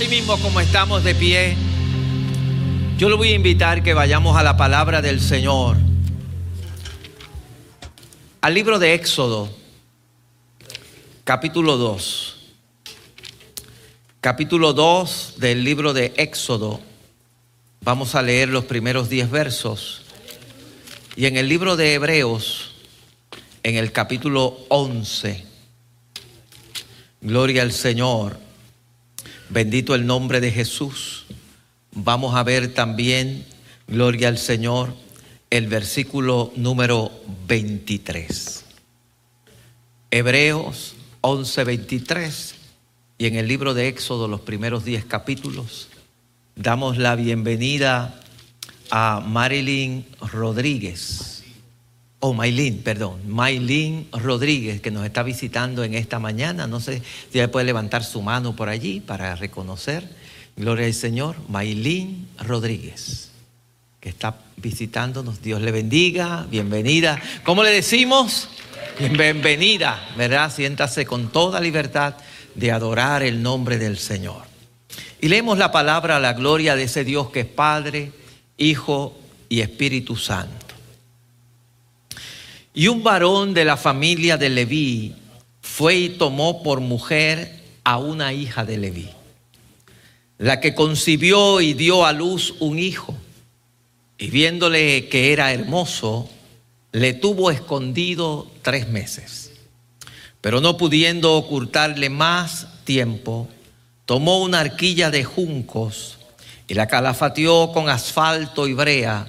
Así 0.00 0.08
mismo 0.08 0.38
como 0.38 0.60
estamos 0.60 1.04
de 1.04 1.14
pie, 1.14 1.54
yo 2.96 3.10
le 3.10 3.16
voy 3.16 3.32
a 3.32 3.34
invitar 3.34 3.82
que 3.82 3.92
vayamos 3.92 4.34
a 4.34 4.42
la 4.42 4.56
palabra 4.56 5.02
del 5.02 5.20
Señor. 5.20 5.76
Al 8.40 8.54
libro 8.54 8.78
de 8.78 8.94
Éxodo, 8.94 9.54
capítulo 11.24 11.76
2. 11.76 12.36
Capítulo 14.22 14.72
2 14.72 15.34
del 15.36 15.64
libro 15.64 15.92
de 15.92 16.14
Éxodo. 16.16 16.80
Vamos 17.82 18.14
a 18.14 18.22
leer 18.22 18.48
los 18.48 18.64
primeros 18.64 19.10
10 19.10 19.30
versos. 19.30 20.06
Y 21.14 21.26
en 21.26 21.36
el 21.36 21.46
libro 21.46 21.76
de 21.76 21.92
Hebreos, 21.92 22.72
en 23.62 23.76
el 23.76 23.92
capítulo 23.92 24.60
11. 24.70 25.44
Gloria 27.20 27.60
al 27.60 27.72
Señor. 27.72 28.49
Bendito 29.50 29.96
el 29.96 30.06
nombre 30.06 30.40
de 30.40 30.52
Jesús. 30.52 31.26
Vamos 31.90 32.36
a 32.36 32.44
ver 32.44 32.72
también, 32.72 33.44
gloria 33.88 34.28
al 34.28 34.38
Señor, 34.38 34.94
el 35.50 35.66
versículo 35.66 36.52
número 36.54 37.10
23. 37.48 38.64
Hebreos 40.12 40.94
11, 41.22 41.64
23. 41.64 42.54
Y 43.18 43.26
en 43.26 43.34
el 43.34 43.48
libro 43.48 43.74
de 43.74 43.88
Éxodo, 43.88 44.28
los 44.28 44.40
primeros 44.40 44.84
10 44.84 45.06
capítulos, 45.06 45.88
damos 46.54 46.96
la 46.96 47.16
bienvenida 47.16 48.20
a 48.92 49.18
Marilyn 49.18 50.06
Rodríguez. 50.20 51.39
Oh, 52.22 52.34
Maylin, 52.34 52.82
perdón, 52.82 53.22
Maylin 53.26 54.06
Rodríguez, 54.12 54.82
que 54.82 54.90
nos 54.90 55.06
está 55.06 55.22
visitando 55.22 55.84
en 55.84 55.94
esta 55.94 56.18
mañana. 56.18 56.66
No 56.66 56.78
sé 56.78 57.02
si 57.32 57.38
ella 57.38 57.50
puede 57.50 57.64
levantar 57.64 58.04
su 58.04 58.20
mano 58.20 58.54
por 58.54 58.68
allí 58.68 59.00
para 59.00 59.34
reconocer. 59.36 60.06
Gloria 60.54 60.84
al 60.84 60.92
Señor. 60.92 61.36
Maylin 61.48 62.28
Rodríguez, 62.38 63.30
que 64.00 64.10
está 64.10 64.36
visitándonos. 64.58 65.40
Dios 65.40 65.62
le 65.62 65.72
bendiga, 65.72 66.46
bienvenida. 66.50 67.18
¿Cómo 67.42 67.62
le 67.62 67.70
decimos? 67.70 68.50
Bienvenida, 68.98 69.98
¿verdad? 70.14 70.52
Siéntase 70.52 71.06
con 71.06 71.32
toda 71.32 71.58
libertad 71.58 72.16
de 72.54 72.70
adorar 72.70 73.22
el 73.22 73.42
nombre 73.42 73.78
del 73.78 73.96
Señor. 73.96 74.42
Y 75.22 75.28
leemos 75.28 75.56
la 75.56 75.72
palabra 75.72 76.16
a 76.16 76.20
la 76.20 76.34
gloria 76.34 76.76
de 76.76 76.82
ese 76.82 77.02
Dios 77.02 77.30
que 77.30 77.40
es 77.40 77.46
Padre, 77.46 78.12
Hijo 78.58 79.18
y 79.48 79.62
Espíritu 79.62 80.16
Santo. 80.16 80.69
Y 82.72 82.86
un 82.86 83.02
varón 83.02 83.52
de 83.52 83.64
la 83.64 83.76
familia 83.76 84.36
de 84.36 84.48
Leví 84.48 85.14
fue 85.60 85.96
y 85.96 86.08
tomó 86.10 86.62
por 86.62 86.80
mujer 86.80 87.60
a 87.82 87.98
una 87.98 88.32
hija 88.32 88.64
de 88.64 88.78
Leví, 88.78 89.10
la 90.38 90.60
que 90.60 90.74
concibió 90.74 91.60
y 91.60 91.74
dio 91.74 92.06
a 92.06 92.12
luz 92.12 92.54
un 92.60 92.78
hijo. 92.78 93.16
Y 94.18 94.30
viéndole 94.30 95.08
que 95.08 95.32
era 95.32 95.52
hermoso, 95.52 96.28
le 96.92 97.12
tuvo 97.12 97.50
escondido 97.50 98.50
tres 98.62 98.88
meses. 98.88 99.50
Pero 100.40 100.60
no 100.60 100.76
pudiendo 100.76 101.34
ocultarle 101.34 102.08
más 102.08 102.84
tiempo, 102.84 103.48
tomó 104.06 104.42
una 104.42 104.60
arquilla 104.60 105.10
de 105.10 105.24
juncos 105.24 106.18
y 106.68 106.74
la 106.74 106.86
calafateó 106.86 107.72
con 107.72 107.88
asfalto 107.88 108.68
y 108.68 108.74
brea 108.74 109.28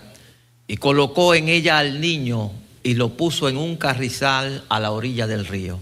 y 0.68 0.78
colocó 0.78 1.34
en 1.34 1.50
ella 1.50 1.80
al 1.80 2.00
niño 2.00 2.52
y 2.84 2.96
lo 2.96 3.10
puso 3.10 3.50
en 3.50 3.58
un 3.58 3.76
carrizal 3.76 4.64
a 4.70 4.80
la 4.80 4.92
orilla 4.92 5.28
del 5.28 5.46
río. 5.46 5.80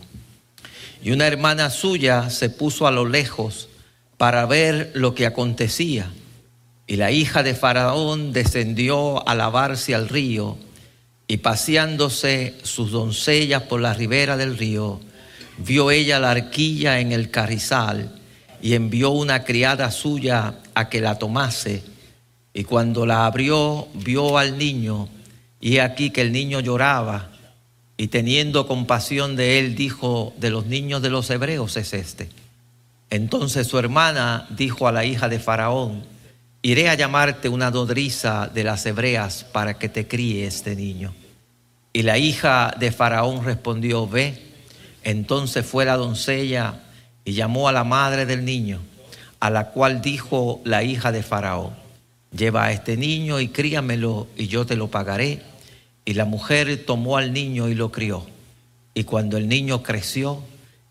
Y 1.02 1.12
una 1.12 1.28
hermana 1.28 1.70
suya 1.70 2.30
se 2.30 2.50
puso 2.50 2.88
a 2.88 2.92
lo 2.92 3.08
lejos 3.08 3.70
para 4.18 4.46
ver 4.46 4.92
lo 4.94 5.16
que 5.16 5.26
acontecía. 5.26 6.12
Y 6.88 6.98
la 6.98 7.12
hija 7.12 7.44
de 7.44 7.56
Faraón 7.56 8.34
descendió 8.34 9.28
a 9.28 9.36
lavarse 9.36 9.96
al 9.96 10.10
río 10.10 10.58
y 11.28 11.38
paseándose 11.38 12.56
sus 12.64 12.92
doncellas 12.92 13.64
por 13.64 13.80
la 13.80 13.94
ribera 13.94 14.36
del 14.36 14.58
río, 14.58 15.00
vio 15.60 15.92
ella 15.92 16.20
la 16.20 16.32
arquilla 16.32 17.00
en 17.00 17.12
el 17.12 17.30
carrizal 17.30 18.20
y 18.62 18.74
envió 18.74 19.12
una 19.12 19.44
criada 19.44 19.92
suya 19.92 20.56
a 20.74 20.90
que 20.90 21.00
la 21.00 21.20
tomase. 21.20 21.84
Y 22.54 22.64
cuando 22.64 23.06
la 23.06 23.26
abrió, 23.26 23.88
vio 23.94 24.38
al 24.38 24.58
niño 24.58 25.08
y 25.60 25.80
aquí 25.80 26.10
que 26.12 26.22
el 26.22 26.32
niño 26.32 26.60
lloraba 26.60 27.30
y 27.98 28.08
teniendo 28.08 28.68
compasión 28.68 29.36
de 29.36 29.60
él 29.60 29.76
dijo, 29.76 30.34
de 30.38 30.50
los 30.50 30.66
niños 30.66 31.02
de 31.02 31.10
los 31.10 31.30
hebreos 31.30 31.76
es 31.76 31.94
este. 31.94 32.30
Entonces 33.10 33.68
su 33.68 33.78
hermana 33.78 34.48
dijo 34.52 34.88
a 34.88 34.92
la 34.92 35.04
hija 35.04 35.28
de 35.28 35.40
Faraón, 35.40 36.04
iré 36.62 36.90
a 36.90 36.96
llamarte 36.96 37.50
una 37.50 37.72
nodriza 37.72 38.48
de 38.48 38.64
las 38.64 38.86
hebreas 38.86 39.46
para 39.52 39.78
que 39.78 39.90
te 39.90 40.08
críe 40.08 40.46
este 40.46 40.76
niño. 40.76 41.14
Y 41.92 42.04
la 42.04 42.18
hija 42.18 42.74
de 42.80 42.92
Faraón 42.92 43.44
respondió, 43.44 44.08
ve. 44.08 44.46
Entonces 45.04 45.66
fue 45.66 45.86
la 45.86 45.98
doncella 45.98 46.84
y 47.26 47.34
llamó 47.34 47.68
a 47.68 47.72
la 47.72 47.84
madre 47.84 48.26
del 48.26 48.46
niño, 48.46 48.80
a 49.40 49.50
la 49.50 49.72
cual 49.72 50.02
dijo 50.02 50.62
la 50.64 50.84
hija 50.84 51.12
de 51.12 51.24
Faraón, 51.24 51.74
lleva 52.32 52.66
a 52.66 52.72
este 52.72 52.96
niño 52.96 53.40
y 53.40 53.50
críamelo 53.50 54.28
y 54.38 54.48
yo 54.48 54.66
te 54.66 54.76
lo 54.76 54.88
pagaré. 54.90 55.49
Y 56.10 56.16
la 56.16 56.26
mujer 56.26 56.86
tomó 56.88 57.18
al 57.18 57.34
niño 57.34 57.70
y 57.70 57.76
lo 57.76 57.92
crió. 57.92 58.26
Y 58.96 59.04
cuando 59.04 59.38
el 59.38 59.48
niño 59.48 59.84
creció, 59.84 60.42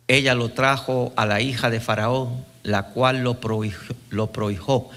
ella 0.06 0.36
lo 0.36 0.50
trajo 0.50 1.12
a 1.16 1.26
la 1.26 1.40
hija 1.40 1.70
de 1.70 1.80
Faraón, 1.80 2.44
la 2.62 2.90
cual 2.90 3.24
lo 3.24 3.40
prohijó, 3.40 4.90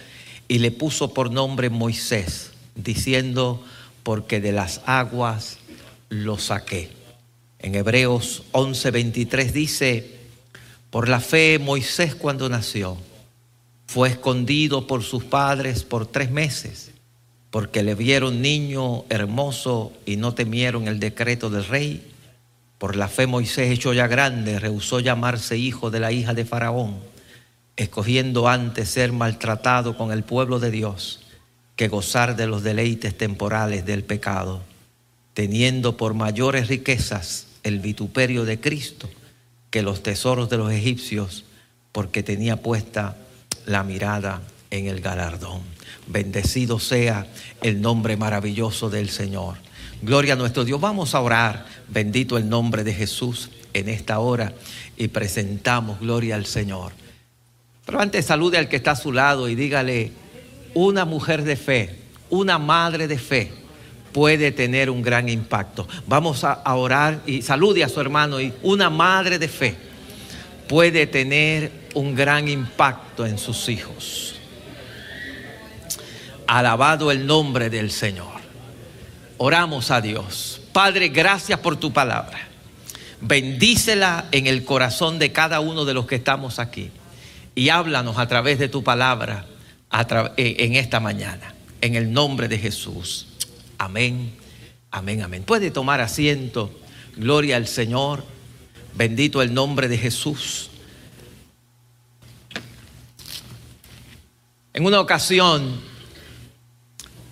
y 0.48 0.59
le 0.59 0.70
puso 0.70 1.16
por 1.16 1.32
nombre 1.32 1.72
Moisés, 1.72 2.52
diciendo, 2.76 3.66
porque 4.04 4.40
de 4.40 4.52
las 4.52 4.82
aguas 4.86 5.58
lo 6.09 6.38
saqué. 6.38 6.92
En 7.58 7.74
Hebreos 7.74 8.44
11:23 8.52 9.52
dice, 9.52 10.20
por 10.92 11.09
la 11.09 11.20
fe 11.20 11.58
Moisés 11.58 12.14
cuando 12.14 12.48
nació, 12.48 12.96
fue 13.88 14.09
escondido 14.09 14.86
por 14.86 15.02
sus 15.02 15.24
padres 15.24 15.84
por 15.84 16.06
tres 16.06 16.30
meses, 16.30 16.91
porque 17.52 17.84
le 17.84 17.96
vieron 17.96 18.42
niño 18.42 19.04
hermoso 19.10 19.92
y 20.06 20.16
no 20.16 20.34
temieron 20.34 20.88
el 20.88 21.00
decreto 21.00 21.50
del 21.50 21.66
rey. 21.66 22.12
Por 22.78 22.96
la 22.96 23.10
fe 23.10 23.28
Moisés, 23.28 23.70
hecho 23.70 23.94
ya 23.94 24.08
grande, 24.08 24.58
rehusó 24.58 25.02
llamarse 25.02 25.58
hijo 25.58 25.92
de 25.92 26.00
la 26.00 26.14
hija 26.14 26.34
de 26.34 26.46
Faraón, 26.46 27.00
escogiendo 27.76 28.48
antes 28.48 28.90
ser 28.90 29.12
maltratado 29.12 29.98
con 29.98 30.12
el 30.12 30.24
pueblo 30.24 30.60
de 30.60 30.72
Dios 30.72 31.20
que 31.76 31.90
gozar 31.90 32.36
de 32.36 32.48
los 32.48 32.64
deleites 32.64 33.18
temporales 33.18 33.86
del 33.86 34.04
pecado, 34.04 34.62
teniendo 35.34 35.98
por 35.98 36.14
mayores 36.14 36.70
riquezas 36.70 37.48
el 37.64 37.80
vituperio 37.80 38.46
de 38.46 38.60
Cristo 38.60 39.10
que 39.70 39.82
los 39.82 40.04
tesoros 40.04 40.50
de 40.50 40.58
los 40.58 40.72
egipcios, 40.72 41.46
porque 41.92 42.24
tenía 42.24 42.58
puesta 42.58 43.18
la 43.66 43.84
mirada 43.84 44.42
en 44.70 44.88
el 44.88 45.02
galardón. 45.02 45.62
Bendecido 46.07 46.79
sea 46.79 47.28
el 47.62 47.81
nombre 47.81 48.18
maravilloso 48.18 48.90
del 48.90 49.09
Señor. 49.09 49.57
Gloria 50.02 50.34
a 50.34 50.35
nuestro 50.38 50.66
Dios. 50.66 50.81
Vamos 50.81 51.13
a 51.16 51.22
orar. 51.22 51.66
Bendito 51.88 52.38
el 52.38 52.50
nombre 52.50 52.84
de 52.84 52.94
Jesús 52.94 53.50
en 53.74 53.90
esta 53.90 54.19
hora 54.19 54.53
y 54.97 55.07
presentamos 55.07 56.00
gloria 56.00 56.35
al 56.35 56.46
Señor. 56.46 56.91
Pero 57.85 58.00
antes 58.00 58.25
salude 58.25 58.57
al 58.57 58.69
que 58.69 58.78
está 58.78 58.91
a 58.91 58.96
su 58.96 59.12
lado 59.12 59.50
y 59.50 59.56
dígale, 59.56 60.12
una 60.74 61.06
mujer 61.06 61.44
de 61.44 61.56
fe, 61.56 61.97
una 62.29 62.58
madre 62.58 63.08
de 63.08 63.18
fe 63.18 63.52
puede 64.12 64.52
tener 64.52 64.90
un 64.90 65.02
gran 65.02 65.29
impacto. 65.29 65.88
Vamos 66.08 66.44
a, 66.44 66.62
orar 66.75 67.22
y 67.25 67.41
salude 67.41 67.84
a 67.84 67.90
su 67.90 68.00
hermano 68.00 68.40
y 68.40 68.53
una 68.63 68.90
madre 68.90 69.40
de 69.40 69.47
fe 69.47 69.75
puede 70.68 71.08
tener 71.08 71.72
un 71.94 72.16
gran 72.16 72.47
impacto 72.47 73.25
en 73.25 73.38
sus 73.38 73.68
hijos. 73.69 74.31
Alabado 76.52 77.12
el 77.12 77.26
nombre 77.26 77.70
del 77.70 77.92
Señor. 77.92 78.42
Oramos 79.38 79.90
a 79.90 80.02
Dios. 80.02 80.59
Padre, 80.74 81.08
gracias 81.08 81.58
por 81.62 81.78
tu 81.78 81.94
palabra. 81.94 82.40
Bendícela 83.22 84.26
en 84.34 84.48
el 84.48 84.66
corazón 84.66 85.18
de 85.18 85.32
cada 85.32 85.62
uno 85.62 85.86
de 85.86 85.94
los 85.94 86.08
que 86.08 86.16
estamos 86.16 86.59
aquí. 86.59 86.92
Y 87.56 87.70
háblanos 87.70 88.18
a 88.18 88.28
través 88.28 88.59
de 88.59 88.68
tu 88.68 88.84
palabra 88.84 89.46
eh, 90.36 90.58
en 90.59 90.76
esta 90.76 91.00
mañana. 91.00 91.56
En 91.80 91.96
el 91.96 92.12
nombre 92.12 92.50
de 92.50 92.58
Jesús. 92.58 93.28
Amén, 93.78 94.34
amén, 94.92 95.22
amén. 95.22 95.44
Puede 95.44 95.72
tomar 95.72 96.02
asiento. 96.02 96.70
Gloria 97.16 97.56
al 97.56 97.66
Señor. 97.66 98.26
Bendito 98.94 99.42
el 99.42 99.54
nombre 99.54 99.88
de 99.88 99.97
Jesús. 99.97 100.70
En 104.74 104.86
una 104.86 105.00
ocasión 105.00 105.91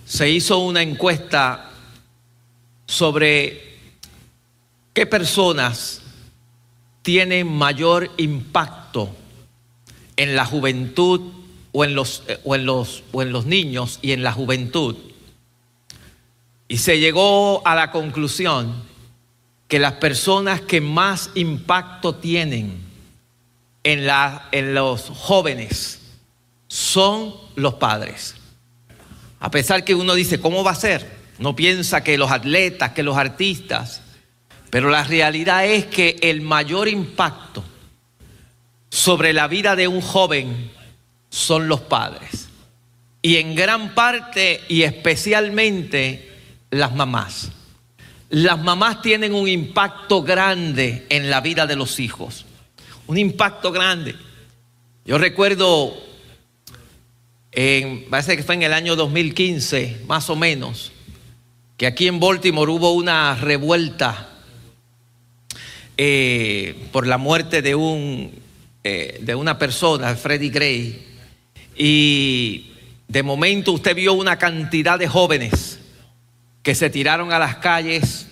se 0.10 0.28
hizo 0.28 0.58
una 0.58 0.82
encuesta 0.82 1.70
sobre 2.88 3.78
qué 4.92 5.06
personas 5.06 6.02
tienen 7.04 7.48
mayor 7.48 8.10
impacto 8.18 9.16
en 10.16 10.36
la 10.36 10.46
juventud 10.46 11.22
o 11.72 11.86
en 11.86 11.94
los, 11.94 12.24
eh, 12.28 12.40
o 12.44 12.56
en 12.56 12.66
los, 12.66 13.04
o 13.12 13.22
en 13.22 13.32
los 13.32 13.46
niños 13.46 14.00
y 14.02 14.14
en 14.14 14.24
la 14.24 14.34
juventud. 14.34 14.98
Y 16.68 16.78
se 16.80 16.98
llegó 16.98 17.62
a 17.68 17.76
la 17.76 17.92
conclusión 17.92 18.82
que 19.68 19.78
las 19.78 19.94
personas 19.94 20.62
que 20.62 20.82
más 20.82 21.30
impacto 21.36 22.16
tienen 22.16 22.82
en, 23.84 24.08
la, 24.08 24.50
en 24.52 24.74
los 24.74 25.04
jóvenes 25.04 26.00
son 26.68 27.36
los 27.56 27.76
padres. 27.76 28.39
A 29.40 29.52
pesar 29.52 29.84
que 29.84 29.96
uno 29.96 30.14
dice, 30.14 30.40
¿cómo 30.40 30.64
va 30.64 30.72
a 30.72 30.76
ser? 30.76 31.10
No 31.38 31.56
piensa 31.56 32.04
que 32.04 32.18
los 32.18 32.32
atletas, 32.32 32.92
que 32.92 33.04
los 33.04 33.18
artistas, 33.18 34.02
pero 34.70 34.90
la 34.90 35.04
realidad 35.04 35.66
es 35.66 35.86
que 35.86 36.18
el 36.22 36.42
mayor 36.42 36.88
impacto 36.88 37.64
sobre 38.90 39.34
la 39.34 39.48
vida 39.48 39.76
de 39.76 39.88
un 39.88 40.02
joven 40.02 40.72
son 41.30 41.68
los 41.68 41.82
padres. 41.82 42.50
Y 43.22 43.38
en 43.38 43.56
gran 43.56 43.96
parte 43.96 44.62
y 44.68 44.84
especialmente 44.84 46.30
las 46.70 46.94
mamás. 46.94 47.52
Las 48.30 48.60
mamás 48.60 49.02
tienen 49.02 49.34
un 49.34 49.48
impacto 49.48 50.22
grande 50.22 51.06
en 51.10 51.30
la 51.30 51.42
vida 51.42 51.66
de 51.66 51.76
los 51.76 52.00
hijos. 52.00 52.46
Un 53.08 53.18
impacto 53.18 53.72
grande. 53.72 54.16
Yo 55.06 55.18
recuerdo, 55.18 55.98
en, 57.52 58.06
parece 58.10 58.38
que 58.38 58.44
fue 58.44 58.56
en 58.56 58.64
el 58.64 58.74
año 58.74 58.96
2015, 58.96 60.02
más 60.08 60.30
o 60.30 60.36
menos, 60.36 60.92
que 61.78 61.88
aquí 61.88 62.08
en 62.08 62.20
Baltimore 62.20 62.72
hubo 62.72 62.94
una 62.94 63.36
revuelta 63.36 64.30
eh, 65.98 66.76
por 66.92 67.08
la 67.08 67.18
muerte 67.18 67.62
de, 67.62 67.76
un, 67.76 68.32
eh, 68.84 69.20
de 69.22 69.36
una 69.36 69.58
persona, 69.58 70.16
Freddie 70.16 70.50
Gray. 70.50 71.06
Y 71.76 72.72
de 73.08 73.24
momento 73.24 73.72
usted 73.74 73.96
vio 73.96 74.14
una 74.14 74.38
cantidad 74.38 75.00
de 75.00 75.08
jóvenes 75.08 75.80
que 76.64 76.76
se 76.76 76.90
tiraron 76.90 77.32
a 77.32 77.40
las 77.40 77.56
calles 77.58 78.28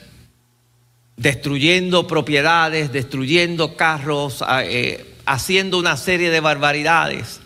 destruyendo 1.16 2.06
propiedades, 2.06 2.92
destruyendo 2.92 3.76
carros, 3.76 4.44
eh, 4.64 5.16
haciendo 5.26 5.80
una 5.80 5.98
serie 5.98 6.30
de 6.30 6.40
barbaridades. 6.40 7.42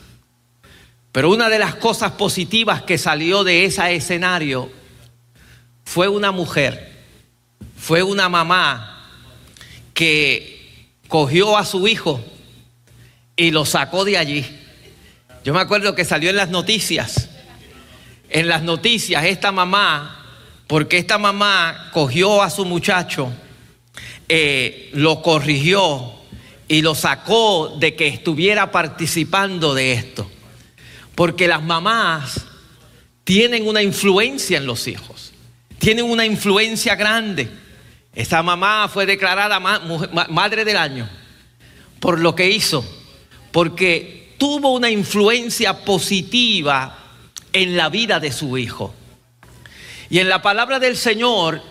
Pero 1.12 1.30
una 1.30 1.50
de 1.50 1.60
las 1.60 1.76
cosas 1.76 2.14
positivas 2.14 2.84
que 2.84 2.98
salió 2.98 3.44
de 3.44 3.66
ese 3.66 3.96
escenario 3.96 4.72
fue 5.84 6.08
una 6.08 6.32
mujer, 6.32 6.92
fue 7.78 8.02
una 8.02 8.30
mamá 8.30 9.10
que 9.94 10.88
cogió 11.08 11.58
a 11.58 11.66
su 11.66 11.88
hijo 11.88 12.24
y 13.36 13.52
lo 13.52 13.66
sacó 13.66 14.06
de 14.06 14.18
allí. 14.18 14.46
Yo 15.44 15.54
me 15.54 15.60
acuerdo 15.60 15.96
que 15.96 16.06
salió 16.06 16.30
en 16.30 16.38
las 16.38 16.50
noticias, 16.50 17.30
en 18.30 18.48
las 18.48 18.64
noticias 18.64 19.26
esta 19.26 19.52
mamá 19.52 20.18
porque 20.72 20.98
esta 20.98 21.18
mamá 21.18 21.90
cogió 21.92 22.42
a 22.42 22.50
su 22.50 22.64
muchacho, 22.64 23.30
eh, 24.30 24.90
lo 24.94 25.22
corrigió 25.22 26.14
y 26.70 26.82
lo 26.82 26.96
sacó 26.96 27.76
de 27.78 27.94
que 27.94 28.08
estuviera 28.08 28.72
participando 28.72 29.74
de 29.74 29.92
esto. 29.92 30.32
Porque 31.16 31.48
las 31.48 31.62
mamás 31.62 32.46
tienen 33.24 33.68
una 33.68 33.82
influencia 33.82 34.58
en 34.58 34.66
los 34.66 34.88
hijos, 34.88 35.34
tienen 35.80 36.06
una 36.06 36.26
influencia 36.26 36.96
grande. 36.96 37.50
Esta 38.14 38.44
mamá 38.44 38.90
fue 38.90 39.06
declarada 39.06 39.60
madre 39.60 40.66
del 40.66 40.78
año 40.78 41.10
por 42.02 42.20
lo 42.20 42.36
que 42.36 42.50
hizo, 42.50 42.84
porque 43.52 44.34
tuvo 44.38 44.74
una 44.74 44.90
influencia 44.90 45.86
positiva 45.86 46.98
en 47.54 47.78
la 47.78 47.90
vida 47.90 48.20
de 48.20 48.32
su 48.32 48.58
hijo. 48.58 48.94
Y 50.10 50.18
en 50.18 50.28
la 50.28 50.42
palabra 50.42 50.80
del 50.80 50.98
Señor 50.98 51.62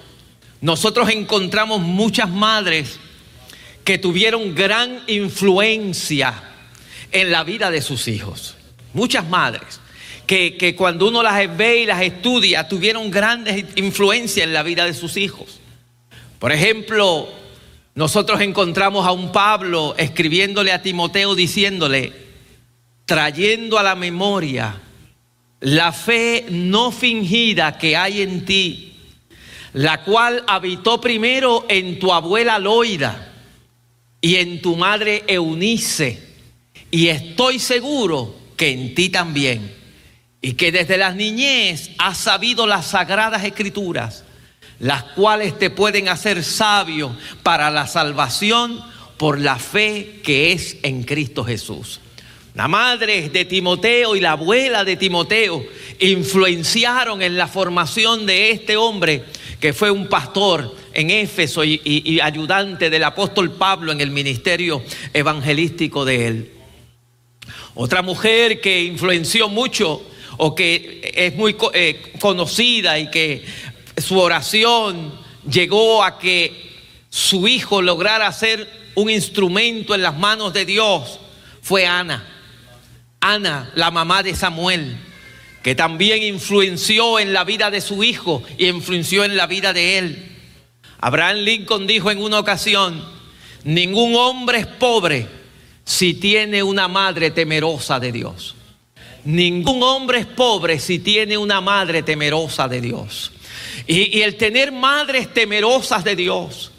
nosotros 0.61 1.11
encontramos 1.11 1.81
muchas 1.81 2.31
madres 2.31 3.01
que 3.83 3.99
tuvieron 3.99 4.55
gran 4.55 5.03
influencia 5.09 6.33
en 7.11 7.33
la 7.33 7.43
vida 7.43 7.73
de 7.73 7.83
sus 7.83 8.07
hijos. 8.07 8.55
Muchas 8.93 9.29
madres 9.29 9.81
que, 10.31 10.75
cuando 10.77 11.09
uno 11.09 11.25
las 11.25 11.57
ve 11.57 11.83
y 11.83 11.87
las 11.87 12.03
estudia 12.03 12.69
tuvieron 12.69 13.11
grandes 13.11 13.65
influencias 13.75 14.47
en 14.47 14.53
la 14.53 14.63
vida 14.63 14.85
de 14.85 14.95
sus 14.95 15.17
hijos. 15.17 15.59
Por 16.39 16.53
ejemplo, 16.53 17.29
nosotros 17.97 18.41
encontramos 18.41 19.05
a 19.05 19.11
un 19.11 19.33
Pablo 19.33 19.97
escribiéndole 19.99 20.73
a 20.73 20.83
Timoteo 20.83 21.35
diciéndole, 21.35 22.13
trayendo 23.07 23.77
a 23.77 23.83
la 23.83 23.97
memoria 23.97 24.81
la 25.59 25.93
fe 25.93 26.47
no 26.49 26.93
fingida 26.93 27.77
que 27.77 27.97
hay 27.97 28.23
en 28.23 28.45
ti, 28.45 28.95
la 29.73 30.05
cual 30.05 30.45
habitó 30.47 31.01
primero 31.01 31.67
en 31.69 31.99
tu 31.99 32.13
abuela 32.13 32.61
Loida 32.61 33.33
y 34.21 34.37
en 34.37 34.63
tu 34.63 34.77
madre 34.77 35.25
Eunice, 35.27 36.23
y 36.91 37.09
estoy 37.09 37.59
seguro 37.59 38.40
que 38.61 38.69
en 38.69 38.95
ti 38.95 39.09
también, 39.09 39.75
y 40.43 40.53
que 40.53 40.71
desde 40.71 40.99
la 40.99 41.15
niñez 41.15 41.93
has 41.97 42.19
sabido 42.19 42.67
las 42.67 42.89
sagradas 42.89 43.43
escrituras, 43.43 44.23
las 44.79 45.03
cuales 45.03 45.59
te 45.59 45.71
pueden 45.71 46.11
hacer 46.11 46.45
sabio 46.45 47.17
para 47.43 47.71
la 47.71 47.87
salvación 47.87 48.79
por 49.17 49.41
la 49.41 49.57
fe 49.57 50.21
que 50.23 50.53
es 50.53 50.77
en 50.83 51.05
Cristo 51.05 51.43
Jesús. 51.43 52.01
La 52.55 52.69
madre 52.69 53.31
de 53.31 53.47
Timoteo 53.47 54.15
y 54.15 54.21
la 54.21 54.33
abuela 54.33 54.85
de 54.85 54.97
Timoteo 54.97 55.65
influenciaron 55.99 57.23
en 57.23 57.39
la 57.39 57.49
formación 57.49 58.27
de 58.27 58.51
este 58.51 58.77
hombre 58.77 59.25
que 59.59 59.73
fue 59.73 59.91
un 59.91 60.07
pastor 60.07 60.77
en 60.93 61.09
Éfeso 61.09 61.65
y, 61.65 62.21
ayudante 62.23 62.91
del 62.91 63.05
apóstol 63.05 63.53
Pablo 63.53 63.91
en 63.91 64.03
el 64.03 64.11
ministerio 64.11 64.83
evangelístico 65.15 66.05
de 66.05 66.27
él. 66.27 66.60
Otra 67.83 68.03
mujer 68.03 68.61
que 68.61 68.83
influenció 68.83 69.49
mucho 69.49 70.03
o 70.37 70.55
que 70.55 71.01
es 71.15 71.35
muy 71.35 71.57
eh, 71.73 72.13
conocida 72.21 72.99
y 72.99 73.11
que 73.11 73.43
su 73.97 74.19
oración 74.19 75.19
llegó 75.51 76.05
a 76.05 76.19
que 76.19 76.75
su 77.09 77.49
hijo 77.49 77.81
lograra 77.81 78.31
ser 78.33 78.69
un 78.97 79.09
instrumento 79.09 79.95
en 79.95 80.03
las 80.03 80.15
manos 80.15 80.53
de 80.53 80.67
Dios 80.67 81.21
fue 81.63 81.87
Ana. 81.87 82.23
Ana, 83.19 83.71
la 83.75 83.91
mamá 83.91 84.23
de 84.23 84.35
Samuel, 84.35 84.99
que 85.63 85.75
también 85.75 86.23
influenció 86.23 87.19
en 87.19 87.33
la 87.33 87.45
vida 87.45 87.71
de 87.71 87.81
su 87.81 88.05
hijo 88.05 88.43
y 88.59 88.67
influenció 88.67 89.25
en 89.25 89.39
la 89.39 89.47
vida 89.47 89.73
de 89.73 89.97
él. 89.97 90.37
Abraham 90.99 91.37
Lincoln 91.37 91.87
dijo 91.87 92.11
en 92.11 92.19
una 92.19 92.41
ocasión, 92.41 93.03
ningún 93.65 94.17
hombre 94.17 94.59
es 94.59 94.67
pobre 94.67 95.40
si 95.91 96.15
tiene 96.15 96.63
una 96.63 96.87
madre 96.87 97.33
temerosa 97.33 97.99
de 97.99 98.13
Dios. 98.13 98.55
Ningún 99.25 99.83
hombre 99.83 100.21
es 100.21 100.27
pobre 100.27 100.79
si 100.79 101.01
tiene 101.01 101.37
una 101.37 101.61
madre 101.61 102.05
temerosa 102.05 102.69
de 102.69 102.81
Dios. 102.81 103.33
Y, 103.89 104.21
el 104.21 104.37
tener 104.37 104.71
madres 104.71 105.35
temerosas 105.35 106.05
de 106.05 106.15
Dios, 106.15 106.71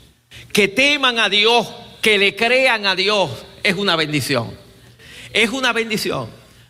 que 0.53 0.69
teman 0.69 1.19
a 1.19 1.27
Dios, 1.27 1.67
que 2.01 2.17
le 2.17 2.37
crean 2.37 2.85
a 2.85 2.95
Dios, 2.95 3.29
es 3.63 3.75
una 3.75 3.97
bendición. 3.97 4.49
Es 5.33 5.49
una 5.49 5.73
bendición. 5.73 6.29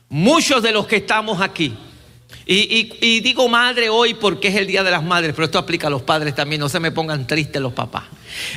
Muchos 0.09 0.63
de 0.63 0.71
los 0.71 0.87
que 0.87 0.95
estamos 0.95 1.41
aquí, 1.41 1.77
y, 2.47 3.19
digo 3.19 3.47
madre 3.49 3.89
hoy 3.89 4.15
porque 4.15 4.47
es 4.47 4.55
el 4.55 4.65
Día 4.65 4.81
de 4.83 4.89
las 4.89 5.03
Madres, 5.03 5.33
pero 5.35 5.45
esto 5.45 5.59
aplica 5.59 5.87
a 5.87 5.91
los 5.91 6.01
padres 6.01 6.33
también, 6.33 6.59
no 6.59 6.69
se 6.69 6.79
me 6.79 6.91
pongan 6.91 7.27
tristes 7.27 7.61
los 7.61 7.73
papás. 7.73 8.05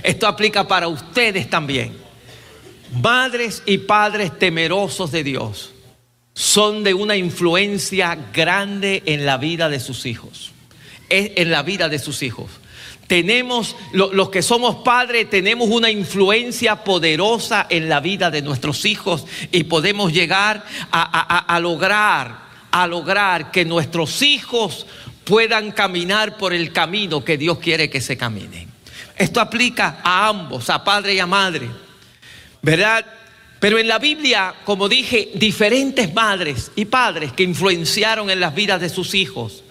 Esto 0.03 0.27
aplica 0.27 0.67
para 0.67 0.89
ustedes 0.89 1.51
también. 1.51 2.04
Madres 3.01 3.63
y 3.67 3.79
padres 3.79 4.39
temerosos 4.39 5.11
de 5.11 5.25
Dios 5.25 5.73
son 6.35 6.85
de 6.85 6.95
una 6.95 7.17
influencia 7.17 8.17
grande 8.33 9.03
en 9.07 9.27
la 9.27 9.37
vida 9.37 9.69
de 9.69 9.81
sus 9.81 10.07
hijos. 10.07 10.53
En 11.09 11.51
la 11.51 11.63
vida 11.63 11.89
de 11.89 11.99
sus 11.99 12.23
hijos 12.23 12.51
tenemos, 13.07 13.77
los 13.93 14.31
que 14.31 14.43
somos 14.43 14.77
padres, 14.77 15.29
tenemos 15.29 15.69
una 15.69 15.91
influencia 15.91 16.85
poderosa 16.85 17.67
en 17.69 17.89
la 17.89 18.01
vida 18.01 18.31
de 18.31 18.43
nuestros 18.43 18.85
hijos 18.85 19.27
y 19.53 19.65
podemos 19.65 20.13
llegar 20.13 20.65
a, 20.91 21.59
lograr, 21.61 22.39
a 22.71 22.87
lograr 22.87 23.51
que 23.51 23.65
nuestros 23.65 24.23
hijos 24.23 24.87
puedan 25.25 25.73
caminar 25.73 26.37
por 26.37 26.53
el 26.53 26.73
camino 26.73 27.25
que 27.25 27.37
Dios 27.37 27.59
quiere 27.59 27.91
que 27.91 28.01
se 28.01 28.17
caminen. 28.17 28.73
Esto 29.17 29.41
aplica 29.41 30.01
a 30.03 30.29
ambos, 30.29 30.71
a 30.71 30.83
padre 30.83 31.15
y 31.15 31.19
a 31.21 31.27
madre, 31.27 31.69
¿verdad? 32.65 33.05
Pero 33.61 33.79
en 33.79 33.87
la 33.87 33.99
Biblia, 33.99 34.55
como 34.65 34.89
dije, 34.89 35.31
diferentes 35.35 36.13
madres 36.15 36.73
y 36.75 36.87
padres 36.87 37.33
que 37.33 37.43
influenciaron 37.43 38.31
en 38.31 38.41
las 38.41 38.55
vidas 38.55 38.81
de 38.81 38.89
sus 38.89 39.15
hijos. 39.15 39.63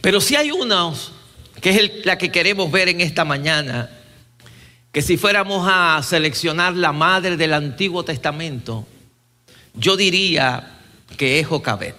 Pero 0.00 0.20
si 0.20 0.36
hay 0.36 0.52
unos 0.52 1.12
que 1.60 1.70
es 1.70 2.06
la 2.06 2.16
que 2.16 2.30
queremos 2.30 2.70
ver 2.70 2.88
en 2.88 3.00
esta 3.00 3.24
mañana, 3.24 3.90
que 4.92 5.02
si 5.02 5.16
fuéramos 5.16 5.68
a 5.70 6.00
seleccionar 6.02 6.74
la 6.74 6.92
madre 6.92 7.36
del 7.36 7.52
Antiguo 7.52 8.04
Testamento, 8.04 8.86
yo 9.74 9.96
diría 9.96 10.78
que 11.16 11.40
es 11.40 11.46
Jocabet, 11.48 11.96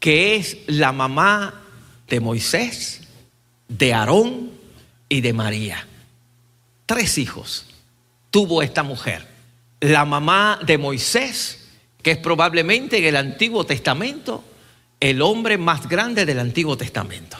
que 0.00 0.34
es 0.34 0.58
la 0.66 0.92
mamá 0.92 1.62
de 2.08 2.20
Moisés, 2.20 3.02
de 3.68 3.94
Aarón 3.94 4.50
y 5.08 5.20
de 5.20 5.32
María. 5.32 5.86
Tres 6.86 7.18
hijos 7.18 7.66
tuvo 8.36 8.60
esta 8.60 8.82
mujer. 8.82 9.26
La 9.80 10.04
mamá 10.04 10.60
de 10.66 10.76
Moisés, 10.76 11.70
que 12.02 12.10
es 12.10 12.18
probablemente 12.18 12.98
en 12.98 13.04
el 13.06 13.16
Antiguo 13.16 13.64
Testamento 13.64 14.44
el 15.00 15.22
hombre 15.22 15.56
más 15.56 15.88
grande 15.88 16.26
del 16.26 16.40
Antiguo 16.40 16.76
Testamento 16.76 17.38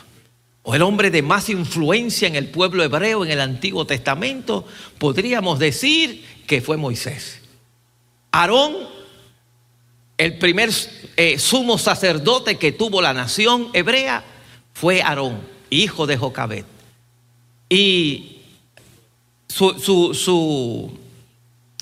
o 0.63 0.75
el 0.75 0.81
hombre 0.81 1.11
de 1.11 1.21
más 1.21 1.51
influencia 1.51 2.27
en 2.27 2.35
el 2.35 2.49
pueblo 2.49 2.83
hebreo 2.83 3.27
en 3.27 3.31
el 3.31 3.43
Antiguo 3.43 3.87
Testamento, 3.87 4.67
podríamos 4.97 5.59
decir 5.59 6.25
que 6.47 6.63
fue 6.63 6.79
Moisés. 6.79 7.43
Aarón, 8.31 8.75
el 10.17 10.39
primer 10.39 10.71
eh, 11.19 11.39
sumo 11.39 11.77
sacerdote 11.77 12.57
que 12.57 12.73
tuvo 12.73 13.03
la 13.03 13.13
nación 13.13 13.69
hebrea, 13.75 14.25
fue 14.73 15.03
Aarón, 15.03 15.43
hijo 15.69 16.07
de 16.07 16.17
Jocabet. 16.17 16.65
Y 17.69 18.36
su, 19.57 20.13
su 20.15 20.99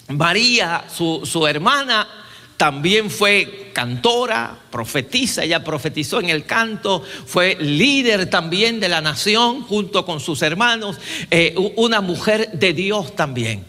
María, 0.09 0.85
su 0.89 1.47
hermana, 1.47 2.09
también 2.57 3.11
fue 3.11 3.71
cantora, 3.73 4.57
profetiza, 4.71 5.45
ella 5.45 5.65
profetizó 5.65 6.21
en 6.21 6.29
el 6.29 6.47
canto, 6.47 7.03
fue 7.27 7.57
líder 7.57 8.31
también 8.31 8.79
de 8.81 8.89
la 8.89 9.01
nación 9.01 9.63
junto 9.63 10.07
con 10.07 10.21
sus 10.21 10.43
hermanos, 10.43 10.97
eh, 11.31 11.55
una 11.77 12.01
mujer 12.01 12.53
de 12.53 12.73
Dios 12.73 13.17
también, 13.17 13.65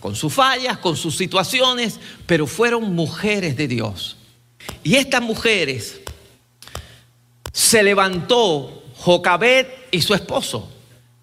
con 0.00 0.16
sus 0.16 0.32
fallas, 0.32 0.78
con 0.78 0.96
sus 0.96 1.16
situaciones, 1.16 2.00
pero 2.26 2.46
fueron 2.46 2.94
mujeres 2.94 3.56
de 3.56 3.68
Dios. 3.68 4.16
Y 4.82 4.96
estas 4.96 5.20
mujeres 5.20 6.00
se 7.52 7.82
levantó 7.82 8.82
Jocabet 8.96 9.88
y 9.90 10.00
su 10.00 10.14
esposo, 10.14 10.70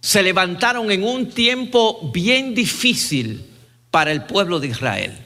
se 0.02 0.24
levantaron 0.24 0.92
en 0.92 1.04
un 1.04 1.30
tiempo 1.30 2.12
bien 2.14 2.56
difícil 2.56 3.46
para 3.92 4.12
el 4.12 4.24
pueblo 4.24 4.60
de 4.60 4.68
Israel. 4.68 5.18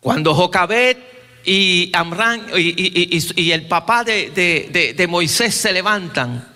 Cuando 0.00 0.34
Jocabet 0.34 0.98
y 1.44 1.90
Amran 1.92 2.46
y, 2.56 3.50
el 3.50 3.66
papá 3.66 4.04
de, 4.04 4.94
de 4.96 5.06
Moisés 5.06 5.54
se 5.54 5.72
levantan, 5.72 6.48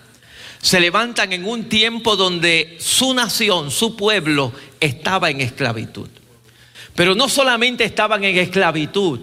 se 0.61 0.79
levantan 0.79 1.31
en 1.33 1.45
un 1.45 1.69
tiempo 1.69 2.15
donde 2.15 2.77
su 2.79 3.13
nación, 3.13 3.71
su 3.71 3.95
pueblo, 3.95 4.51
estaba 4.79 5.29
en 5.29 5.41
esclavitud. 5.41 6.09
Pero 6.95 7.13
no 7.13 7.29
solamente 7.29 7.83
estaban 7.83 8.23
en 8.23 8.37
esclavitud, 8.37 9.19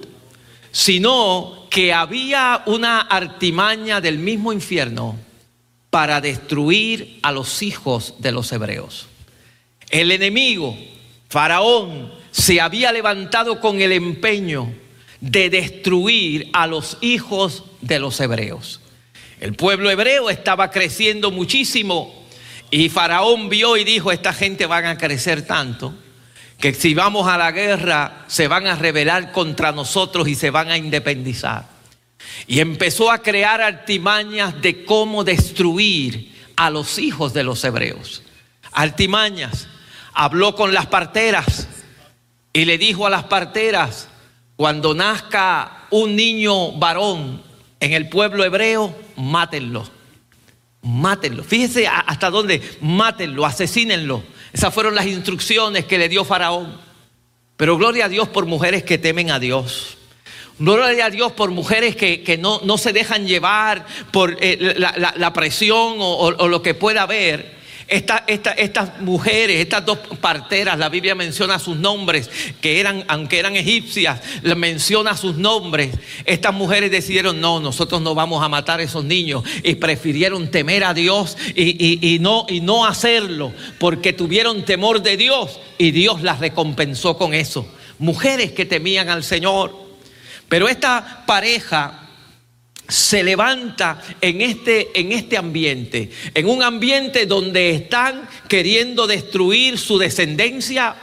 sino 0.70 1.66
que 1.70 1.92
había 1.92 2.62
una 2.66 3.00
artimaña 3.00 4.00
del 4.00 4.18
mismo 4.18 4.52
infierno 4.52 5.18
para 5.94 6.20
destruir 6.20 7.20
a 7.22 7.30
los 7.30 7.62
hijos 7.62 8.14
de 8.18 8.32
los 8.32 8.50
hebreos. 8.50 9.06
El 9.90 10.10
enemigo, 10.10 10.76
Faraón, 11.28 12.12
se 12.32 12.60
había 12.60 12.90
levantado 12.90 13.60
con 13.60 13.80
el 13.80 13.92
empeño 13.92 14.74
de 15.20 15.50
destruir 15.50 16.50
a 16.52 16.66
los 16.66 16.98
hijos 17.00 17.62
de 17.80 18.00
los 18.00 18.18
hebreos. 18.18 18.80
El 19.38 19.54
pueblo 19.54 19.88
hebreo 19.88 20.30
estaba 20.30 20.72
creciendo 20.72 21.30
muchísimo 21.30 22.26
y 22.72 22.88
Faraón 22.88 23.48
vio 23.48 23.76
y 23.76 23.84
dijo, 23.84 24.10
esta 24.10 24.32
gente 24.32 24.66
van 24.66 24.86
a 24.86 24.98
crecer 24.98 25.46
tanto 25.46 25.94
que 26.58 26.74
si 26.74 26.94
vamos 26.94 27.28
a 27.28 27.38
la 27.38 27.52
guerra 27.52 28.24
se 28.26 28.48
van 28.48 28.66
a 28.66 28.74
rebelar 28.74 29.30
contra 29.30 29.70
nosotros 29.70 30.26
y 30.26 30.34
se 30.34 30.50
van 30.50 30.72
a 30.72 30.76
independizar. 30.76 31.73
Y 32.46 32.60
empezó 32.60 33.10
a 33.10 33.22
crear 33.22 33.60
artimañas 33.60 34.60
de 34.60 34.84
cómo 34.84 35.24
destruir 35.24 36.34
a 36.56 36.70
los 36.70 36.98
hijos 36.98 37.32
de 37.32 37.44
los 37.44 37.62
hebreos. 37.64 38.22
Artimañas. 38.72 39.68
Habló 40.12 40.54
con 40.54 40.72
las 40.72 40.86
parteras 40.86 41.66
y 42.52 42.64
le 42.64 42.78
dijo 42.78 43.06
a 43.06 43.10
las 43.10 43.24
parteras, 43.24 44.08
cuando 44.56 44.94
nazca 44.94 45.86
un 45.90 46.14
niño 46.14 46.72
varón 46.72 47.42
en 47.80 47.92
el 47.92 48.08
pueblo 48.08 48.44
hebreo, 48.44 48.96
mátenlo. 49.16 49.84
Mátenlo. 50.82 51.42
Fíjese 51.42 51.88
hasta 51.88 52.30
dónde, 52.30 52.62
mátenlo, 52.80 53.44
asesínenlo. 53.44 54.22
Esas 54.52 54.72
fueron 54.72 54.94
las 54.94 55.06
instrucciones 55.06 55.84
que 55.84 55.98
le 55.98 56.08
dio 56.08 56.24
Faraón. 56.24 56.78
Pero 57.56 57.76
gloria 57.76 58.04
a 58.04 58.08
Dios 58.08 58.28
por 58.28 58.46
mujeres 58.46 58.84
que 58.84 58.98
temen 58.98 59.30
a 59.30 59.40
Dios. 59.40 59.96
Gloria 60.58 61.06
a 61.06 61.10
Dios 61.10 61.32
por 61.32 61.50
mujeres 61.50 61.96
que, 61.96 62.38
no, 62.38 62.60
no, 62.64 62.78
se 62.78 62.92
dejan 62.92 63.26
llevar 63.26 63.86
por 64.12 64.36
eh, 64.40 64.74
la, 64.76 65.32
presión 65.32 65.96
o 65.98 66.48
lo 66.48 66.62
que 66.62 66.74
pueda 66.74 67.02
haber 67.02 67.54
estas 67.86 69.00
mujeres, 69.00 69.60
estas 69.60 69.84
dos 69.84 69.98
parteras, 70.20 70.78
la 70.78 70.88
Biblia 70.88 71.14
menciona 71.14 71.58
sus 71.58 71.76
nombres, 71.76 72.30
que 72.60 72.80
eran, 72.80 73.04
aunque 73.08 73.38
eran 73.38 73.56
egipcias, 73.56 74.20
menciona 74.56 75.16
sus 75.16 75.36
nombres. 75.36 75.90
Estas 76.24 76.54
mujeres 76.54 76.90
decidieron, 76.90 77.40
no, 77.40 77.60
nosotros 77.60 78.00
no 78.00 78.14
vamos 78.14 78.42
a 78.42 78.48
matar 78.48 78.80
a 78.80 78.82
esos 78.82 79.04
niños. 79.04 79.44
Y 79.62 79.74
prefirieron 79.74 80.50
temer 80.50 80.84
a 80.84 80.94
Dios 80.94 81.36
y, 81.54 82.18
no, 82.20 82.46
y 82.48 82.60
no 82.60 82.86
hacerlo, 82.86 83.52
porque 83.78 84.12
tuvieron 84.12 84.64
temor 84.64 85.02
de 85.02 85.16
Dios 85.16 85.60
y 85.78 85.90
Dios 85.90 86.22
las 86.22 86.40
recompensó 86.40 87.18
con 87.18 87.34
eso. 87.34 87.66
Mujeres 87.98 88.52
que 88.52 88.64
temían 88.64 89.08
al 89.08 89.22
Señor. 89.22 89.83
Pero 90.54 90.68
esta 90.68 91.24
pareja 91.26 92.06
se 92.86 93.24
levanta 93.24 94.00
en 94.20 94.40
este, 94.40 94.88
en 94.94 95.10
este 95.10 95.36
ambiente, 95.36 96.12
en 96.32 96.46
un 96.46 96.62
ambiente 96.62 97.26
donde 97.26 97.70
están 97.70 98.28
queriendo 98.46 99.08
destruir 99.08 99.78
su 99.78 99.98
descendencia, 99.98 100.94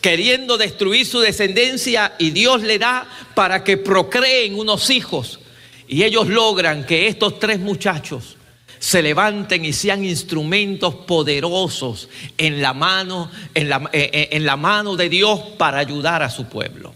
queriendo 0.00 0.56
destruir 0.56 1.04
su 1.04 1.20
descendencia 1.20 2.14
y 2.18 2.30
Dios 2.30 2.62
le 2.62 2.78
da 2.78 3.06
para 3.34 3.62
que 3.62 3.76
procreen 3.76 4.58
unos 4.58 4.88
hijos. 4.88 5.38
Y 5.86 6.04
ellos 6.04 6.26
logran 6.28 6.86
que 6.86 7.08
estos 7.08 7.38
tres 7.38 7.60
muchachos 7.60 8.38
se 8.78 9.02
levanten 9.02 9.66
y 9.66 9.74
sean 9.74 10.02
instrumentos 10.02 10.94
poderosos 10.94 12.08
en 12.38 12.62
la 12.62 12.72
mano, 12.72 13.30
en 13.52 13.68
la, 13.68 13.90
eh, 13.92 14.08
eh, 14.14 14.28
en 14.32 14.46
la 14.46 14.56
mano 14.56 14.96
de 14.96 15.10
Dios 15.10 15.40
para 15.58 15.76
ayudar 15.76 16.22
a 16.22 16.30
su 16.30 16.46
pueblo. 16.48 16.94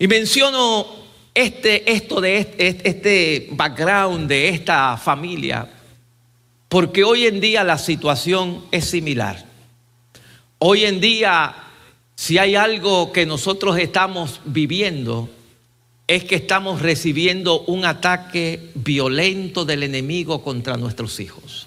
Y 0.00 0.08
menciono 0.08 0.86
este, 1.34 1.92
esto 1.92 2.22
de 2.22 2.54
este, 2.58 3.48
background 3.50 4.26
de 4.30 4.48
esta 4.48 4.96
familia, 4.96 5.68
porque 6.70 7.04
hoy 7.04 7.26
en 7.26 7.38
día 7.38 7.62
la 7.64 7.76
situación 7.76 8.64
es 8.70 8.86
similar. 8.86 9.44
Hoy 10.58 10.86
en 10.86 11.02
día, 11.02 11.54
si 12.16 12.38
hay 12.38 12.56
algo 12.56 13.12
que 13.12 13.26
nosotros 13.26 13.78
estamos 13.78 14.40
viviendo, 14.46 15.28
es 16.06 16.24
que 16.24 16.36
estamos 16.36 16.80
recibiendo 16.80 17.60
un 17.64 17.84
ataque 17.84 18.70
violento 18.74 19.66
del 19.66 19.82
enemigo 19.82 20.42
contra 20.42 20.78
nuestros 20.78 21.20
hijos. 21.20 21.66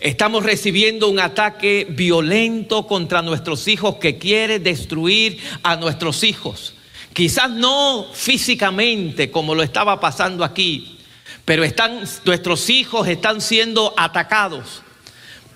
Estamos 0.00 0.44
recibiendo 0.44 1.08
un 1.08 1.18
ataque 1.18 1.86
violento 1.88 2.86
contra 2.86 3.22
nuestros 3.22 3.68
hijos 3.68 3.96
que 3.96 4.18
quiere 4.18 4.58
destruir 4.58 5.38
a 5.62 5.76
nuestros 5.76 6.24
hijos. 6.24 6.73
Quizás 7.14 7.48
no 7.48 8.08
físicamente 8.12 9.30
como 9.30 9.54
lo 9.54 9.62
estaba 9.62 10.00
pasando 10.00 10.42
aquí, 10.42 10.98
pero 11.44 11.62
están, 11.62 12.02
nuestros 12.24 12.68
hijos 12.68 13.06
están 13.06 13.40
siendo 13.40 13.94
atacados 13.96 14.82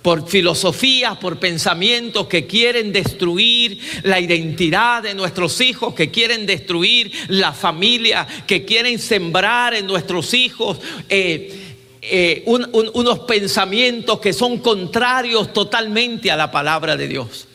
por 0.02 0.28
filosofías, 0.28 1.18
por 1.18 1.40
pensamientos 1.40 2.28
que 2.28 2.46
quieren 2.46 2.92
destruir 2.92 3.80
la 4.04 4.20
identidad 4.20 5.02
de 5.02 5.14
nuestros 5.14 5.60
hijos, 5.60 5.94
que 5.94 6.12
quieren 6.12 6.46
destruir 6.46 7.10
la 7.26 7.52
familia, 7.52 8.24
que 8.46 8.64
quieren 8.64 9.00
sembrar 9.00 9.74
en 9.74 9.86
nuestros 9.86 10.34
hijos 10.34 10.78
eh, 11.08 11.76
eh, 12.00 12.44
unos 12.46 13.18
pensamientos 13.20 14.20
que 14.20 14.32
son 14.32 14.58
contrarios 14.58 15.52
totalmente 15.52 16.30
a 16.30 16.36
la 16.36 16.52
palabra 16.52 16.96
de 16.96 17.08
Dios. 17.08 17.48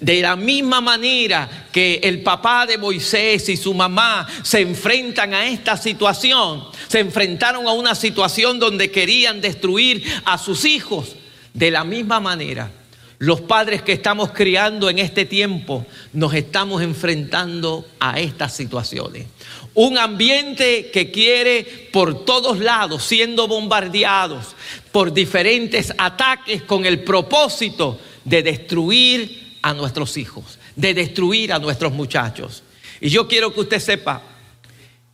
De 0.00 0.20
la 0.20 0.36
misma 0.36 0.80
manera 0.80 1.68
que 1.72 2.00
el 2.02 2.22
papá 2.22 2.66
de 2.66 2.78
Moisés 2.78 3.48
y 3.48 3.56
su 3.56 3.74
mamá 3.74 4.26
se 4.42 4.60
enfrentan 4.60 5.34
a 5.34 5.46
esta 5.46 5.76
situación, 5.76 6.64
se 6.88 7.00
enfrentaron 7.00 7.66
a 7.66 7.72
una 7.72 7.94
situación 7.94 8.58
donde 8.58 8.90
querían 8.90 9.40
destruir 9.40 10.04
a 10.24 10.38
sus 10.38 10.64
hijos, 10.64 11.16
de 11.54 11.70
la 11.70 11.82
misma 11.82 12.20
manera, 12.20 12.70
los 13.18 13.40
padres 13.40 13.82
que 13.82 13.92
estamos 13.92 14.30
criando 14.30 14.88
en 14.88 15.00
este 15.00 15.24
tiempo 15.24 15.84
nos 16.12 16.34
estamos 16.34 16.82
enfrentando 16.82 17.84
a 17.98 18.20
estas 18.20 18.54
situaciones. 18.54 19.26
Un 19.74 19.98
ambiente 19.98 20.90
que 20.92 21.10
quiere 21.10 21.88
por 21.92 22.24
todos 22.24 22.60
lados, 22.60 23.02
siendo 23.04 23.48
bombardeados 23.48 24.54
por 24.92 25.12
diferentes 25.12 25.92
ataques 25.98 26.62
con 26.62 26.86
el 26.86 27.00
propósito 27.02 27.98
de 28.24 28.42
destruir 28.44 29.47
a 29.62 29.74
nuestros 29.74 30.16
hijos, 30.16 30.58
de 30.76 30.94
destruir 30.94 31.52
a 31.52 31.58
nuestros 31.58 31.92
muchachos. 31.92 32.62
Y 33.00 33.08
yo 33.10 33.28
quiero 33.28 33.52
que 33.52 33.60
usted 33.60 33.80
sepa 33.80 34.22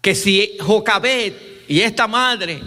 que 0.01 0.15
si 0.15 0.57
Jocabet 0.61 1.65
y 1.69 1.81
esta 1.81 2.07
madre 2.07 2.61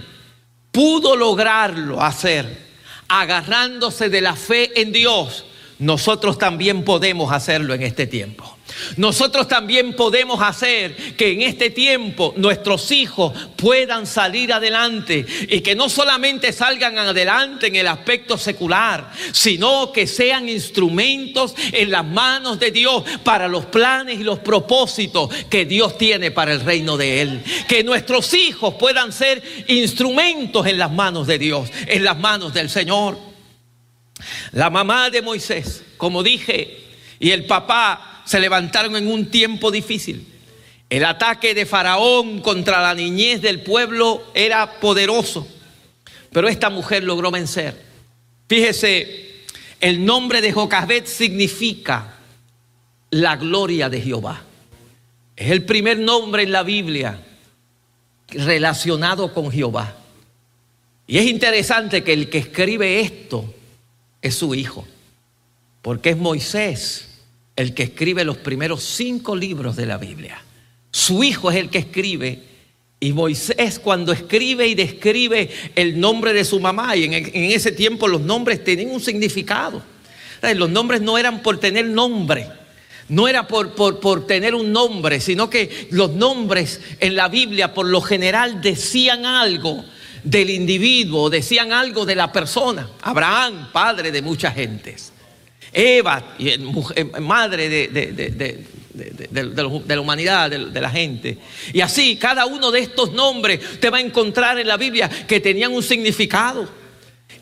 pudo 0.72 1.16
lograrlo 1.16 2.02
hacer, 2.02 2.68
agarrándose 3.08 4.10
de 4.10 4.22
la 4.22 4.36
fe 4.36 4.82
en 4.82 4.92
Dios, 4.92 5.46
nosotros 5.80 6.38
también 6.38 6.84
podemos 6.84 7.32
hacerlo 7.32 7.74
en 7.74 7.84
este 7.84 8.08
tiempo. 8.08 8.57
Nosotros 8.96 9.48
también 9.48 9.94
podemos 9.94 10.42
hacer 10.42 10.96
que 11.16 11.32
en 11.32 11.42
este 11.42 11.70
tiempo 11.70 12.34
nuestros 12.38 12.92
hijos 12.92 13.34
puedan 13.56 14.06
salir 14.06 14.54
adelante 14.54 15.26
y 15.48 15.62
que 15.62 15.76
no 15.76 15.90
solamente 15.90 16.54
salgan 16.54 16.98
adelante 16.98 17.68
en 17.68 17.76
el 17.76 17.88
aspecto 17.88 18.38
secular, 18.38 19.12
sino 19.32 19.92
que 19.92 20.08
sean 20.08 20.50
instrumentos 20.50 21.54
en 21.72 21.92
las 21.92 22.06
manos 22.06 22.60
de 22.60 22.72
Dios 22.72 23.04
para 23.24 23.48
los 23.48 23.66
planes 23.66 24.20
y 24.20 24.24
los 24.24 24.40
propósitos 24.40 25.30
que 25.50 25.66
Dios 25.66 25.98
tiene 25.98 26.32
para 26.32 26.54
el 26.54 26.62
reino 26.62 26.98
de 26.98 27.22
Él. 27.22 27.44
Que 27.68 27.84
nuestros 27.84 28.34
hijos 28.34 28.76
puedan 28.76 29.12
ser 29.12 29.44
instrumentos 29.68 30.66
en 30.68 30.78
las 30.78 30.92
manos 30.92 31.28
de 31.28 31.40
Dios, 31.40 31.70
en 31.88 32.04
las 32.04 32.18
manos 32.18 32.54
del 32.54 32.70
Señor. 32.70 33.18
La 34.52 34.70
mamá 34.70 35.10
de 35.10 35.22
Moisés, 35.22 35.84
como 35.98 36.24
dije, 36.24 36.80
y 37.20 37.32
el 37.32 37.46
papá 37.46 38.17
se 38.28 38.42
levantaron 38.42 38.96
en 38.98 39.08
un 39.08 39.32
tiempo 39.32 39.72
difícil. 39.72 40.28
El 40.90 41.06
ataque 41.06 41.54
de 41.54 41.66
Faraón 41.66 42.42
contra 42.42 42.82
la 42.82 42.94
niñez 42.94 43.42
del 43.42 43.62
pueblo 43.62 44.22
era 44.34 44.80
poderoso, 44.80 45.48
pero 46.32 46.50
esta 46.50 46.70
mujer 46.70 47.06
logró 47.06 47.32
vencer. 47.32 47.82
Fíjese, 48.50 49.44
el 49.80 50.06
nombre 50.06 50.42
de 50.42 50.52
Jocabet 50.52 51.08
significa 51.08 52.16
la 53.12 53.38
gloria 53.38 53.90
de 53.90 54.02
Jehová. 54.02 54.44
Es 55.36 55.50
el 55.50 55.64
primer 55.64 55.98
nombre 55.98 56.44
en 56.44 56.52
la 56.52 56.64
Biblia 56.64 57.24
relacionado 58.30 59.34
con 59.34 59.52
Jehová. 59.52 59.96
Y 61.06 61.18
es 61.18 61.26
interesante 61.28 62.04
que 62.04 62.12
el 62.12 62.30
que 62.30 62.40
escribe 62.40 63.00
esto 63.00 63.54
es 64.22 64.36
su 64.36 64.54
hijo, 64.54 64.86
porque 65.82 66.10
es 66.10 66.18
Moisés 66.18 67.08
el 67.58 67.74
que 67.74 67.84
escribe 67.84 68.24
los 68.24 68.38
primeros 68.38 68.84
cinco 68.84 69.36
libros 69.36 69.76
de 69.76 69.88
la 69.88 69.98
Biblia. 69.98 70.42
Su 70.92 71.24
hijo 71.24 71.52
es 71.52 71.58
el 71.58 71.70
que 71.70 71.80
escribe. 71.80 72.44
Y 73.00 73.14
Moisés 73.14 73.80
cuando 73.80 74.12
escribe 74.12 74.68
y 74.68 74.76
describe 74.76 75.50
el 75.76 76.00
nombre 76.00 76.34
de 76.34 76.46
su 76.46 76.60
mamá, 76.60 76.96
y 76.96 77.04
en, 77.04 77.14
ese 77.34 77.72
tiempo 77.72 78.08
los 78.08 78.22
nombres 78.22 78.64
tenían 78.64 78.92
un 78.92 79.02
significado. 79.02 79.84
Los 80.56 80.70
nombres 80.70 81.02
no 81.02 81.18
eran 81.18 81.42
por 81.42 81.60
tener 81.60 81.86
nombre, 81.86 82.48
no 83.10 83.28
era 83.28 83.48
por, 83.48 83.74
por, 83.74 84.00
por, 84.00 84.26
tener 84.26 84.56
un 84.56 84.72
nombre, 84.72 85.20
sino 85.20 85.50
que 85.50 85.88
los 85.92 86.12
nombres 86.12 86.80
en 87.00 87.16
la 87.16 87.28
Biblia 87.28 87.74
por 87.74 87.88
lo 87.88 88.02
general 88.02 88.62
decían 88.62 89.26
algo 89.26 89.84
del 90.24 90.50
individuo, 90.50 91.30
decían 91.30 91.72
algo 91.74 92.06
de 92.06 92.16
la 92.16 92.32
persona. 92.32 92.90
Abraham, 93.02 93.70
padre 93.72 94.12
de 94.12 94.22
muchas 94.22 94.56
gentes. 94.56 95.14
Eva, 95.74 96.36
madre 97.20 97.70
de, 97.70 98.66
la 99.88 100.02
humanidad, 100.02 100.50
de, 100.50 100.82
la 100.82 100.90
gente. 100.90 101.38
Y 101.74 101.82
así, 101.82 102.16
cada 102.18 102.46
uno 102.46 102.72
de 102.72 102.80
estos 102.80 103.12
nombres 103.12 103.80
te 103.80 103.90
va 103.90 103.98
a 103.98 104.02
encontrar 104.02 104.60
en 104.60 104.68
la 104.68 104.78
Biblia 104.78 105.10
que 105.28 105.40
tenían 105.40 105.74
un 105.74 105.84
significado. 105.84 106.68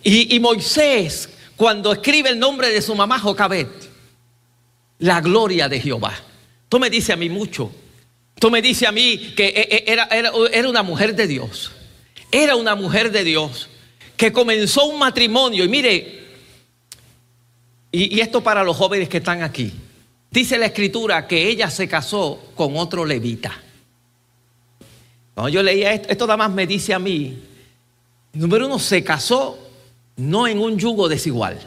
Y, 0.03 0.39
Moisés, 0.39 1.29
cuando 1.55 1.91
escribe 1.91 2.29
el 2.29 2.39
nombre 2.39 2.69
de 2.69 2.81
su 2.81 2.95
mamá 2.95 3.19
Jocabet, 3.19 3.69
la 4.99 5.21
gloria 5.21 5.67
de 5.67 5.79
Jehová. 5.79 6.13
Tú 6.69 6.79
me 6.79 6.89
dices 6.89 7.11
a 7.11 7.15
mí 7.15 7.29
mucho. 7.29 7.71
Tú 8.39 8.51
me 8.51 8.61
dices 8.61 8.87
a 8.87 8.91
mí 8.91 9.33
que 9.35 9.47
e, 9.47 9.61
e, 9.77 9.83
era, 9.87 10.03
era 10.05 10.69
una 10.69 10.83
mujer 10.83 11.15
de 11.15 11.27
Dios. 11.27 11.71
Era 12.31 12.55
una 12.55 12.75
mujer 12.75 13.11
de 13.11 13.23
Dios 13.23 13.69
que 14.17 14.31
comenzó 14.31 14.85
un 14.85 14.99
matrimonio. 14.99 15.63
Y 15.63 15.69
mire, 15.69 16.24
y, 17.95 18.19
esto 18.19 18.41
para 18.41 18.63
los 18.63 18.75
jóvenes 18.75 19.09
que 19.09 19.17
están 19.17 19.41
aquí. 19.41 19.71
Dice 20.29 20.57
la 20.57 20.65
escritura 20.65 21.27
que 21.27 21.47
ella 21.47 21.69
se 21.69 21.87
casó 21.87 22.39
con 22.55 22.75
otro 22.77 23.05
levita. 23.05 23.53
Cuando 25.33 25.49
yo 25.49 25.63
leía 25.63 25.93
esto, 25.93 26.09
esto 26.09 26.27
nada 26.27 26.37
más 26.37 26.51
me 26.51 26.67
dice 26.67 26.93
a 26.93 26.99
mí, 26.99 27.41
número 28.33 28.65
uno, 28.65 28.79
se 28.79 29.03
casó 29.03 29.57
no 30.17 30.47
en 30.47 30.59
un 30.59 30.77
yugo 30.77 31.07
desigual, 31.07 31.59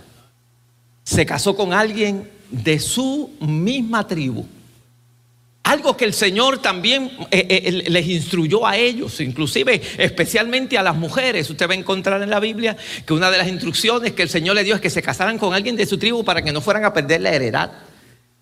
se 1.04 1.26
casó 1.26 1.54
con 1.54 1.72
alguien 1.72 2.30
de 2.50 2.78
su 2.78 3.30
misma 3.40 4.06
tribu. 4.06 4.46
Algo 5.68 5.98
que 5.98 6.06
el 6.06 6.14
Señor 6.14 6.62
también 6.62 7.10
eh, 7.30 7.46
eh, 7.50 7.90
les 7.90 8.06
instruyó 8.06 8.66
a 8.66 8.78
ellos, 8.78 9.20
inclusive 9.20 9.82
especialmente 9.98 10.78
a 10.78 10.82
las 10.82 10.96
mujeres. 10.96 11.50
Usted 11.50 11.68
va 11.68 11.74
a 11.74 11.76
encontrar 11.76 12.22
en 12.22 12.30
la 12.30 12.40
Biblia 12.40 12.74
que 13.04 13.12
una 13.12 13.30
de 13.30 13.36
las 13.36 13.48
instrucciones 13.48 14.12
que 14.12 14.22
el 14.22 14.30
Señor 14.30 14.54
le 14.54 14.64
dio 14.64 14.74
es 14.74 14.80
que 14.80 14.88
se 14.88 15.02
casaran 15.02 15.36
con 15.36 15.52
alguien 15.52 15.76
de 15.76 15.84
su 15.84 15.98
tribu 15.98 16.24
para 16.24 16.40
que 16.40 16.52
no 16.52 16.62
fueran 16.62 16.86
a 16.86 16.94
perder 16.94 17.20
la 17.20 17.34
heredad, 17.34 17.70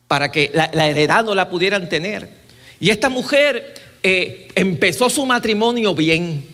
para 0.06 0.30
que 0.30 0.52
la, 0.54 0.86
heredad 0.86 1.24
no 1.24 1.34
la 1.34 1.50
pudieran 1.50 1.88
tener. 1.88 2.30
Y 2.78 2.90
esta 2.90 3.08
mujer 3.08 3.74
eh, 4.04 4.46
empezó 4.54 5.10
su 5.10 5.26
matrimonio 5.26 5.96
bien, 5.96 6.46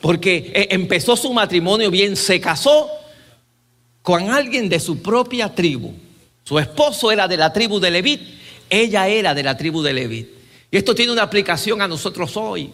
porque 0.00 0.68
empezó 0.70 1.16
su 1.16 1.32
matrimonio 1.32 1.90
bien, 1.90 2.14
se 2.14 2.40
casó 2.40 2.88
con 4.02 4.30
alguien 4.30 4.68
de 4.68 4.78
su 4.78 5.02
propia 5.02 5.52
tribu. 5.52 5.92
Su 6.44 6.60
esposo 6.60 7.10
era 7.10 7.26
de 7.26 7.36
la 7.36 7.52
tribu 7.52 7.80
de 7.80 7.90
Levit 7.90 8.41
ella 8.72 9.06
era 9.06 9.34
de 9.34 9.42
la 9.42 9.56
tribu 9.56 9.82
de 9.82 9.92
Leví. 9.92 10.34
Y 10.70 10.76
esto 10.78 10.94
tiene 10.94 11.12
una 11.12 11.22
aplicación 11.22 11.82
a 11.82 11.88
nosotros 11.88 12.34
hoy, 12.38 12.70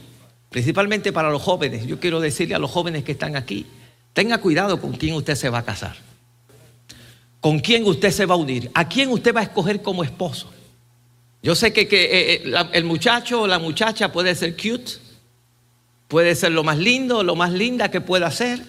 principalmente 0.49 1.13
para 1.13 1.29
los 1.29 1.43
jóvenes. 1.43 1.87
Yo 1.87 1.99
quiero 1.99 2.21
decirle 2.21 2.55
a 2.55 2.61
los 2.61 2.71
jóvenes 2.71 3.03
que 3.03 3.13
están 3.13 3.35
aquí, 3.35 3.67
tenga 4.13 4.39
cuidado 4.39 4.81
con 4.81 4.93
quién 4.93 5.17
usted 5.17 5.35
se 5.35 5.51
va 5.51 5.59
a 5.59 5.65
casar, 5.65 5.97
con 7.41 7.59
quién 7.59 7.85
usted 7.85 8.13
se 8.13 8.27
va 8.27 8.35
a 8.35 8.39
unir, 8.39 8.71
a 8.75 8.89
quién 8.89 9.11
usted 9.11 9.35
va 9.35 9.41
a 9.41 9.43
escoger 9.43 9.83
como 9.83 10.05
esposo. 10.05 10.49
Yo 11.43 11.57
sé 11.57 11.73
que, 11.73 11.81
eh, 11.81 11.89
eh, 11.93 12.53
el 12.73 12.85
muchacho 12.85 13.43
o 13.43 13.47
la 13.49 13.59
muchacha 13.59 14.13
puede 14.13 14.37
ser 14.37 14.57
cute, 14.57 14.93
puede 16.07 16.37
ser 16.37 16.53
lo 16.53 16.63
más 16.63 16.79
lindo, 16.79 17.25
lo 17.25 17.35
más 17.35 17.53
linda 17.53 17.91
que 17.91 18.01
pueda 18.01 18.31
ser, 18.31 18.61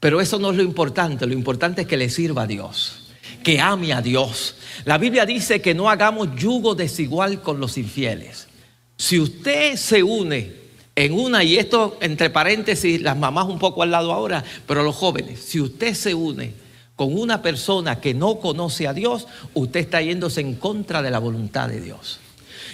pero 0.00 0.20
eso 0.20 0.38
no 0.38 0.50
es 0.50 0.56
lo 0.58 0.62
importante, 0.62 1.26
lo 1.26 1.32
importante 1.32 1.82
es 1.82 1.88
que 1.88 1.96
le 1.96 2.10
sirva 2.10 2.42
a 2.42 2.46
Dios 2.46 3.07
que 3.42 3.60
ame 3.60 3.92
a 3.92 4.02
Dios. 4.02 4.56
La 4.84 4.98
Biblia 4.98 5.26
dice 5.26 5.60
que 5.60 5.74
no 5.74 5.90
hagamos 5.90 6.34
yugo 6.36 6.74
desigual 6.74 7.42
con 7.42 7.60
los 7.60 7.78
infieles. 7.78 8.48
Si 8.96 9.18
usted 9.18 9.76
se 9.76 10.02
une 10.02 10.52
en 10.94 11.12
una, 11.12 11.44
y 11.44 11.56
esto 11.56 11.96
entre 12.00 12.30
paréntesis, 12.30 13.00
las 13.00 13.16
mamás 13.16 13.46
un 13.46 13.58
poco 13.58 13.82
al 13.82 13.90
lado 13.90 14.12
ahora, 14.12 14.42
pero 14.66 14.82
los 14.82 14.96
jóvenes, 14.96 15.40
si 15.40 15.60
usted 15.60 15.94
se 15.94 16.14
une 16.14 16.52
con 16.96 17.16
una 17.16 17.40
persona 17.40 18.00
que 18.00 18.14
no 18.14 18.40
conoce 18.40 18.88
a 18.88 18.92
Dios, 18.92 19.28
usted 19.54 19.80
está 19.80 20.02
yéndose 20.02 20.40
en 20.40 20.56
contra 20.56 21.00
de 21.00 21.12
la 21.12 21.20
voluntad 21.20 21.68
de 21.68 21.80
Dios. 21.80 22.18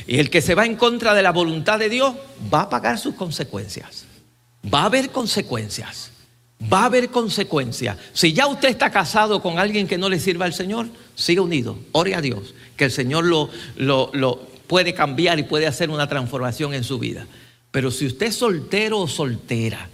Y 0.06 0.18
el 0.18 0.30
que 0.30 0.40
se 0.40 0.54
va 0.54 0.64
en 0.64 0.76
contra 0.76 1.12
de 1.12 1.22
la 1.22 1.32
voluntad 1.32 1.78
de 1.78 1.90
Dios 1.90 2.14
va 2.52 2.62
a 2.62 2.70
pagar 2.70 2.98
sus 2.98 3.14
consecuencias. 3.14 4.06
Va 4.72 4.82
a 4.82 4.86
haber 4.86 5.10
consecuencias 5.10 6.10
va 6.72 6.82
a 6.82 6.86
haber 6.86 7.10
consecuencias. 7.10 7.96
Si 8.12 8.32
ya 8.32 8.46
usted 8.46 8.68
está 8.68 8.90
casado 8.90 9.42
con 9.42 9.58
alguien 9.58 9.86
que 9.86 9.98
no 9.98 10.08
le 10.08 10.20
sirva 10.20 10.46
al 10.46 10.54
Señor, 10.54 10.88
siga 11.14 11.42
unido, 11.42 11.78
ore 11.92 12.14
a 12.14 12.20
Dios, 12.20 12.54
que 12.76 12.84
el 12.84 12.90
Señor 12.90 13.24
lo, 13.24 13.50
lo, 13.76 14.40
puede 14.66 14.94
cambiar 14.94 15.38
y 15.38 15.44
puede 15.44 15.66
hacer 15.66 15.90
una 15.90 16.08
transformación 16.08 16.74
en 16.74 16.84
su 16.84 16.98
vida. 16.98 17.26
Pero 17.70 17.90
si 17.90 18.06
usted 18.06 18.26
es 18.26 18.36
soltero 18.36 19.00
o 19.00 19.08
soltera 19.08 19.88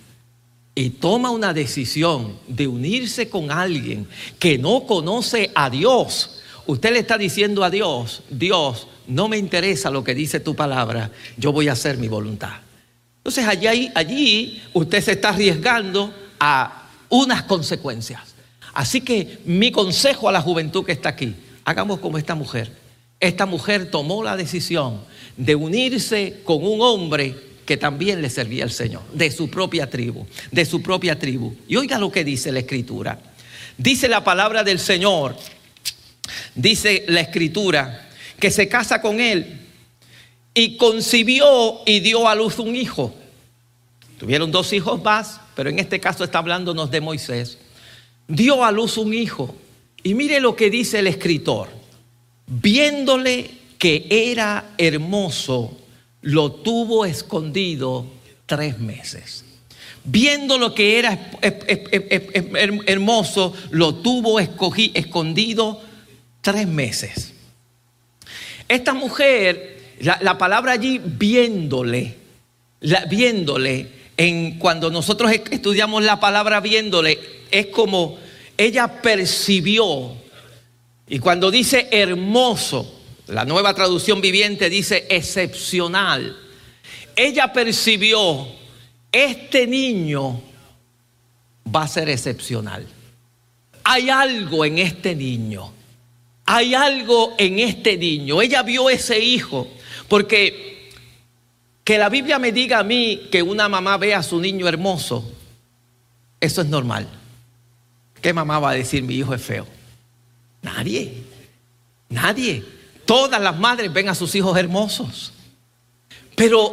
y 0.74 0.90
toma 0.90 1.30
una 1.30 1.52
decisión 1.52 2.38
de 2.46 2.68
unirse 2.68 3.28
con 3.28 3.50
alguien 3.50 4.06
que 4.38 4.59
no 4.59 4.87
conoce 4.87 5.50
a 5.54 5.70
Dios, 5.70 6.40
usted 6.66 6.92
le 6.92 7.00
está 7.00 7.18
diciendo 7.18 7.64
a 7.64 7.70
Dios, 7.70 8.22
Dios, 8.30 8.87
no 9.06 9.28
me 9.28 9.38
interesa 9.38 9.90
lo 9.90 10.04
que 10.04 10.14
dice 10.14 10.40
tu 10.40 10.54
palabra, 10.54 11.11
yo 11.37 11.52
voy 11.52 11.68
a 11.68 11.72
hacer 11.72 11.98
mi 11.98 12.09
voluntad. 12.09 12.61
Entonces 13.18 13.46
allí, 13.46 13.90
allí 13.94 14.62
usted 14.72 15.02
se 15.02 15.12
está 15.12 15.30
arriesgando 15.30 16.14
a 16.40 16.88
unas 17.09 17.42
consecuencias. 17.44 18.22
Así 18.72 19.00
que 19.03 19.38
mi 19.44 19.70
consejo 19.70 20.29
a 20.29 20.33
la 20.33 20.40
juventud 20.40 20.85
que 20.85 20.92
está 20.92 21.11
aquí, 21.11 21.35
hagamos 21.64 22.00
como 22.00 22.18
esta 22.18 22.35
mujer. 22.35 22.72
Esta 23.20 23.44
mujer 23.46 23.90
tomó 23.90 24.24
la 24.24 24.37
decisión 24.37 25.03
de 25.37 25.55
unirse 25.55 26.40
con 26.44 26.64
un 26.64 26.81
hombre 26.81 27.37
que 27.66 27.76
también 27.76 28.22
le 28.22 28.31
servía 28.31 28.64
al 28.64 28.72
Señor, 28.72 29.03
de 29.12 29.31
su 29.31 29.48
propia 29.48 29.88
tribu, 29.88 30.26
de 30.50 30.64
su 30.64 30.83
propia 30.83 31.18
tribu. 31.18 31.55
Y 31.68 31.76
oiga 31.76 31.98
lo 31.98 32.11
que 32.11 32.24
dice 32.24 32.50
la 32.50 32.61
escritura. 32.61 33.20
Dice 33.76 34.09
la 34.09 34.24
palabra 34.24 34.64
del 34.64 34.79
Señor, 34.79 35.37
dice 36.55 37.05
la 37.09 37.20
escritura, 37.20 38.09
que 38.38 38.50
se 38.50 38.68
casa 38.68 39.00
con 39.00 39.20
él 39.20 39.61
y 40.55 40.76
concibió 40.76 41.83
y 41.87 42.00
dio 42.00 42.29
a 42.29 42.35
luz 42.35 42.59
un 42.59 42.74
hijo. 42.74 43.14
Tuvieron 44.20 44.52
dos 44.52 44.74
hijos 44.74 45.02
más, 45.02 45.40
pero 45.54 45.70
en 45.70 45.78
este 45.78 45.98
caso 45.98 46.24
está 46.24 46.40
hablándonos 46.40 46.90
de 46.90 47.00
Moisés. 47.00 47.56
Dio 48.28 48.62
a 48.62 48.70
luz 48.70 48.98
un 48.98 49.14
hijo. 49.14 49.56
Y 50.02 50.12
mire 50.12 50.40
lo 50.40 50.54
que 50.54 50.68
dice 50.68 50.98
el 50.98 51.06
escritor. 51.06 51.70
Viéndole 52.46 53.50
que 53.78 54.06
era 54.11 54.72
hermoso, 54.76 55.74
lo 56.20 56.52
tuvo 56.52 57.06
escondido 57.06 58.04
tres 58.44 58.78
meses. 58.78 59.46
Viendo 60.04 60.59
lo 60.59 60.74
que 60.74 60.98
era 60.98 61.30
hermoso, 62.85 63.54
lo 63.70 63.94
tuvo 63.94 64.38
escondido 64.38 65.80
tres 66.42 66.68
meses. 66.68 67.33
Esta 68.68 68.92
mujer, 68.92 69.94
la, 70.00 70.37
palabra 70.37 70.72
allí, 70.72 71.00
viéndole, 71.02 72.16
viéndole, 73.09 73.99
en, 74.20 74.59
cuando 74.59 74.90
nosotros 74.90 75.33
estudiamos 75.50 76.02
la 76.02 76.20
palabra 76.20 76.61
viéndole, 76.61 77.18
es 77.50 77.66
como 77.66 78.18
ella 78.59 79.00
percibió, 79.00 80.12
y 81.09 81.18
cuando 81.18 81.50
dice 81.50 81.88
hermoso, 81.90 83.00
la 83.28 83.46
nueva 83.46 83.72
traducción 83.72 84.20
viviente 84.20 84.68
dice 84.68 85.06
excepcional, 85.09 86.37
ella 87.16 87.50
percibió, 87.52 88.46
este 89.11 89.66
niño 89.66 90.42
va 91.74 91.85
a 91.85 91.88
ser 91.88 92.11
excepcional. 92.11 92.87
Hay 93.85 94.11
algo 94.11 94.66
en 94.66 94.78
este 94.78 95.14
niño 95.14 95.72
hay 96.52 96.74
algo 96.74 97.35
en 97.38 97.61
este 97.61 97.96
niño. 97.96 98.42
Ella 98.42 98.64
vio 98.64 98.90
ese 98.90 99.20
hijo, 99.20 99.68
porque 100.09 100.79
que 101.90 101.98
la 101.98 102.09
Biblia 102.09 102.38
me 102.38 102.53
diga 102.53 102.79
a 102.79 102.85
mí 102.85 103.22
que 103.33 103.42
una 103.42 103.68
mamá 103.68 103.96
vea 103.96 104.18
a 104.18 104.22
su 104.22 104.40
niño 104.40 104.68
hermoso, 104.68 105.29
eso 106.38 106.61
es 106.62 106.68
normal. 106.68 107.09
¿Qué 108.22 108.33
mamá 108.33 108.61
va 108.61 108.70
a 108.70 108.74
decir 108.74 109.03
mi 109.03 109.16
hijo 109.16 109.35
es 109.35 109.42
feo? 109.42 109.66
Nadie, 110.62 111.24
nadie. 112.09 112.64
Todas 113.05 113.42
las 113.42 113.59
madres 113.59 113.92
ven 113.92 114.09
a 114.09 114.14
sus 114.14 114.33
hijos 114.37 114.57
hermosos. 114.57 115.33
Pero 116.37 116.72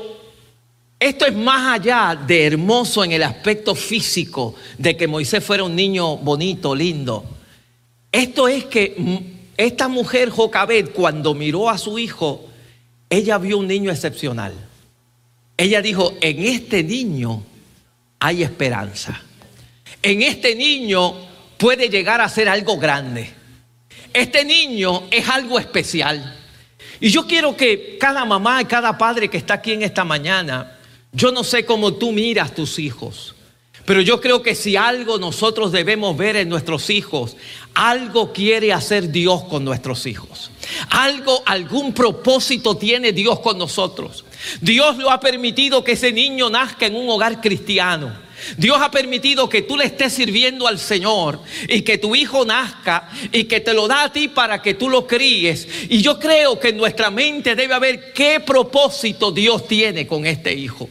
esto 1.00 1.26
es 1.26 1.34
más 1.34 1.80
allá 1.80 2.16
de 2.16 2.46
hermoso 2.46 3.04
en 3.04 3.14
el 3.14 3.24
aspecto 3.24 3.74
físico, 3.74 4.54
de 4.78 4.96
que 4.96 5.08
Moisés 5.08 5.44
fuera 5.44 5.64
un 5.64 5.76
niño 5.76 6.18
bonito, 6.18 6.76
lindo. 6.76 7.26
Esto 8.12 8.48
es 8.48 8.66
que 8.66 8.96
esta 9.58 9.88
mujer 9.88 10.30
Jocabed, 10.30 10.92
cuando 10.92 11.34
miró 11.34 11.72
a 11.72 11.80
su 11.80 11.98
hijo, 11.98 12.46
ella 13.10 13.40
vio 13.40 13.58
un 13.58 13.68
niño 13.68 13.90
excepcional. 13.90 14.67
Ella 15.58 15.82
dijo, 15.82 16.14
en 16.22 16.44
este 16.44 16.84
niño 16.84 17.44
hay 18.20 18.44
esperanza. 18.44 19.22
En 20.04 20.22
este 20.22 20.56
niño 20.56 21.16
puede 21.58 21.90
llegar 21.90 22.22
a 22.22 22.30
ser 22.30 22.48
algo 22.48 22.78
grande. 22.78 23.34
Este 24.14 24.46
niño 24.46 25.08
es 25.10 25.28
algo 25.28 25.60
especial. 25.60 26.38
Y 27.00 27.10
yo 27.10 27.28
quiero 27.28 27.58
que 27.58 27.98
cada 28.00 28.24
mamá 28.26 28.62
y 28.62 28.66
cada 28.66 28.98
padre 28.98 29.30
que 29.30 29.38
está 29.38 29.56
aquí 29.56 29.74
en 29.74 29.84
esta 29.84 30.04
mañana, 30.04 30.78
yo 31.12 31.32
no 31.32 31.44
sé 31.44 31.66
cómo 31.66 31.94
tú 31.94 32.12
miras 32.12 32.54
tus 32.54 32.80
hijos, 32.80 33.36
pero 33.86 34.02
yo 34.02 34.20
creo 34.20 34.42
que 34.42 34.54
si 34.54 34.76
algo 34.76 35.18
nosotros 35.18 35.72
debemos 35.72 36.18
ver 36.18 36.36
en 36.36 36.50
nuestros 36.50 36.90
hijos, 36.90 37.38
algo 37.74 38.34
quiere 38.34 38.74
hacer 38.74 39.12
Dios 39.12 39.46
con 39.46 39.64
nuestros 39.64 40.06
hijos. 40.06 40.52
Algo, 40.90 41.42
algún 41.46 41.94
propósito 41.94 42.76
tiene 42.76 43.14
Dios 43.14 43.40
con 43.40 43.58
nosotros. 43.58 44.26
Dios 44.62 44.98
lo 44.98 45.12
ha 45.12 45.20
permitido 45.20 45.84
que 45.84 45.94
ese 45.94 46.12
niño 46.12 46.50
nazca 46.50 46.86
en 46.86 46.96
un 46.96 47.10
hogar 47.10 47.42
cristiano. 47.42 48.28
Dios 48.56 48.78
ha 48.80 48.92
permitido 48.92 49.50
que 49.50 49.64
tú 49.64 49.76
le 49.78 49.86
estés 49.86 50.14
sirviendo 50.14 50.68
al 50.68 50.80
Señor 50.80 51.42
y 51.68 51.82
que 51.82 51.98
tu 51.98 52.16
hijo 52.16 52.46
nazca 52.46 53.10
y 53.32 53.46
que 53.46 53.60
te 53.60 53.74
lo 53.74 53.88
da 53.88 54.04
a 54.04 54.12
ti 54.12 54.28
para 54.28 54.62
que 54.62 54.76
tú 54.76 54.90
lo 54.90 55.08
críes. 55.08 55.68
Y 55.90 56.02
yo 56.02 56.20
creo 56.20 56.60
que 56.60 56.70
en 56.70 56.78
nuestra 56.78 57.10
mente 57.10 57.56
debe 57.56 57.74
haber 57.74 58.14
qué 58.14 58.40
propósito 58.40 59.32
Dios 59.32 59.68
tiene 59.68 60.06
con 60.06 60.26
este 60.26 60.54
hijo. 60.54 60.88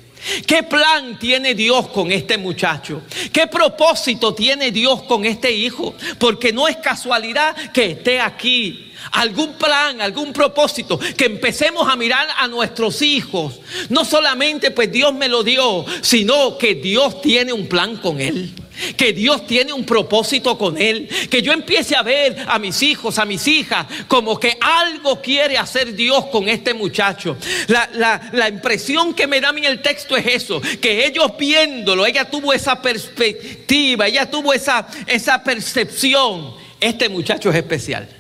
¿Qué 0.47 0.63
plan 0.63 1.19
tiene 1.19 1.55
Dios 1.55 1.89
con 1.89 2.11
este 2.13 2.39
muchacho? 2.39 3.03
¿Qué 3.33 3.47
propósito 3.47 4.35
tiene 4.35 4.71
Dios 4.71 5.03
con 5.05 5.25
este 5.25 5.53
hijo? 5.53 5.95
Porque 6.19 6.53
no 6.53 6.69
es 6.69 6.77
casualidad 6.79 7.55
que 7.73 7.93
esté 7.93 8.21
aquí. 8.21 8.93
Algún 9.13 9.55
plan, 9.55 10.01
algún 10.01 10.33
propósito, 10.33 10.99
que 10.99 11.27
empecemos 11.27 11.89
a 11.89 11.97
mirar 11.97 12.27
a 12.39 12.49
nuestros 12.49 13.03
hijos. 13.03 13.61
No 13.89 14.05
solamente 14.05 14.71
pues 14.71 14.91
Dios 14.91 15.15
me 15.15 15.29
lo 15.29 15.45
dio, 15.45 15.85
sino 16.01 16.59
que 16.59 16.75
Dios 16.75 17.21
tiene 17.21 17.53
un 17.53 17.69
plan 17.69 17.97
con 17.97 18.21
él 18.21 18.53
que 18.97 19.13
Dios 19.13 19.47
tiene 19.47 19.73
un 19.73 19.85
propósito 19.85 20.57
con 20.59 20.81
él, 20.81 21.09
que 21.31 21.43
yo 21.43 21.53
empiece 21.53 21.97
a 21.97 22.03
ver 22.03 22.45
a 22.47 22.59
mis 22.59 22.83
hijos, 22.83 23.19
a 23.19 23.25
mis 23.25 23.47
hijas, 23.47 23.87
como 24.09 24.39
que 24.39 24.57
algo 24.61 25.21
quiere 25.21 25.59
hacer 25.59 25.95
Dios 25.95 26.27
con 26.27 26.49
este 26.49 26.75
muchacho. 26.75 27.37
La, 27.69 28.49
impresión 28.49 29.15
que 29.15 29.27
me 29.27 29.41
da 29.41 29.49
a 29.49 29.53
mí 29.53 29.65
el 29.65 29.83
texto 29.83 30.17
es 30.17 30.27
eso, 30.27 30.61
que 30.81 31.07
ellos 31.07 31.33
viéndolo, 31.39 32.07
ella 32.07 32.31
tuvo 32.31 32.53
esa 32.53 32.81
perspectiva, 32.81 34.07
ella 34.07 34.31
tuvo 34.31 34.53
esa, 34.53 34.87
esa 35.07 35.43
percepción, 35.43 36.55
este 36.81 37.09
muchacho 37.09 37.51
es 37.51 37.57
especial. 37.57 38.16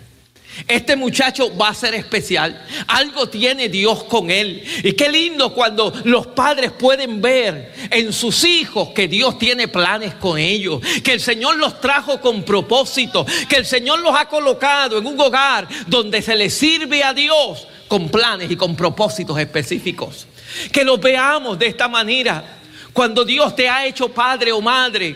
Este 0.66 0.96
muchacho 0.96 1.54
va 1.56 1.68
a 1.68 1.74
ser 1.74 1.94
especial. 1.94 2.64
Algo 2.86 3.28
tiene 3.28 3.68
Dios 3.68 4.04
con 4.04 4.30
él. 4.30 4.62
Y 4.82 4.92
qué 4.92 5.08
lindo 5.10 5.52
cuando 5.52 5.92
los 6.04 6.28
padres 6.28 6.72
pueden 6.72 7.20
ver 7.20 7.74
en 7.90 8.12
sus 8.12 8.44
hijos 8.44 8.90
que 8.90 9.06
Dios 9.06 9.38
tiene 9.38 9.68
planes 9.68 10.14
con 10.14 10.38
ellos. 10.38 10.80
Que 11.04 11.12
el 11.12 11.20
Señor 11.20 11.56
los 11.56 11.80
trajo 11.80 12.20
con 12.20 12.42
propósito. 12.42 13.26
Que 13.48 13.56
el 13.56 13.66
Señor 13.66 14.00
los 14.00 14.14
ha 14.16 14.28
colocado 14.28 14.98
en 14.98 15.06
un 15.06 15.20
hogar 15.20 15.68
donde 15.86 16.22
se 16.22 16.34
les 16.34 16.54
sirve 16.54 17.04
a 17.04 17.12
Dios 17.12 17.68
con 17.88 18.08
planes 18.08 18.50
y 18.50 18.56
con 18.56 18.74
propósitos 18.74 19.38
específicos. 19.38 20.26
Que 20.72 20.84
los 20.84 20.98
veamos 20.98 21.58
de 21.58 21.66
esta 21.66 21.86
manera. 21.86 22.60
Cuando 22.92 23.24
Dios 23.24 23.54
te 23.54 23.68
ha 23.68 23.84
hecho 23.84 24.08
padre 24.08 24.52
o 24.52 24.62
madre, 24.62 25.14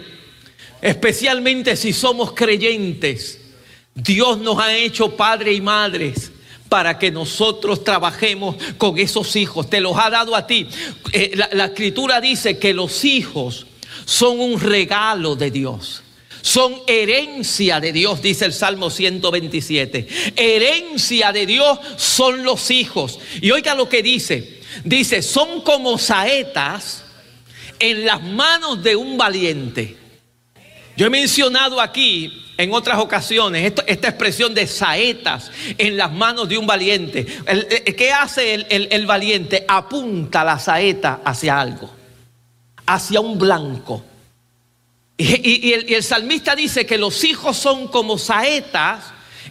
especialmente 0.83 1.77
si 1.77 1.95
somos 1.95 2.33
creyentes 2.33 3.41
Dios 3.95 4.39
nos 4.39 4.59
ha 4.59 4.75
hecho 4.77 5.17
padres 5.17 5.57
y 5.57 5.61
madres 5.61 6.31
para 6.69 6.99
que 6.99 7.11
nosotros 7.11 7.83
trabajemos 7.83 8.57
con 8.79 8.97
esos 8.99 9.35
hijos. 9.37 9.69
Te 9.69 9.81
los 9.81 9.97
ha 9.99 10.09
dado 10.09 10.37
a 10.37 10.47
ti. 10.47 10.69
Eh, 11.13 11.33
la, 11.53 11.65
escritura 11.67 12.21
dice 12.21 12.59
que 12.59 12.73
los 12.73 13.05
hijos 13.05 13.67
son 14.05 14.39
un 14.39 14.61
regalo 14.61 15.35
de 15.35 15.51
Dios. 15.51 16.03
Son 16.43 16.75
herencia 16.87 17.81
de 17.81 17.93
Dios, 17.93 18.23
dice 18.23 18.47
el 18.47 18.55
Salmo 18.55 18.89
127. 18.89 20.07
Herencia 20.37 21.33
de 21.33 21.45
Dios 21.45 21.79
son 21.97 22.45
los 22.45 22.71
hijos. 22.71 23.19
Y 23.43 23.51
oiga 23.51 23.75
lo 23.75 23.89
que 23.89 24.03
dice. 24.03 24.61
Dice, 24.85 25.23
son 25.23 25.63
como 25.63 25.99
saetas 25.99 27.03
en 27.81 28.07
las 28.07 28.23
manos 28.23 28.83
de 28.83 28.95
un 28.95 29.19
valiente. 29.19 29.97
Yo 30.97 31.07
he 31.07 31.11
mencionado 31.11 31.81
aquí 31.81 32.33
en 32.63 32.73
otras 32.73 32.99
ocasiones 32.99 33.73
esta 33.87 34.09
expresión 34.09 34.55
de 34.55 34.67
saetas 34.67 35.51
en 35.79 35.97
las 35.97 36.13
manos 36.13 36.49
de 36.49 36.59
un 36.59 36.67
valiente. 36.67 37.25
¿Qué 37.25 38.13
hace 38.13 38.55
el, 38.69 39.07
valiente? 39.07 39.65
Apunta 39.67 40.45
la 40.45 40.59
saeta 40.59 41.21
hacia 41.25 41.61
algo, 41.61 41.91
hacia 42.87 43.21
un 43.21 43.39
blanco. 43.39 44.05
Y, 45.17 45.73
el, 45.73 45.91
y 45.91 45.95
el 45.95 46.03
salmista 46.03 46.57
dice 46.57 46.87
que 46.87 46.97
los 46.97 47.25
hijos 47.25 47.57
son 47.57 47.89
como 47.89 48.17
saetas 48.17 49.05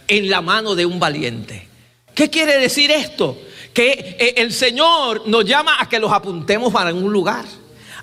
en 0.08 0.28
la 0.28 0.40
mano 0.40 0.74
de 0.74 0.86
un 0.86 0.98
valiente. 0.98 1.68
¿Qué 2.14 2.28
quiere 2.28 2.58
decir 2.58 2.90
esto? 2.90 3.40
Que 3.72 4.16
eh, 4.18 4.34
el 4.38 4.52
Señor 4.52 5.28
nos 5.28 5.44
llama 5.44 5.76
a 5.78 5.88
que 5.88 6.00
los 6.00 6.12
apuntemos 6.12 6.72
para 6.72 6.92
un 6.92 7.12
lugar 7.12 7.44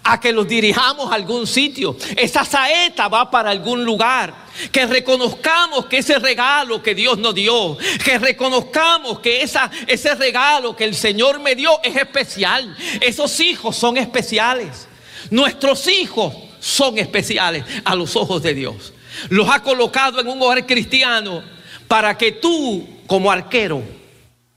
a 0.08 0.22
que 0.22 0.32
los 0.32 0.48
dirijamos 0.48 1.12
a 1.12 1.16
algún 1.16 1.46
sitio. 1.46 1.98
Esa 2.16 2.46
saeta 2.46 3.10
va 3.10 3.30
para 3.30 3.52
algún 3.52 3.84
lugar. 3.84 4.48
Que 4.72 4.88
reconozcamos 4.88 5.86
que 5.86 5.98
ese 5.98 6.18
regalo 6.18 6.82
que 6.82 6.96
Dios 6.96 7.18
nos 7.18 7.36
dio, 7.36 7.78
que 8.04 8.18
reconozcamos 8.18 9.20
que 9.20 9.44
esa, 9.44 9.70
ese 9.86 10.16
regalo 10.16 10.76
que 10.76 10.86
el 10.86 10.96
Señor 10.96 11.42
me 11.42 11.56
dio 11.56 11.80
es 11.84 11.96
especial. 11.96 12.76
Esos 13.02 13.40
hijos 13.42 13.76
son 13.76 13.98
especiales. 13.98 14.88
Nuestros 15.30 15.88
hijos 15.88 16.34
son 16.60 16.98
especiales 16.98 17.66
a 17.84 17.94
los 17.94 18.16
ojos 18.16 18.42
de 18.42 18.54
Dios. 18.54 18.94
Los 19.28 19.50
ha 19.50 19.62
colocado 19.62 20.22
en 20.22 20.28
un 20.28 20.42
hogar 20.42 20.66
cristiano 20.66 21.44
para 21.88 22.18
que 22.18 22.32
tú, 22.32 22.88
como 23.08 23.30
arquero 23.30 23.84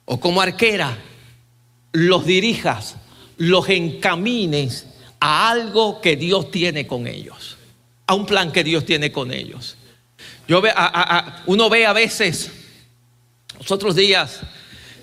o 0.04 0.20
como 0.20 0.40
arquera, 0.40 0.96
los 1.92 2.24
dirijas, 2.24 2.96
los 3.36 3.68
encamines 3.68 4.86
a 5.20 5.50
algo 5.50 6.00
que 6.00 6.16
Dios 6.16 6.50
tiene 6.50 6.86
con 6.86 7.06
ellos, 7.06 7.58
a 8.06 8.14
un 8.14 8.26
plan 8.26 8.50
que 8.50 8.64
Dios 8.64 8.84
tiene 8.84 9.12
con 9.12 9.32
ellos. 9.32 9.76
Yo 10.48 10.60
ve, 10.60 10.72
uno 11.46 11.70
ve 11.70 11.86
a 11.86 11.92
veces, 11.92 12.50
los 13.58 13.70
otros 13.70 13.94
días 13.94 14.40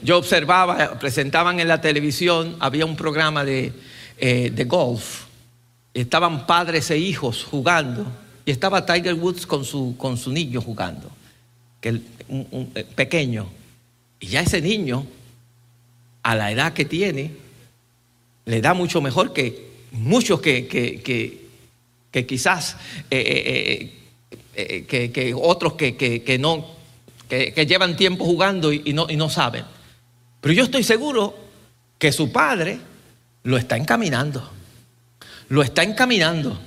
yo 0.01 0.17
observaba, 0.17 0.99
presentaban 0.99 1.59
en 1.59 1.67
la 1.67 1.79
televisión, 1.79 2.57
había 2.59 2.85
un 2.85 2.95
programa 2.95 3.45
de, 3.45 3.71
eh, 4.17 4.51
de 4.53 4.63
golf, 4.65 5.25
estaban 5.93 6.45
padres 6.45 6.91
e 6.91 6.97
hijos 6.97 7.43
jugando, 7.43 8.05
y 8.45 8.51
estaba 8.51 8.85
Tiger 8.85 9.13
Woods 9.15 9.45
con 9.45 9.65
su, 9.65 9.95
con 9.97 10.17
su 10.17 10.31
niño 10.31 10.61
jugando, 10.61 11.11
que 11.81 12.01
un, 12.27 12.71
pequeño, 12.95 13.47
y 14.19 14.27
ya 14.27 14.41
ese 14.41 14.61
niño, 14.61 15.05
a 16.23 16.35
la 16.35 16.51
edad 16.51 16.73
que 16.73 16.85
tiene, 16.85 17.31
le 18.45 18.61
da 18.61 18.73
mucho 18.73 19.01
mejor 19.01 19.33
que 19.33 19.66
muchos 19.97 20.41
que, 20.41 20.67
que, 20.67 22.25
quizás, 22.25 22.77
eh, 23.11 23.91
eh, 24.55 24.85
eh, 24.89 25.11
que, 25.11 25.33
otros 25.35 25.73
que, 25.73 26.37
no, 26.39 26.65
que, 27.29 27.65
llevan 27.65 27.95
tiempo 27.95 28.25
jugando 28.25 28.71
y, 28.71 28.93
no, 28.93 29.07
y 29.09 29.15
no 29.15 29.29
saben. 29.29 29.65
Pero 30.41 30.53
yo 30.53 30.63
estoy 30.63 30.83
seguro 30.83 31.35
que 31.97 32.11
su 32.11 32.31
padre 32.31 32.79
lo 33.43 33.57
está 33.57 33.77
encaminando. 33.77 34.51
Lo 35.49 35.61
está 35.61 35.83
encaminando. 35.83 36.59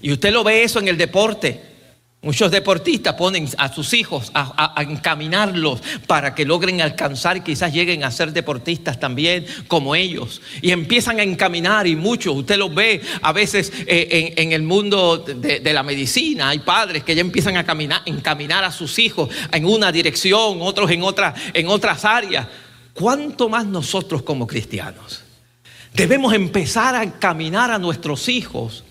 Y 0.00 0.12
usted 0.12 0.32
lo 0.32 0.44
ve 0.44 0.62
eso 0.62 0.78
en 0.78 0.88
el 0.88 0.96
deporte. 0.96 1.71
Muchos 2.24 2.52
deportistas 2.52 3.14
ponen 3.14 3.48
a 3.58 3.72
sus 3.72 3.92
hijos 3.94 4.30
a, 4.32 4.80
encaminarlos 4.80 5.82
para 6.06 6.36
que 6.36 6.44
logren 6.44 6.80
alcanzar 6.80 7.42
quizás 7.42 7.72
lleguen 7.72 8.04
a 8.04 8.12
ser 8.12 8.32
deportistas 8.32 9.00
también 9.00 9.44
como 9.66 9.96
ellos. 9.96 10.40
Y 10.60 10.70
empiezan 10.70 11.18
a 11.18 11.24
encaminar 11.24 11.88
y 11.88 11.96
muchos, 11.96 12.36
usted 12.36 12.58
los 12.58 12.72
ve 12.72 13.02
a 13.22 13.32
veces 13.32 13.72
eh, 13.88 14.34
en, 14.36 14.52
el 14.52 14.62
mundo 14.62 15.18
de, 15.18 15.72
la 15.72 15.82
medicina, 15.82 16.50
hay 16.50 16.60
padres 16.60 17.02
que 17.02 17.16
ya 17.16 17.22
empiezan 17.22 17.56
a 17.56 17.64
caminar, 17.64 18.02
encaminar 18.06 18.62
a 18.62 18.70
sus 18.70 19.00
hijos 19.00 19.28
en 19.50 19.66
una 19.66 19.90
dirección, 19.90 20.58
otros 20.60 20.92
en, 20.92 21.02
otra, 21.02 21.34
en 21.52 21.66
otras 21.66 22.04
áreas. 22.04 22.46
¿Cuánto 22.94 23.48
más 23.48 23.66
nosotros 23.66 24.22
como 24.22 24.46
cristianos? 24.46 25.24
Debemos 25.92 26.34
empezar 26.34 26.94
a 26.94 27.02
encaminar 27.02 27.72
a 27.72 27.80
nuestros 27.80 28.28
hijos 28.28 28.84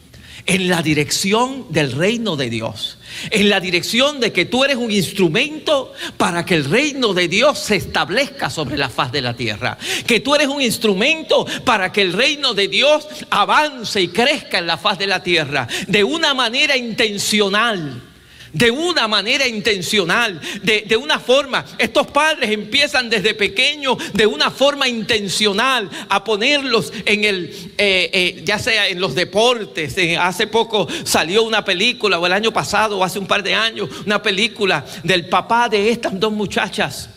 en 0.45 0.67
la 0.67 0.81
dirección 0.81 1.65
del 1.69 1.91
reino 1.91 2.35
de 2.35 2.49
Dios, 2.49 2.97
en 3.29 3.49
la 3.49 3.59
dirección 3.59 4.19
de 4.19 4.31
que 4.31 4.45
tú 4.45 4.63
eres 4.63 4.77
un 4.77 4.91
instrumento 4.91 5.93
para 6.17 6.45
que 6.45 6.55
el 6.55 6.65
reino 6.65 7.13
de 7.13 7.27
Dios 7.27 7.59
se 7.59 7.75
establezca 7.75 8.49
sobre 8.49 8.77
la 8.77 8.89
faz 8.89 9.11
de 9.11 9.21
la 9.21 9.35
tierra, 9.35 9.77
que 10.05 10.19
tú 10.19 10.35
eres 10.35 10.47
un 10.47 10.61
instrumento 10.61 11.45
para 11.65 11.91
que 11.91 12.01
el 12.01 12.13
reino 12.13 12.53
de 12.53 12.67
Dios 12.67 13.07
avance 13.29 14.01
y 14.01 14.07
crezca 14.09 14.59
en 14.59 14.67
la 14.67 14.77
faz 14.77 14.97
de 14.97 15.07
la 15.07 15.23
tierra 15.23 15.67
de 15.87 16.03
una 16.03 16.33
manera 16.33 16.77
intencional 16.77 18.10
de 18.53 18.71
una 18.71 19.07
manera 19.07 19.47
intencional, 19.47 20.39
de, 20.63 20.97
una 20.97 21.19
forma. 21.19 21.65
Estos 21.77 22.07
padres 22.07 22.51
empiezan 22.51 23.09
desde 23.09 23.33
pequeños, 23.33 23.97
de 24.13 24.25
una 24.25 24.51
forma 24.51 24.87
intencional, 24.87 25.89
a 26.09 26.23
ponerlos 26.23 26.91
en 27.05 27.23
el, 27.23 27.45
eh, 27.77 28.09
eh, 28.13 28.41
ya 28.45 28.59
sea 28.59 28.87
en 28.87 28.99
los 28.99 29.15
deportes. 29.15 29.97
Eh, 29.97 30.17
hace 30.17 30.47
poco 30.47 30.87
salió 31.03 31.43
una 31.43 31.63
película, 31.63 32.19
o 32.19 32.25
el 32.25 32.33
año 32.33 32.51
pasado, 32.51 32.97
o 32.97 33.03
hace 33.03 33.19
un 33.19 33.27
par 33.27 33.43
de 33.43 33.53
años, 33.53 33.89
una 34.05 34.21
película 34.21 34.85
del 35.03 35.27
papá 35.27 35.69
de 35.69 35.89
estas 35.89 36.19
dos 36.19 36.31
muchachas 36.31 37.09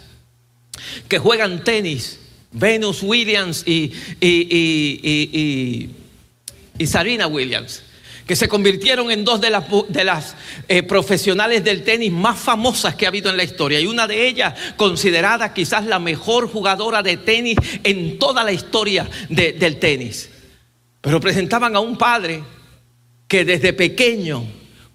que 1.08 1.18
juegan 1.18 1.64
tenis, 1.64 2.18
Venus 2.50 3.02
Williams 3.02 3.64
y, 3.66 3.92
y, 4.20 5.90
y 6.78 6.86
Sarina 6.86 7.26
Williams 7.26 7.83
que 8.26 8.36
se 8.36 8.48
convirtieron 8.48 9.10
en 9.10 9.24
dos 9.24 9.40
de 9.40 9.50
las, 9.50 9.64
de 9.88 10.04
las 10.04 10.34
eh, 10.68 10.82
profesionales 10.82 11.62
del 11.62 11.84
tenis 11.84 12.10
más 12.10 12.38
famosas 12.38 12.94
que 12.94 13.04
ha 13.04 13.08
habido 13.08 13.30
en 13.30 13.36
la 13.36 13.44
historia. 13.44 13.80
Y 13.80 13.86
una 13.86 14.06
de 14.06 14.26
ellas 14.26 14.54
considerada 14.76 15.52
quizás 15.52 15.84
la 15.84 15.98
mejor 15.98 16.48
jugadora 16.48 17.02
de 17.02 17.18
tenis 17.18 17.56
en 17.82 18.18
toda 18.18 18.42
la 18.42 18.52
historia 18.52 19.08
del 19.28 19.78
tenis. 19.78 20.30
Pero 21.00 21.20
presentaban 21.20 21.76
a 21.76 21.80
un 21.80 21.98
padre 21.98 22.42
que 23.28 23.44
desde 23.44 23.72
pequeño 23.74 24.44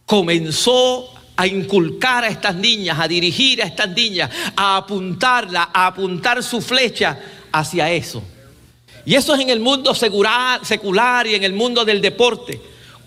comenzó 0.06 1.14
a 1.36 1.46
inculcar 1.46 2.24
a 2.24 2.30
estas 2.30 2.56
niñas, 2.56 3.00
a 3.00 3.08
dirigir 3.08 3.62
a 3.62 3.66
estas 3.66 3.90
niñas, 3.90 4.30
a 4.56 4.78
apuntarla, 4.78 5.70
a 5.72 5.88
apuntar 5.88 6.42
su 6.44 6.62
flecha 6.62 7.20
hacia 7.52 7.92
eso. 7.92 8.24
Y 9.06 9.16
eso 9.16 9.36
es 9.36 9.40
en 9.40 9.50
el 9.50 9.60
mundo 9.60 9.94
secular 9.94 11.28
y 11.28 11.36
en 11.36 11.44
el 11.44 11.54
mundo 11.54 11.86
del 11.86 12.02
deporte. 12.02 12.60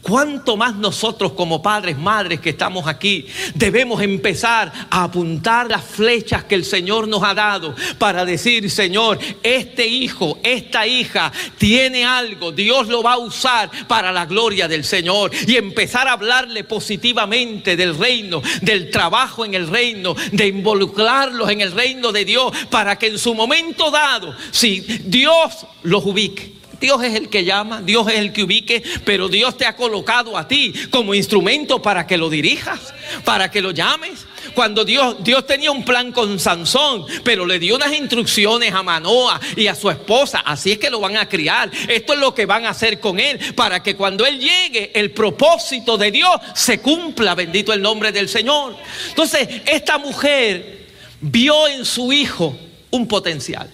¿Cuánto 0.03 0.57
más 0.57 0.75
nosotros 0.75 1.33
como 1.33 1.63
padres, 1.63 1.97
madres 1.97 2.41
que 2.41 2.51
estamos 2.51 2.89
aquí, 2.89 3.25
debemos 3.55 4.03
empezar 4.03 4.73
a 4.91 5.05
apuntar 5.05 5.71
las 5.71 5.85
flechas 5.85 6.43
que 6.43 6.57
el 6.57 6.65
Señor 6.65 7.07
nos 7.07 7.23
ha 7.23 7.35
dado 7.35 7.77
para 7.99 8.25
decir, 8.25 8.69
Señor, 8.69 9.21
este 9.45 9.87
hijo, 9.87 10.41
esta 10.43 10.89
hija 10.89 11.31
tiene 11.57 12.05
algo, 12.05 12.51
Dios 12.51 12.89
lo 12.89 13.05
va 13.05 13.13
a 13.13 13.19
usar 13.19 13.71
para 13.87 14.11
la 14.11 14.27
gloria 14.27 14.67
del 14.67 14.83
Señor 14.83 15.31
y 15.47 15.55
empezar 15.55 16.09
a 16.09 16.15
hablarle 16.15 16.65
positivamente 16.65 17.77
del 17.77 17.97
reino, 17.97 18.43
del 18.61 18.91
trabajo 18.91 19.45
en 19.45 19.55
el 19.55 19.69
reino, 19.69 20.17
de 20.33 20.49
involucrarlos 20.49 21.49
en 21.49 21.61
el 21.61 21.71
reino 21.71 22.11
de 22.11 22.25
Dios 22.25 22.53
para 22.71 22.99
que 22.99 23.07
en 23.07 23.21
su 23.21 23.35
momento 23.35 23.93
dado, 23.93 24.35
si 24.51 24.81
Dios 24.81 25.65
los 25.85 26.05
ubique 26.05 26.62
Dios 26.83 27.01
es 27.05 27.15
el 27.15 27.29
que 27.29 27.45
llama, 27.45 27.81
Dios 27.81 28.09
es 28.09 28.19
el 28.19 28.33
que 28.33 28.43
ubique, 28.43 28.83
pero 29.05 29.29
Dios 29.29 29.57
te 29.57 29.65
ha 29.67 29.77
colocado 29.77 30.37
a 30.37 30.49
ti 30.49 30.75
como 30.91 31.15
instrumento 31.15 31.81
para 31.81 32.09
que 32.09 32.17
lo 32.17 32.29
dirijas, 32.29 32.93
para 33.25 33.53
que 33.53 33.63
lo 33.63 33.71
llames. 33.71 34.27
Cuando 34.55 34.85
Dios, 34.85 35.17
Dios 35.21 35.47
tenía 35.47 35.71
un 35.71 35.85
plan 35.85 36.11
con 36.11 36.41
Sansón, 36.41 37.07
pero 37.23 37.47
le 37.47 37.61
dio 37.61 37.77
unas 37.77 37.93
instrucciones 37.95 38.75
a 38.75 38.83
Manoa 38.83 39.41
y 39.57 39.69
a 39.69 39.77
su 39.77 39.91
esposa, 39.91 40.41
así 40.41 40.73
es 40.73 40.79
que 40.79 40.91
lo 40.91 40.99
van 40.99 41.17
a 41.17 41.29
criar. 41.29 41.71
Esto 41.89 42.15
es 42.15 42.19
lo 42.19 42.35
que 42.35 42.47
van 42.47 42.67
a 42.67 42.71
hacer 42.71 42.99
con 42.99 43.21
él, 43.21 43.39
para 43.55 43.81
que 43.81 43.95
cuando 43.95 44.27
él 44.27 44.41
llegue, 44.41 44.91
el 44.93 45.13
propósito 45.13 45.97
de 45.97 46.11
Dios 46.11 46.35
se 46.57 46.81
cumpla, 46.81 47.37
bendito 47.37 47.73
el 47.73 47.81
nombre 47.81 48.11
del 48.11 48.29
Señor. 48.29 48.77
Entonces, 49.09 49.49
esta 49.67 49.99
mujer 49.99 50.89
vio 51.21 51.69
en 51.69 51.85
su 51.85 52.13
hijo 52.13 52.57
un 52.91 53.07
potencial. 53.07 53.71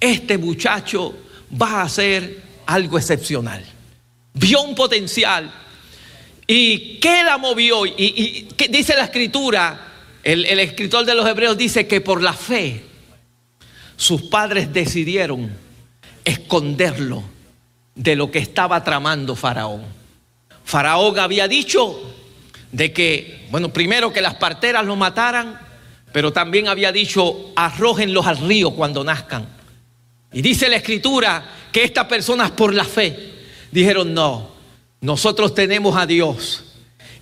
Este 0.00 0.36
muchacho 0.36 1.14
va 1.60 1.82
a 1.82 1.88
ser 1.88 2.42
algo 2.66 2.98
excepcional. 2.98 3.64
Vio 4.34 4.62
un 4.62 4.74
potencial. 4.74 5.52
¿Y 6.46 6.98
qué 6.98 7.22
la 7.24 7.38
movió? 7.38 7.86
Y, 7.86 8.48
dice 8.70 8.96
la 8.96 9.04
escritura, 9.04 9.92
el, 10.22 10.44
el 10.46 10.60
escritor 10.60 11.04
de 11.04 11.14
los 11.14 11.26
hebreos 11.26 11.56
dice 11.56 11.86
que 11.86 12.00
por 12.00 12.22
la 12.22 12.32
fe 12.32 12.84
sus 13.96 14.22
padres 14.22 14.72
decidieron 14.72 15.50
esconderlo 16.24 17.22
de 17.94 18.16
lo 18.16 18.30
que 18.30 18.38
estaba 18.38 18.82
tramando 18.82 19.36
Faraón. 19.36 19.84
Faraón 20.64 21.18
había 21.18 21.46
dicho 21.46 22.14
de 22.72 22.92
que, 22.92 23.46
bueno, 23.50 23.72
primero 23.72 24.12
que 24.12 24.20
las 24.20 24.34
parteras 24.34 24.84
lo 24.84 24.96
mataran, 24.96 25.60
pero 26.12 26.32
también 26.32 26.68
había 26.68 26.90
dicho, 26.90 27.52
arrójenlos 27.54 28.26
al 28.26 28.38
río 28.38 28.72
cuando 28.72 29.04
nazcan. 29.04 29.46
Y 30.34 30.42
dice 30.42 30.68
la 30.68 30.76
escritura 30.76 31.48
que 31.70 31.84
estas 31.84 32.06
personas 32.06 32.50
por 32.50 32.74
la 32.74 32.84
fe 32.84 33.32
dijeron, 33.70 34.12
no, 34.12 34.50
nosotros 35.00 35.54
tenemos 35.54 35.96
a 35.96 36.06
Dios 36.06 36.64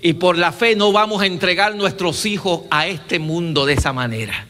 y 0.00 0.14
por 0.14 0.38
la 0.38 0.50
fe 0.50 0.74
no 0.74 0.92
vamos 0.92 1.20
a 1.20 1.26
entregar 1.26 1.74
nuestros 1.74 2.24
hijos 2.24 2.62
a 2.70 2.86
este 2.86 3.18
mundo 3.18 3.66
de 3.66 3.74
esa 3.74 3.92
manera. 3.92 4.46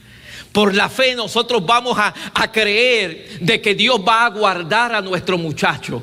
Por 0.53 0.77
la 0.77 0.89
fe 0.89 1.17
nosotros 1.17 1.67
vamos 1.67 1.99
a, 1.99 2.15
a, 2.35 2.53
creer 2.53 3.41
de 3.41 3.61
que 3.61 3.75
Dios 3.75 4.01
va 4.07 4.27
a 4.27 4.31
guardar 4.31 4.95
a 4.95 5.01
nuestro 5.01 5.39
muchacho. 5.39 6.01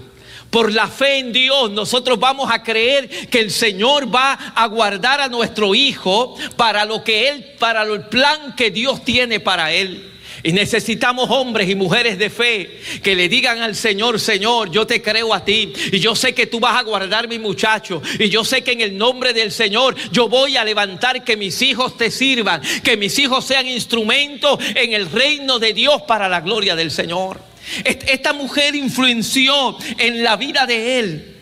Por 0.49 0.73
la 0.73 0.87
fe 0.87 1.19
en 1.19 1.31
Dios 1.31 1.71
nosotros 1.71 2.19
vamos 2.19 2.51
a 2.51 2.61
creer 2.61 3.29
que 3.29 3.39
el 3.39 3.51
Señor 3.51 4.13
va 4.13 4.33
a 4.33 4.65
guardar 4.67 5.21
a 5.21 5.29
nuestro 5.29 5.73
hijo 5.75 6.35
para 6.57 6.83
lo 6.83 7.05
que 7.05 7.29
él 7.29 7.45
para 7.57 7.83
el 7.83 8.01
plan 8.07 8.53
que 8.57 8.69
Dios 8.69 9.05
tiene 9.05 9.39
para 9.39 9.71
él. 9.71 10.18
Y 10.43 10.53
necesitamos 10.53 11.29
hombres 11.29 11.69
y 11.69 11.75
mujeres 11.75 12.17
de 12.17 12.29
fe 12.29 12.79
que 13.03 13.15
le 13.15 13.27
digan 13.27 13.61
al 13.61 13.75
Señor, 13.75 14.19
Señor, 14.19 14.71
yo 14.71 14.87
te 14.87 15.01
creo 15.01 15.33
a 15.33 15.43
ti 15.43 15.73
y 15.91 15.99
yo 15.99 16.15
sé 16.15 16.33
que 16.33 16.47
tú 16.47 16.59
vas 16.59 16.77
a 16.77 16.83
guardar 16.83 17.27
mi 17.27 17.39
muchacho 17.39 18.01
y 18.17 18.29
yo 18.29 18.45
sé 18.45 18.63
que 18.63 18.71
en 18.71 18.81
el 18.81 18.97
nombre 18.97 19.33
del 19.33 19.51
Señor 19.51 19.95
yo 20.11 20.29
voy 20.29 20.55
a 20.55 20.63
levantar 20.63 21.23
que 21.23 21.35
mis 21.35 21.61
hijos 21.61 21.97
te 21.97 22.09
sirvan, 22.09 22.61
que 22.83 22.95
mis 22.95 23.19
hijos 23.19 23.45
sean 23.45 23.67
instrumentos 23.67 24.59
en 24.75 24.93
el 24.93 25.11
reino 25.11 25.59
de 25.59 25.73
Dios 25.73 26.03
para 26.03 26.29
la 26.29 26.41
gloria 26.41 26.75
del 26.75 26.91
Señor. 26.91 27.41
Esta 27.83 28.33
mujer 28.33 28.75
influenció 28.75 29.77
en 29.97 30.23
la 30.23 30.37
vida 30.37 30.65
de 30.65 30.99
él, 30.99 31.35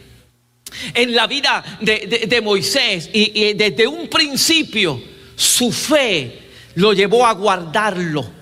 en 0.93 1.15
la 1.15 1.27
vida 1.27 1.63
de, 1.79 2.41
Moisés 2.41 3.09
y 3.13 3.53
desde 3.53 3.87
un 3.87 4.07
principio 4.07 5.01
su 5.35 5.71
fe 5.71 6.39
lo 6.75 6.93
llevó 6.93 7.25
a 7.25 7.33
guardarlo 7.33 8.36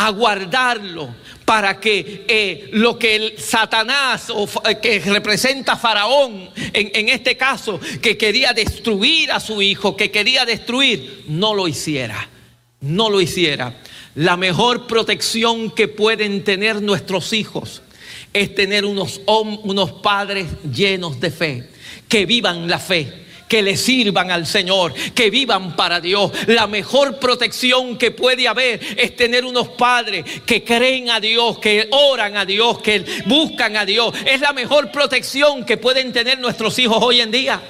a 0.00 0.08
guardarlo 0.08 1.14
para 1.44 1.78
que 1.78 2.24
eh, 2.26 2.70
lo 2.72 2.98
que 2.98 3.34
Satanás 3.36 4.30
o 4.30 4.48
eh, 4.66 4.78
que 4.80 4.98
representa 5.00 5.76
Faraón 5.76 6.48
en, 6.72 6.90
en 6.94 7.10
este 7.10 7.36
caso 7.36 7.78
que 8.00 8.16
quería 8.16 8.54
destruir 8.54 9.30
a 9.30 9.40
su 9.40 9.60
hijo, 9.60 9.94
que 9.98 10.10
quería 10.10 10.46
destruir, 10.46 11.24
no 11.28 11.52
lo 11.52 11.68
hiciera, 11.68 12.30
no 12.80 13.10
lo 13.10 13.20
hiciera. 13.20 13.76
La 14.14 14.38
mejor 14.38 14.86
protección 14.86 15.70
que 15.70 15.86
pueden 15.86 16.44
tener 16.44 16.80
nuestros 16.80 17.34
hijos 17.34 17.82
es 18.32 18.54
tener 18.54 18.86
unos, 18.86 19.20
unos 19.26 19.92
padres 19.92 20.46
llenos 20.72 21.20
de 21.20 21.30
fe, 21.30 21.68
que 22.08 22.24
vivan 22.24 22.70
la 22.70 22.78
fe 22.78 23.26
que 23.50 23.62
le 23.62 23.76
sirvan 23.76 24.30
al 24.30 24.46
Señor, 24.46 24.94
que 24.94 25.28
vivan 25.28 25.74
para 25.74 26.00
Dios. 26.00 26.30
La 26.46 26.68
mejor 26.68 27.18
protección 27.18 27.98
que 27.98 28.12
puede 28.12 28.46
haber 28.46 28.80
es 28.96 29.16
tener 29.16 29.44
unos 29.44 29.70
padres 29.70 30.24
que 30.46 30.62
creen 30.62 31.10
a 31.10 31.18
Dios, 31.18 31.58
que 31.58 31.88
oran 31.90 32.36
a 32.36 32.44
Dios, 32.44 32.80
que 32.80 33.04
buscan 33.26 33.76
a 33.76 33.84
Dios. 33.84 34.14
Es 34.24 34.40
la 34.40 34.52
mejor 34.52 34.92
protección 34.92 35.64
que 35.64 35.76
pueden 35.76 36.12
tener 36.12 36.38
nuestros 36.38 36.78
hijos 36.78 36.98
hoy 37.00 37.20
en 37.20 37.32
día. 37.32 37.60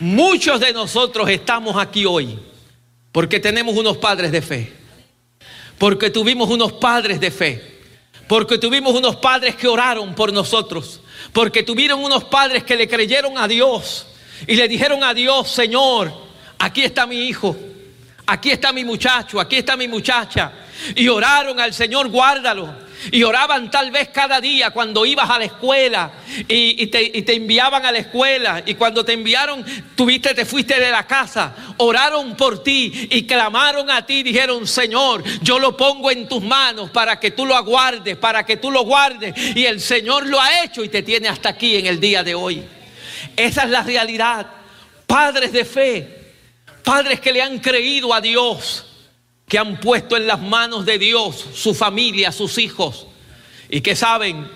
Muchos 0.00 0.58
de 0.58 0.72
nosotros 0.72 1.30
estamos 1.30 1.76
aquí 1.76 2.04
hoy 2.04 2.36
porque 3.12 3.38
tenemos 3.38 3.76
unos 3.76 3.98
padres 3.98 4.32
de 4.32 4.42
fe, 4.42 4.72
porque 5.78 6.10
tuvimos 6.10 6.50
unos 6.50 6.72
padres 6.72 7.20
de 7.20 7.30
fe, 7.30 7.78
porque 8.26 8.58
tuvimos 8.58 8.92
unos 8.92 9.14
padres 9.14 9.54
que 9.54 9.68
oraron 9.68 10.16
por 10.16 10.32
nosotros, 10.32 11.00
porque 11.32 11.62
tuvieron 11.62 12.02
unos 12.02 12.24
padres 12.24 12.64
que 12.64 12.74
le 12.74 12.88
creyeron 12.88 13.38
a 13.38 13.46
Dios 13.46 14.08
y 14.46 14.54
le 14.54 14.68
dijeron 14.68 15.02
a 15.04 15.14
Dios, 15.14 15.50
Señor, 15.50 16.12
aquí 16.58 16.84
está 16.84 17.06
mi 17.06 17.26
hijo, 17.28 17.56
aquí 18.26 18.50
está 18.50 18.72
mi 18.72 18.84
muchacho, 18.84 19.40
aquí 19.40 19.56
está 19.56 19.76
mi 19.76 19.88
muchacha. 19.88 20.52
Y 20.96 21.08
oraron 21.08 21.60
al 21.60 21.72
Señor, 21.72 22.08
guárdalo. 22.08 22.92
Y 23.10 23.24
oraban 23.24 23.68
tal 23.70 23.90
vez 23.90 24.10
cada 24.10 24.40
día 24.40 24.70
cuando 24.70 25.04
ibas 25.04 25.28
a 25.28 25.38
la 25.38 25.46
escuela 25.46 26.12
y, 26.46 26.86
te, 26.86 27.34
enviaban 27.34 27.84
a 27.84 27.90
la 27.90 27.98
escuela. 27.98 28.62
Y 28.64 28.74
cuando 28.74 29.04
te 29.04 29.12
enviaron, 29.12 29.64
tuviste, 29.96 30.34
te 30.34 30.44
fuiste 30.44 30.78
de 30.78 30.90
la 30.90 31.04
casa. 31.06 31.54
Oraron 31.78 32.36
por 32.36 32.62
ti 32.62 33.08
y 33.10 33.26
clamaron 33.26 33.90
a 33.90 34.06
ti. 34.06 34.22
Dijeron, 34.22 34.66
Señor, 34.66 35.24
yo 35.42 35.58
lo 35.58 35.76
pongo 35.76 36.10
en 36.10 36.28
tus 36.28 36.42
manos 36.42 36.90
para 36.90 37.18
que 37.18 37.32
tú 37.32 37.44
lo 37.44 37.56
aguardes, 37.56 38.16
para 38.16 38.46
que 38.46 38.56
tú 38.56 38.70
lo 38.70 38.82
guardes. 38.82 39.34
Y 39.56 39.66
el 39.66 39.80
Señor 39.80 40.26
lo 40.26 40.40
ha 40.40 40.62
hecho 40.62 40.84
y 40.84 40.88
te 40.88 41.02
tiene 41.02 41.28
hasta 41.28 41.48
aquí 41.48 41.76
en 41.76 41.86
el 41.86 41.98
día 41.98 42.22
de 42.22 42.34
hoy. 42.36 42.62
Esa 43.36 43.64
es 43.64 43.70
la 43.70 43.82
realidad. 43.82 44.46
Padres 45.06 45.52
de 45.52 45.64
fe, 45.64 46.34
padres 46.82 47.20
que 47.20 47.32
le 47.32 47.42
han 47.42 47.58
creído 47.58 48.12
a 48.14 48.20
Dios 48.20 48.86
que 49.52 49.58
han 49.58 49.78
puesto 49.80 50.16
en 50.16 50.26
las 50.26 50.40
manos 50.40 50.86
de 50.86 50.98
Dios 50.98 51.44
su 51.52 51.74
familia, 51.74 52.32
sus 52.32 52.56
hijos, 52.56 53.06
y 53.68 53.82
que 53.82 53.94
saben 53.94 54.48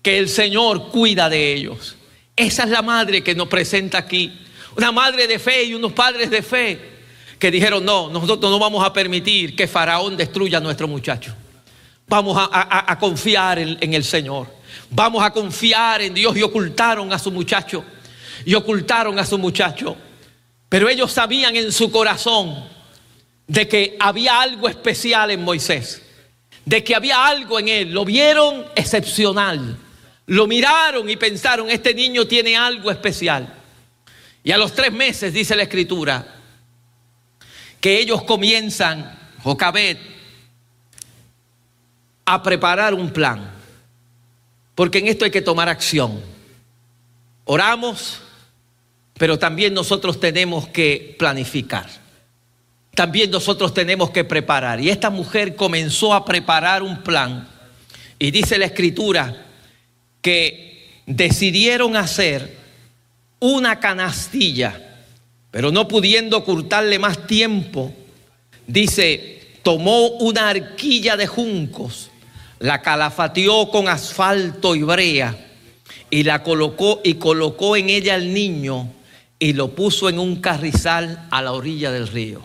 que 0.00 0.16
el 0.16 0.28
Señor 0.28 0.88
cuida 0.88 1.28
de 1.28 1.52
ellos. 1.52 1.96
Esa 2.34 2.62
es 2.62 2.70
la 2.70 2.80
madre 2.80 3.22
que 3.22 3.34
nos 3.34 3.48
presenta 3.48 3.98
aquí. 3.98 4.40
Una 4.74 4.90
madre 4.90 5.26
de 5.26 5.38
fe 5.38 5.64
y 5.64 5.74
unos 5.74 5.92
padres 5.92 6.30
de 6.30 6.40
fe 6.40 6.80
que 7.38 7.50
dijeron, 7.50 7.84
no, 7.84 8.08
nosotros 8.08 8.50
no 8.50 8.58
vamos 8.58 8.82
a 8.82 8.90
permitir 8.90 9.54
que 9.54 9.66
Faraón 9.68 10.16
destruya 10.16 10.56
a 10.56 10.60
nuestro 10.62 10.88
muchacho. 10.88 11.34
Vamos 12.06 12.38
a, 12.40 12.96
confiar 12.98 13.58
en 13.58 13.92
el 13.92 14.02
Señor. 14.02 14.46
Vamos 14.90 15.22
a 15.22 15.30
confiar 15.30 16.00
en 16.00 16.14
Dios 16.14 16.34
y 16.36 16.42
ocultaron 16.42 17.12
a 17.12 17.18
su 17.18 17.30
muchacho. 17.30 17.84
Y 18.44 18.54
ocultaron 18.54 19.18
a 19.18 19.26
su 19.26 19.38
muchacho. 19.38 19.96
Pero 20.68 20.88
ellos 20.88 21.12
sabían 21.12 21.56
en 21.56 21.72
su 21.72 21.90
corazón 21.90 22.64
de 23.46 23.66
que 23.66 23.96
había 23.98 24.40
algo 24.40 24.68
especial 24.68 25.30
en 25.30 25.42
Moisés, 25.42 26.02
de 26.64 26.84
que 26.84 26.94
había 26.94 27.26
algo 27.26 27.58
en 27.58 27.68
él. 27.68 27.92
Lo 27.92 28.04
vieron 28.04 28.66
excepcional. 28.76 29.78
Lo 30.26 30.46
miraron 30.46 31.08
y 31.08 31.16
pensaron, 31.16 31.70
este 31.70 31.94
niño 31.94 32.26
tiene 32.26 32.54
algo 32.54 32.90
especial. 32.90 33.54
Y 34.44 34.52
a 34.52 34.58
los 34.58 34.74
tres 34.74 34.92
meses, 34.92 35.32
dice 35.32 35.56
la 35.56 35.62
escritura, 35.62 36.26
que 37.80 37.98
ellos 37.98 38.22
comienzan, 38.24 39.18
Jocabet, 39.42 39.98
a 42.26 42.42
preparar 42.42 42.92
un 42.92 43.10
plan. 43.10 43.50
Porque 44.74 44.98
en 44.98 45.08
esto 45.08 45.24
hay 45.24 45.30
que 45.30 45.40
tomar 45.40 45.70
acción. 45.70 46.22
Oramos, 47.46 48.20
pero 49.18 49.38
también 49.38 49.74
nosotros 49.74 50.18
tenemos 50.20 50.68
que 50.68 51.14
planificar 51.18 51.86
también 52.98 53.30
nosotros 53.30 53.72
tenemos 53.72 54.10
que 54.10 54.24
preparar. 54.24 54.80
Y 54.80 54.90
esta 54.90 55.08
mujer 55.08 55.54
comenzó 55.54 56.12
a 56.12 56.24
preparar 56.24 56.82
un 56.82 57.04
plan. 57.04 57.48
Y 58.18 58.32
dice 58.32 58.58
la 58.58 58.64
escritura 58.64 59.46
que 60.20 61.04
decidieron 61.06 61.94
hacer 61.94 62.56
una 63.38 63.78
canastilla, 63.78 64.98
pero 65.52 65.70
no 65.70 65.86
pudiendo 65.86 66.38
ocultarle 66.38 66.98
más 66.98 67.24
tiempo, 67.28 67.92
dice, 68.66 69.42
tomó 69.62 70.08
una 70.08 70.48
arquilla 70.48 71.16
de 71.16 71.28
juncos, 71.28 72.10
la 72.58 72.82
calafateó 72.82 73.70
con 73.70 73.86
asfalto 73.86 74.74
y 74.74 74.82
brea 74.82 75.38
y 76.10 76.24
la 76.24 76.42
colocó 76.42 77.00
y 77.04 77.14
colocó 77.14 77.76
en 77.76 77.90
ella 77.90 78.14
al 78.14 78.34
niño 78.34 78.92
y 79.38 79.52
lo 79.52 79.74
puso 79.74 80.08
en 80.08 80.18
un 80.18 80.36
carrizal 80.36 81.26
a 81.30 81.42
la 81.42 81.52
orilla 81.52 81.90
del 81.90 82.08
río. 82.08 82.42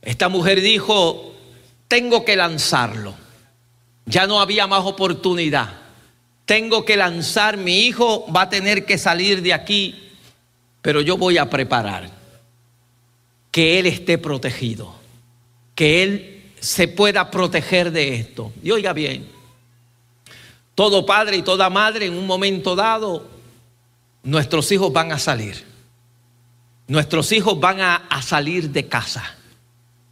Esta 0.00 0.28
mujer 0.28 0.60
dijo, 0.60 1.34
tengo 1.88 2.24
que 2.24 2.36
lanzarlo. 2.36 3.14
Ya 4.06 4.26
no 4.26 4.40
había 4.40 4.66
más 4.66 4.84
oportunidad. 4.84 5.74
Tengo 6.44 6.84
que 6.84 6.96
lanzar, 6.96 7.56
mi 7.56 7.86
hijo 7.86 8.26
va 8.34 8.42
a 8.42 8.50
tener 8.50 8.84
que 8.84 8.98
salir 8.98 9.42
de 9.42 9.52
aquí, 9.52 10.10
pero 10.80 11.00
yo 11.00 11.16
voy 11.16 11.38
a 11.38 11.48
preparar 11.48 12.10
que 13.52 13.78
él 13.78 13.86
esté 13.86 14.18
protegido, 14.18 14.92
que 15.76 16.02
él 16.02 16.42
se 16.58 16.88
pueda 16.88 17.30
proteger 17.30 17.92
de 17.92 18.16
esto. 18.16 18.52
Y 18.62 18.72
oiga 18.72 18.92
bien, 18.92 19.28
todo 20.74 21.06
padre 21.06 21.36
y 21.36 21.42
toda 21.42 21.70
madre 21.70 22.06
en 22.06 22.14
un 22.14 22.26
momento 22.26 22.74
dado, 22.74 23.28
nuestros 24.24 24.72
hijos 24.72 24.92
van 24.92 25.12
a 25.12 25.18
salir. 25.18 25.71
Nuestros 26.92 27.32
hijos 27.32 27.58
van 27.58 27.80
a, 27.80 28.20
salir 28.20 28.68
de 28.68 28.86
casa. 28.86 29.24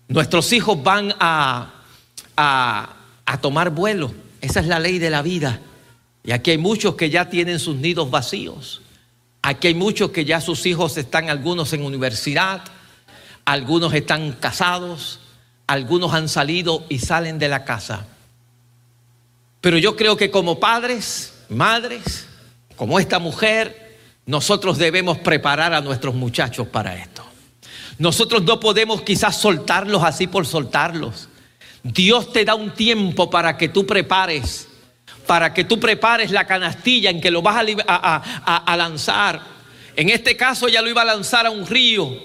Nuestros 0.09 0.51
hijos 0.55 0.83
van 0.83 1.15
a, 1.21 1.75
a, 2.35 3.39
tomar 3.43 3.69
vuelo. 3.69 4.15
Esa 4.41 4.61
es 4.61 4.67
la 4.67 4.79
ley 4.79 4.99
de 4.99 5.11
la 5.11 5.21
vida. 5.21 5.61
Y 6.25 6.33
aquí 6.33 6.53
hay 6.53 6.57
muchos 6.57 6.95
que 6.95 7.11
ya 7.11 7.29
tienen 7.29 7.59
sus 7.59 7.77
nidos 7.77 8.11
vacíos. 8.11 8.81
Aquí 9.43 9.67
hay 9.67 9.75
muchos 9.75 10.11
que 10.11 10.25
ya 10.25 10.41
sus 10.41 10.65
hijos 10.65 10.97
están 10.97 11.29
algunos 11.29 11.75
en 11.75 11.85
universidad, 11.85 12.63
algunos 13.45 13.93
están 13.93 14.33
casados, 14.33 15.21
algunos 15.67 16.15
han 16.15 16.31
salido 16.31 16.87
y 16.89 17.01
salen 17.01 17.39
de 17.39 17.51
la 17.51 17.67
casa. 17.67 18.07
Pero 19.61 19.77
yo 19.77 19.97
creo 19.97 20.17
que 20.17 20.31
como 20.31 20.59
padres, 20.59 21.35
madres, 21.51 22.27
como 22.75 22.99
esta 22.99 23.19
mujer, 23.19 23.90
nosotros 24.31 24.79
debemos 24.79 25.19
preparar 25.19 25.75
a 25.75 25.81
nuestros 25.81 26.15
muchachos 26.15 26.69
para 26.69 26.95
esto. 26.95 27.25
Nosotros 27.99 28.45
no 28.45 28.61
podemos 28.61 29.03
quizás 29.03 29.37
soltarlos 29.37 30.05
así 30.05 30.29
por 30.29 30.47
soltarlos. 30.47 31.29
Dios 31.83 32.33
te 32.33 32.45
da 32.45 32.55
un 32.55 32.71
tiempo 32.71 33.29
para 33.29 33.57
que 33.57 33.69
tú 33.69 33.85
prepares, 33.85 34.69
para 35.27 35.53
que 35.53 35.65
tú 35.65 35.81
prepares 35.81 36.31
la 36.31 36.47
canastilla 36.47 37.11
en 37.11 37.21
que 37.21 37.33
lo 37.33 37.43
vas 37.43 37.57
a, 37.89 38.77
lanzar. 38.77 39.43
En 39.97 40.11
este 40.11 40.37
caso 40.37 40.69
ya 40.69 40.81
lo 40.81 40.89
iba 40.89 41.03
a 41.03 41.07
lanzar 41.07 41.47
a 41.47 41.51
un 41.51 41.67
río 41.67 42.17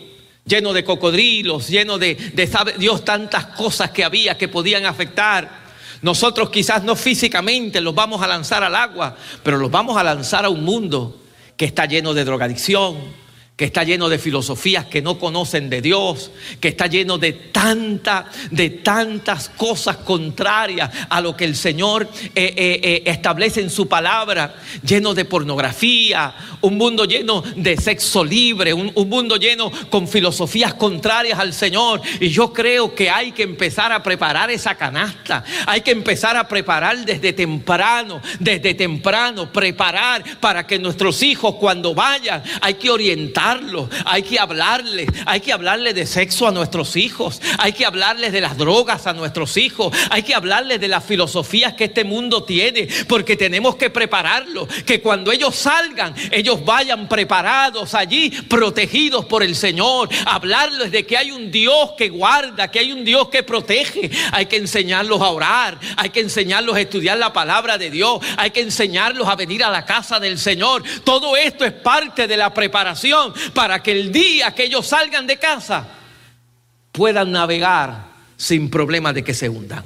lleno 0.45 0.73
de 0.73 0.83
cocodrilos, 0.83 1.69
lleno 1.69 1.97
de, 1.97 2.13
de 2.13 2.45
sabe 2.45 2.75
Dios 2.77 3.03
tantas 3.03 3.47
cosas 3.47 3.89
que 3.89 4.03
había 4.03 4.37
que 4.37 4.47
podían 4.47 4.85
afectar. 4.85 5.65
Nosotros 6.03 6.51
quizás 6.51 6.83
no 6.83 6.95
físicamente 6.95 7.81
los 7.81 7.95
vamos 7.95 8.21
a 8.21 8.27
lanzar 8.27 8.63
al 8.63 8.75
agua, 8.75 9.17
pero 9.41 9.57
los 9.57 9.71
vamos 9.71 9.97
a 9.97 10.03
lanzar 10.03 10.45
a 10.45 10.49
un 10.49 10.63
mundo 10.63 11.23
que 11.57 11.65
está 11.65 11.85
lleno 11.85 12.13
de 12.13 12.25
drogadicción, 12.25 12.97
que 13.55 13.65
está 13.65 13.85
lleno 13.85 14.09
de 14.09 14.19
filosofías 14.19 14.85
que 14.85 15.01
no 15.01 15.17
conocen 15.17 15.69
de 15.69 15.81
Dios, 15.81 16.31
que 16.59 16.67
está 16.67 16.87
lleno 16.87 17.17
de 17.17 17.31
tanta, 17.31 18.25
de 18.51 18.69
tantas 18.69 19.47
cosas 19.47 19.97
contrarias 19.97 20.89
a 21.09 21.21
lo 21.21 21.37
que 21.37 21.45
el 21.45 21.55
Señor 21.55 22.09
eh, 22.23 22.29
eh, 22.35 22.79
eh, 22.83 23.03
establece 23.05 23.61
en 23.61 23.69
su 23.69 23.87
palabra, 23.87 24.55
lleno 24.83 25.13
de 25.13 25.23
pornografía, 25.23 26.35
un 26.59 26.75
mundo 26.75 27.05
lleno 27.05 27.43
de 27.55 27.77
sexo 27.77 28.25
libre, 28.25 28.73
un, 28.73 28.91
un 28.93 29.07
mundo 29.07 29.37
lleno 29.37 29.71
con 29.89 30.05
filosofías 30.09 30.73
contrarias 30.73 31.39
al 31.39 31.53
Señor. 31.53 32.01
Y 32.19 32.27
yo 32.27 32.51
creo 32.51 32.93
que 32.93 33.09
hay 33.09 33.31
que 33.31 33.43
empezar 33.43 33.93
a 33.93 34.03
preparar 34.03 34.51
esa 34.51 34.75
canasta, 34.75 35.45
hay 35.65 35.79
que 35.79 35.91
empezar 35.91 36.35
a 36.35 36.45
preparar 36.45 37.05
desde 37.05 37.31
temprano, 37.31 38.21
desde 38.37 38.73
temprano, 38.73 39.49
preparar 39.53 40.39
para 40.41 40.67
que 40.67 40.77
nuestros 40.77 41.23
hijos 41.23 41.55
cuando 41.55 41.95
vayan, 41.95 42.43
hay 42.59 42.73
que 42.73 42.89
orientar 42.89 43.44
hay 44.05 44.23
que 44.23 44.39
hablarles, 44.39 45.07
hay 45.25 45.39
que 45.39 45.53
hablarles 45.53 45.93
de 45.95 46.05
sexo 46.05 46.47
a 46.47 46.51
nuestros 46.51 46.95
hijos, 46.95 47.41
hay 47.59 47.73
que 47.73 47.85
hablarles 47.85 48.31
de 48.31 48.41
las 48.41 48.57
drogas 48.57 49.05
a 49.07 49.13
nuestros 49.13 49.57
hijos, 49.57 49.95
hay 50.09 50.23
que 50.23 50.33
hablarles 50.33 50.79
de 50.79 50.87
las 50.87 51.03
filosofías 51.03 51.73
que 51.73 51.85
este 51.85 52.03
mundo 52.03 52.43
tiene, 52.43 52.87
porque 53.07 53.35
tenemos 53.35 53.75
que 53.75 53.89
prepararlos, 53.89 54.67
que 54.85 55.01
cuando 55.01 55.31
ellos 55.31 55.55
salgan, 55.55 56.15
ellos 56.31 56.63
vayan 56.65 57.07
preparados 57.07 57.93
allí, 57.93 58.29
protegidos 58.29 59.25
por 59.25 59.43
el 59.43 59.55
Señor, 59.55 60.09
hablarles 60.25 60.91
de 60.91 61.05
que 61.05 61.17
hay 61.17 61.31
un 61.31 61.51
Dios 61.51 61.91
que 61.97 62.09
guarda, 62.09 62.69
que 62.71 62.79
hay 62.79 62.91
un 62.91 63.05
Dios 63.05 63.29
que 63.29 63.43
protege, 63.43 64.09
hay 64.31 64.47
que 64.47 64.57
enseñarlos 64.57 65.21
a 65.21 65.29
orar, 65.29 65.77
hay 65.97 66.09
que 66.09 66.21
enseñarlos 66.21 66.75
a 66.75 66.81
estudiar 66.81 67.17
la 67.17 67.31
palabra 67.31 67.77
de 67.77 67.91
Dios, 67.91 68.19
hay 68.37 68.51
que 68.51 68.61
enseñarlos 68.61 69.27
a 69.27 69.35
venir 69.35 69.63
a 69.63 69.69
la 69.69 69.85
casa 69.85 70.19
del 70.19 70.39
Señor. 70.39 70.83
Todo 71.03 71.37
esto 71.37 71.63
es 71.63 71.73
parte 71.73 72.27
de 72.27 72.37
la 72.37 72.53
preparación 72.53 73.34
para 73.53 73.81
que 73.81 73.91
el 73.91 74.11
día 74.11 74.53
que 74.53 74.63
ellos 74.63 74.87
salgan 74.87 75.27
de 75.27 75.37
casa 75.37 75.87
puedan 76.91 77.31
navegar 77.31 78.05
sin 78.37 78.69
problema 78.69 79.13
de 79.13 79.23
que 79.23 79.33
se 79.33 79.49
hundan, 79.49 79.83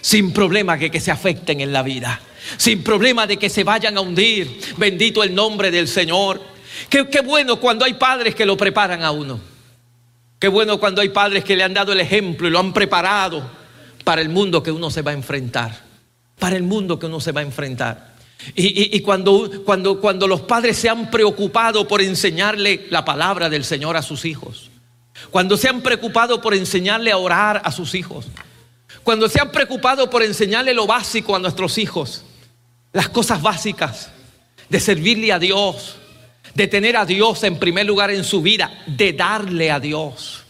sin 0.00 0.32
problema 0.32 0.76
de 0.76 0.90
que 0.90 1.00
se 1.00 1.10
afecten 1.10 1.60
en 1.60 1.72
la 1.72 1.82
vida, 1.82 2.20
sin 2.56 2.82
problema 2.82 3.26
de 3.26 3.36
que 3.36 3.50
se 3.50 3.64
vayan 3.64 3.96
a 3.96 4.00
hundir. 4.00 4.60
Bendito 4.76 5.22
el 5.22 5.34
nombre 5.34 5.70
del 5.70 5.88
Señor. 5.88 6.42
Qué, 6.88 7.08
qué 7.08 7.20
bueno 7.20 7.60
cuando 7.60 7.84
hay 7.84 7.94
padres 7.94 8.34
que 8.34 8.46
lo 8.46 8.56
preparan 8.56 9.02
a 9.02 9.10
uno. 9.10 9.40
Qué 10.38 10.48
bueno 10.48 10.78
cuando 10.78 11.00
hay 11.00 11.08
padres 11.08 11.44
que 11.44 11.56
le 11.56 11.62
han 11.64 11.74
dado 11.74 11.92
el 11.92 12.00
ejemplo 12.00 12.48
y 12.48 12.50
lo 12.50 12.58
han 12.58 12.72
preparado 12.72 13.48
para 14.04 14.20
el 14.20 14.28
mundo 14.28 14.62
que 14.62 14.70
uno 14.70 14.90
se 14.90 15.02
va 15.02 15.12
a 15.12 15.14
enfrentar. 15.14 15.82
Para 16.38 16.56
el 16.56 16.64
mundo 16.64 16.98
que 16.98 17.06
uno 17.06 17.20
se 17.20 17.32
va 17.32 17.40
a 17.40 17.44
enfrentar. 17.44 18.13
Y, 18.54 19.00
cuando, 19.00 19.62
cuando, 19.64 20.00
cuando 20.00 20.28
los 20.28 20.42
padres 20.42 20.76
se 20.76 20.88
han 20.88 21.10
preocupado 21.10 21.88
por 21.88 22.02
enseñarle 22.02 22.86
la 22.90 23.04
palabra 23.04 23.48
del 23.48 23.64
Señor 23.64 23.96
a 23.96 24.02
sus 24.02 24.24
hijos, 24.24 24.70
cuando 25.30 25.56
se 25.56 25.68
han 25.68 25.80
preocupado 25.80 26.40
por 26.40 26.54
enseñarle 26.54 27.10
a 27.10 27.16
orar 27.16 27.62
a 27.64 27.72
sus 27.72 27.94
hijos, 27.94 28.26
cuando 29.02 29.28
se 29.28 29.40
han 29.40 29.50
preocupado 29.50 30.10
por 30.10 30.22
enseñarle 30.22 30.74
lo 30.74 30.86
básico 30.86 31.34
a 31.34 31.38
nuestros 31.38 31.78
hijos, 31.78 32.24
las 32.92 33.08
cosas 33.08 33.42
básicas 33.42 34.10
de 34.68 34.80
servirle 34.80 35.32
a 35.32 35.38
Dios, 35.38 35.96
de 36.54 36.66
tener 36.66 36.96
a 36.96 37.04
Dios 37.04 37.42
en 37.44 37.58
primer 37.58 37.86
lugar 37.86 38.10
en 38.10 38.24
su 38.24 38.42
vida, 38.42 38.82
de 38.86 39.12
darle 39.12 39.70
a 39.70 39.80
Dios. 39.80 40.43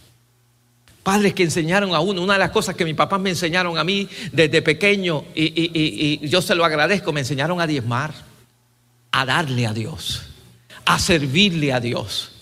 Padres 1.04 1.34
que 1.34 1.44
enseñaron 1.44 1.94
a 1.94 2.00
uno, 2.00 2.22
una 2.22 2.32
de 2.32 2.40
las 2.40 2.50
cosas 2.50 2.74
que 2.74 2.84
mis 2.84 2.94
papás 2.94 3.20
me 3.20 3.30
enseñaron 3.30 3.78
a 3.78 3.84
mí 3.84 4.08
desde 4.32 4.62
pequeño, 4.62 5.24
y, 5.34 6.20
y 6.22 6.28
yo 6.28 6.42
se 6.42 6.56
lo 6.56 6.64
agradezco, 6.64 7.12
me 7.12 7.20
enseñaron 7.20 7.60
a 7.60 7.66
diezmar, 7.66 8.12
a 9.12 9.24
darle 9.24 9.66
a 9.66 9.72
Dios, 9.72 10.22
a 10.84 10.98
servirle 10.98 11.72
a 11.72 11.78
Dios. 11.78 12.32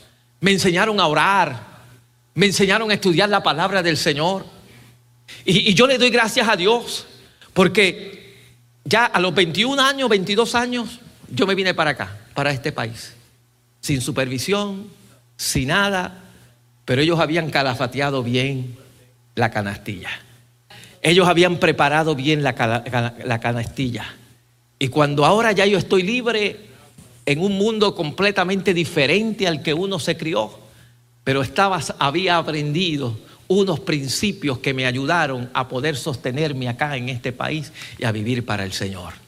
Me 0.41 0.53
enseñaron 0.53 0.99
a 1.01 1.07
orar, 1.07 1.73
me 2.35 2.47
enseñaron 2.47 2.91
a 2.91 2.95
estudiar 2.95 3.29
la 3.29 3.43
palabra 3.43 3.83
del 3.83 3.97
Señor. 3.97 4.47
Y, 5.45 5.75
yo 5.75 5.87
le 5.87 5.99
doy 5.99 6.11
gracias 6.11 6.49
a 6.49 6.57
Dios 6.57 7.07
porque 7.53 8.39
ya 8.85 9.07
a 9.07 9.21
los 9.21 9.35
21 9.35 9.81
años, 9.83 10.09
22 10.09 10.55
años, 10.55 11.01
yo 11.29 11.47
me 11.47 11.55
vine 11.55 11.75
para 11.75 11.91
acá, 11.91 12.17
para 12.35 12.53
este 12.53 12.73
país, 12.73 13.15
sin 13.81 14.01
supervisión, 14.01 14.89
sin 15.37 15.69
nada, 15.69 16.23
pero 16.85 17.03
ellos 17.03 17.21
habían 17.21 17.51
calafateado 17.51 18.23
bien 18.23 18.77
la 19.35 19.51
canastilla. 19.51 20.11
Ellos 21.01 21.27
habían 21.29 21.59
preparado 21.59 22.15
bien 22.15 22.43
la, 22.43 23.15
la 23.25 23.41
canastilla. 23.41 24.05
Y 24.79 24.89
cuando 24.89 25.25
ahora 25.25 25.53
ya 25.53 25.67
yo 25.67 25.79
estoy 25.79 26.03
libre 26.03 26.61
en 27.27 27.41
un 27.41 27.53
mundo 27.53 27.95
completamente 27.95 28.75
diferente 28.75 29.47
al 29.47 29.63
que 29.63 29.75
uno 29.75 29.99
se 29.99 30.17
crió, 30.17 30.59
pero 31.25 31.43
estaba, 31.43 31.81
había 31.99 32.37
aprendido 32.37 33.17
unos 33.49 33.81
principios 33.81 34.59
que 34.59 34.75
me 34.75 34.87
ayudaron 34.87 35.51
a 35.53 35.69
poder 35.69 35.97
sostenerme 35.97 36.69
acá 36.69 36.97
en 36.97 37.09
este 37.09 37.33
país 37.33 37.73
y 37.99 38.05
a 38.05 38.13
vivir 38.13 38.45
para 38.45 38.65
el 38.65 38.73
Señor. 38.73 39.22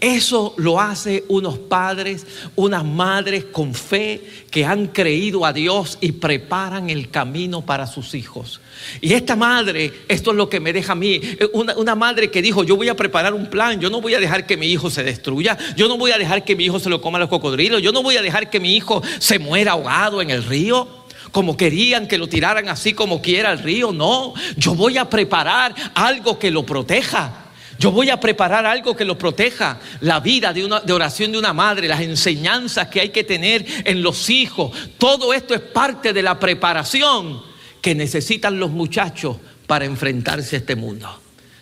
Eso 0.00 0.54
lo 0.58 0.78
hace 0.78 1.24
unos 1.28 1.58
padres, 1.58 2.26
unas 2.54 2.84
madres 2.84 3.44
con 3.44 3.74
fe 3.74 4.22
que 4.50 4.64
han 4.66 4.88
creído 4.88 5.46
a 5.46 5.54
Dios 5.54 5.96
y 6.02 6.12
preparan 6.12 6.90
el 6.90 7.08
camino 7.08 7.64
para 7.64 7.86
sus 7.86 8.14
hijos. 8.14 8.60
Y 9.00 9.14
esta 9.14 9.36
madre, 9.36 9.90
esto 10.08 10.32
es 10.32 10.36
lo 10.36 10.50
que 10.50 10.60
me 10.60 10.74
deja 10.74 10.92
a 10.92 10.96
mí, 10.96 11.20
una, 11.54 11.74
una, 11.76 11.94
madre 11.94 12.30
que 12.30 12.42
dijo, 12.42 12.62
yo 12.62 12.76
voy 12.76 12.90
a 12.90 12.94
preparar 12.94 13.32
un 13.32 13.46
plan, 13.48 13.80
yo 13.80 13.88
no 13.88 14.02
voy 14.02 14.14
a 14.14 14.20
dejar 14.20 14.46
que 14.46 14.58
mi 14.58 14.66
hijo 14.66 14.90
se 14.90 15.02
destruya, 15.02 15.56
yo 15.76 15.88
no 15.88 15.96
voy 15.96 16.10
a 16.10 16.18
dejar 16.18 16.44
que 16.44 16.56
mi 16.56 16.64
hijo 16.64 16.78
se 16.78 16.90
lo 16.90 17.00
coma 17.00 17.18
los 17.18 17.30
cocodrilos, 17.30 17.80
yo 17.80 17.90
no 17.90 18.02
voy 18.02 18.18
a 18.18 18.22
dejar 18.22 18.50
que 18.50 18.60
mi 18.60 18.76
hijo 18.76 19.02
se 19.18 19.38
muera 19.38 19.72
ahogado 19.72 20.20
en 20.20 20.28
el 20.28 20.44
río 20.44 21.06
como 21.32 21.56
querían 21.56 22.06
que 22.06 22.18
lo 22.18 22.28
tiraran 22.28 22.68
así 22.68 22.94
como 22.94 23.20
quiera 23.20 23.50
al 23.50 23.58
río. 23.58 23.92
No, 23.92 24.32
yo 24.56 24.74
voy 24.74 24.96
a 24.96 25.10
preparar 25.10 25.74
algo 25.94 26.38
que 26.38 26.50
lo 26.50 26.64
proteja. 26.64 27.45
Yo 27.78 27.90
voy 27.90 28.10
a 28.10 28.18
preparar 28.18 28.64
algo 28.64 28.96
que 28.96 29.04
lo 29.04 29.18
proteja, 29.18 29.78
la 30.00 30.20
vida 30.20 30.52
de, 30.52 30.64
una, 30.64 30.82
oración 30.90 31.32
de 31.32 31.38
una 31.38 31.52
madre, 31.52 31.88
las 31.88 32.00
enseñanzas 32.00 32.88
que 32.88 33.00
hay 33.00 33.08
que 33.10 33.24
tener 33.24 33.66
en 33.84 34.02
los 34.02 34.30
hijos. 34.30 34.72
Todo 34.98 35.34
esto 35.34 35.54
es 35.54 35.60
parte 35.60 36.12
de 36.12 36.22
la 36.22 36.38
preparación 36.38 37.42
que 37.82 37.94
necesitan 37.94 38.58
los 38.58 38.70
muchachos 38.70 39.36
para 39.66 39.84
enfrentarse 39.84 40.56
a 40.56 40.58
este 40.60 40.76
mundo. 40.76 41.20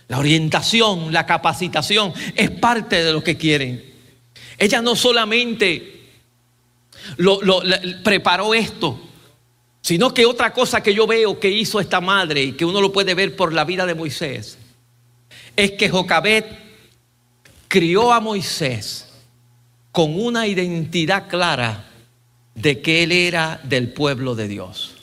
La 0.08 0.18
orientación, 0.18 1.12
la 1.12 1.26
capacitación 1.26 2.12
es 2.36 2.50
parte 2.50 3.02
de 3.02 3.12
lo 3.12 3.24
que 3.24 3.36
quieren. 3.36 3.84
Ella 4.58 4.80
no 4.82 4.94
solamente 4.94 6.10
preparó 8.04 8.54
esto, 8.54 9.00
sino 9.80 10.14
que 10.14 10.26
otra 10.26 10.52
cosa 10.52 10.82
que 10.82 10.94
yo 10.94 11.06
veo 11.06 11.40
que 11.40 11.50
hizo 11.50 11.80
esta 11.80 12.00
madre 12.00 12.42
y 12.42 12.52
que 12.52 12.64
uno 12.64 12.80
lo 12.80 12.92
puede 12.92 13.14
ver 13.14 13.34
por 13.34 13.52
la 13.52 13.64
vida 13.64 13.84
de 13.84 13.94
Moisés, 13.94 14.58
es 15.56 15.72
que 15.72 15.88
Jocabet 15.88 16.46
crió 17.68 18.12
a 18.12 18.20
Moisés 18.20 19.08
con 19.92 20.20
una 20.20 20.46
identidad 20.46 21.28
clara 21.28 21.84
de 22.54 22.80
que 22.80 23.02
él 23.02 23.12
era 23.12 23.60
del 23.64 23.92
pueblo 23.92 24.34
de 24.34 24.48
Dios. 24.48 24.94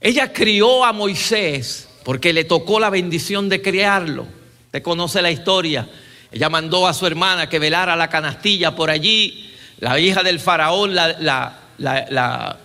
Ella 0.00 0.32
crió 0.32 0.84
a 0.84 0.92
Moisés 0.92 1.88
porque 2.04 2.32
le 2.32 2.44
tocó 2.44 2.80
la 2.80 2.90
bendición 2.90 3.48
de 3.48 3.62
criarlo. 3.62 4.26
Usted 4.66 4.82
conoce 4.82 5.22
la 5.22 5.30
historia. 5.30 5.88
Ella 6.30 6.48
mandó 6.48 6.86
a 6.86 6.94
su 6.94 7.06
hermana 7.06 7.48
que 7.48 7.58
velara 7.58 7.94
la 7.94 8.08
canastilla 8.08 8.74
por 8.74 8.90
allí. 8.90 9.52
La 9.78 9.98
hija 10.00 10.22
del 10.22 10.40
faraón 10.40 10.94
la, 10.94 11.16
la, 11.20 11.58
la 11.78 12.58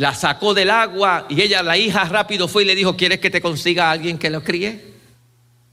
la 0.00 0.14
sacó 0.14 0.54
del 0.54 0.70
agua 0.70 1.26
y 1.28 1.42
ella, 1.42 1.62
la 1.62 1.76
hija, 1.76 2.04
rápido 2.04 2.48
fue 2.48 2.62
y 2.62 2.66
le 2.66 2.74
dijo, 2.74 2.96
¿quieres 2.96 3.20
que 3.20 3.28
te 3.28 3.42
consiga 3.42 3.88
a 3.88 3.90
alguien 3.90 4.16
que 4.16 4.30
lo 4.30 4.42
críe? 4.42 4.89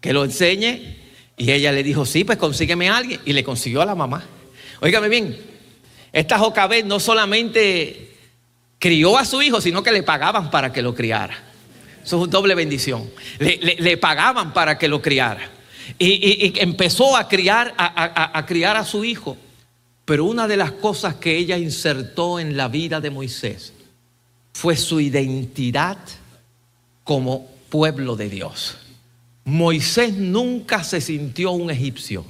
Que 0.01 0.13
lo 0.13 0.23
enseñe. 0.23 0.97
Y 1.37 1.51
ella 1.51 1.71
le 1.71 1.83
dijo, 1.83 2.05
sí, 2.05 2.23
pues 2.23 2.37
consígueme 2.37 2.89
a 2.89 2.97
alguien. 2.97 3.21
Y 3.25 3.33
le 3.33 3.43
consiguió 3.43 3.81
a 3.81 3.85
la 3.85 3.95
mamá. 3.95 4.25
Óigame 4.79 5.09
bien, 5.09 5.37
esta 6.11 6.37
Jocabet 6.37 6.85
no 6.85 6.99
solamente 6.99 8.15
crió 8.79 9.17
a 9.17 9.25
su 9.25 9.41
hijo, 9.41 9.59
sino 9.59 9.81
que 9.81 9.91
le 9.91 10.03
pagaban 10.03 10.51
para 10.51 10.71
que 10.71 10.81
lo 10.81 10.93
criara. 10.93 11.35
Eso 12.03 12.17
es 12.17 12.23
una 12.23 12.31
doble 12.31 12.55
bendición. 12.55 13.09
Le, 13.39 13.97
pagaban 13.97 14.53
para 14.53 14.77
que 14.77 14.87
lo 14.87 15.01
criara. 15.01 15.49
Y, 15.97 16.53
empezó 16.59 17.17
a 17.17 17.27
criar 17.27 17.73
a 17.77 18.45
criar 18.45 18.77
a 18.77 18.85
su 18.85 19.03
hijo. 19.03 19.37
Pero 20.07 20.23
una 20.23 20.47
de 20.47 20.55
las 20.55 20.71
cosas 20.71 21.15
que 21.15 21.35
ella 21.35 21.57
insertó 21.57 22.39
en 22.39 22.55
la 22.55 22.69
vida 22.69 23.01
de 23.01 23.09
Moisés 23.09 23.73
fue 24.53 24.77
su 24.77 25.01
identidad 25.01 25.97
como 27.03 27.45
pueblo 27.69 28.15
de 28.15 28.29
Dios. 28.29 28.77
Moisés 29.47 30.13
nunca 30.13 30.83
se 30.83 30.99
sintió 30.99 31.51
un 31.51 31.71
egipcio. 31.71 32.25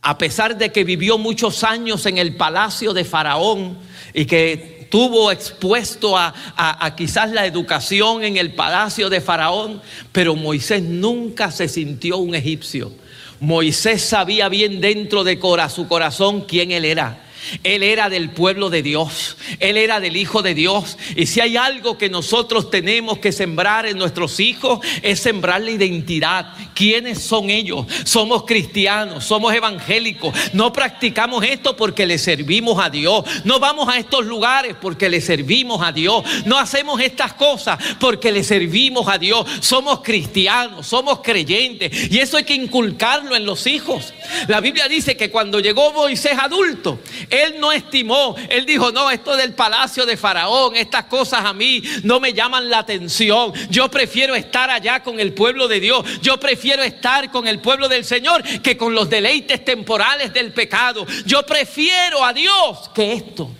A 0.00 0.16
pesar 0.16 0.56
de 0.56 0.72
que 0.72 0.82
vivió 0.82 1.18
muchos 1.18 1.62
años 1.62 2.06
en 2.06 2.16
el 2.16 2.36
palacio 2.36 2.94
de 2.94 3.04
Faraón 3.04 3.76
y 4.14 4.24
que 4.24 4.88
tuvo 4.90 5.30
expuesto 5.30 6.16
a, 6.16 6.94
quizás 6.96 7.30
la 7.32 7.44
educación 7.44 8.24
en 8.24 8.38
el 8.38 8.54
palacio 8.54 9.10
de 9.10 9.20
Faraón, 9.20 9.82
pero 10.10 10.34
Moisés 10.34 10.82
nunca 10.82 11.50
se 11.50 11.68
sintió 11.68 12.16
un 12.16 12.34
egipcio. 12.34 12.92
Moisés 13.38 14.00
sabía 14.00 14.48
bien 14.48 14.80
dentro 14.80 15.22
de 15.22 15.38
su 15.68 15.86
corazón 15.86 16.46
quién 16.48 16.70
él 16.70 16.86
era. 16.86 17.26
Él 17.62 17.82
era 17.82 18.08
del 18.08 18.30
pueblo 18.30 18.70
de 18.70 18.82
Dios, 18.82 19.36
Él 19.58 19.76
era 19.76 20.00
del 20.00 20.16
Hijo 20.16 20.42
de 20.42 20.54
Dios. 20.54 20.98
Y 21.16 21.26
si 21.26 21.40
hay 21.40 21.56
algo 21.56 21.98
que 21.98 22.08
nosotros 22.08 22.70
tenemos 22.70 23.18
que 23.18 23.32
sembrar 23.32 23.86
en 23.86 23.98
nuestros 23.98 24.40
hijos, 24.40 24.80
es 25.02 25.20
sembrar 25.20 25.60
la 25.60 25.70
identidad. 25.70 26.54
¿Quiénes 26.80 27.22
son 27.22 27.50
ellos? 27.50 27.84
Somos 28.06 28.44
cristianos, 28.46 29.26
somos 29.26 29.52
evangélicos. 29.52 30.34
No 30.54 30.72
practicamos 30.72 31.44
esto 31.44 31.76
porque 31.76 32.06
le 32.06 32.16
servimos 32.16 32.82
a 32.82 32.88
Dios. 32.88 33.22
No 33.44 33.60
vamos 33.60 33.86
a 33.86 33.98
estos 33.98 34.24
lugares 34.24 34.74
porque 34.80 35.10
le 35.10 35.20
servimos 35.20 35.82
a 35.82 35.92
Dios. 35.92 36.24
No 36.46 36.58
hacemos 36.58 36.98
estas 37.02 37.34
cosas 37.34 37.78
porque 37.98 38.32
le 38.32 38.42
servimos 38.42 39.08
a 39.08 39.18
Dios. 39.18 39.44
Somos 39.60 40.00
cristianos, 40.00 40.86
somos 40.86 41.20
creyentes. 41.20 42.10
Y 42.10 42.18
eso 42.18 42.38
hay 42.38 42.44
que 42.44 42.54
inculcarlo 42.54 43.36
en 43.36 43.44
los 43.44 43.66
hijos. 43.66 44.14
La 44.48 44.62
Biblia 44.62 44.88
dice 44.88 45.18
que 45.18 45.30
cuando 45.30 45.60
llegó 45.60 45.92
Moisés 45.92 46.38
adulto, 46.38 46.98
él 47.28 47.56
no 47.60 47.72
estimó, 47.72 48.36
él 48.48 48.64
dijo, 48.64 48.90
no, 48.90 49.10
esto 49.10 49.36
del 49.36 49.52
palacio 49.52 50.06
de 50.06 50.16
Faraón, 50.16 50.76
estas 50.76 51.04
cosas 51.04 51.44
a 51.44 51.52
mí 51.52 51.82
no 52.04 52.20
me 52.20 52.32
llaman 52.32 52.70
la 52.70 52.78
atención. 52.78 53.52
Yo 53.68 53.90
prefiero 53.90 54.34
estar 54.34 54.70
allá 54.70 55.02
con 55.02 55.20
el 55.20 55.34
pueblo 55.34 55.68
de 55.68 55.80
Dios. 55.80 56.06
Yo 56.22 56.40
prefiero 56.40 56.69
estar 56.78 57.30
con 57.30 57.48
el 57.48 57.58
pueblo 57.58 57.88
del 57.88 58.04
Señor 58.04 58.42
que 58.60 58.76
con 58.76 58.94
los 58.94 59.10
deleites 59.10 59.64
temporales 59.64 60.32
del 60.32 60.52
pecado. 60.52 61.04
Yo 61.26 61.44
prefiero 61.44 62.24
a 62.24 62.32
Dios 62.32 62.90
que 62.94 63.14
esto. 63.14 63.50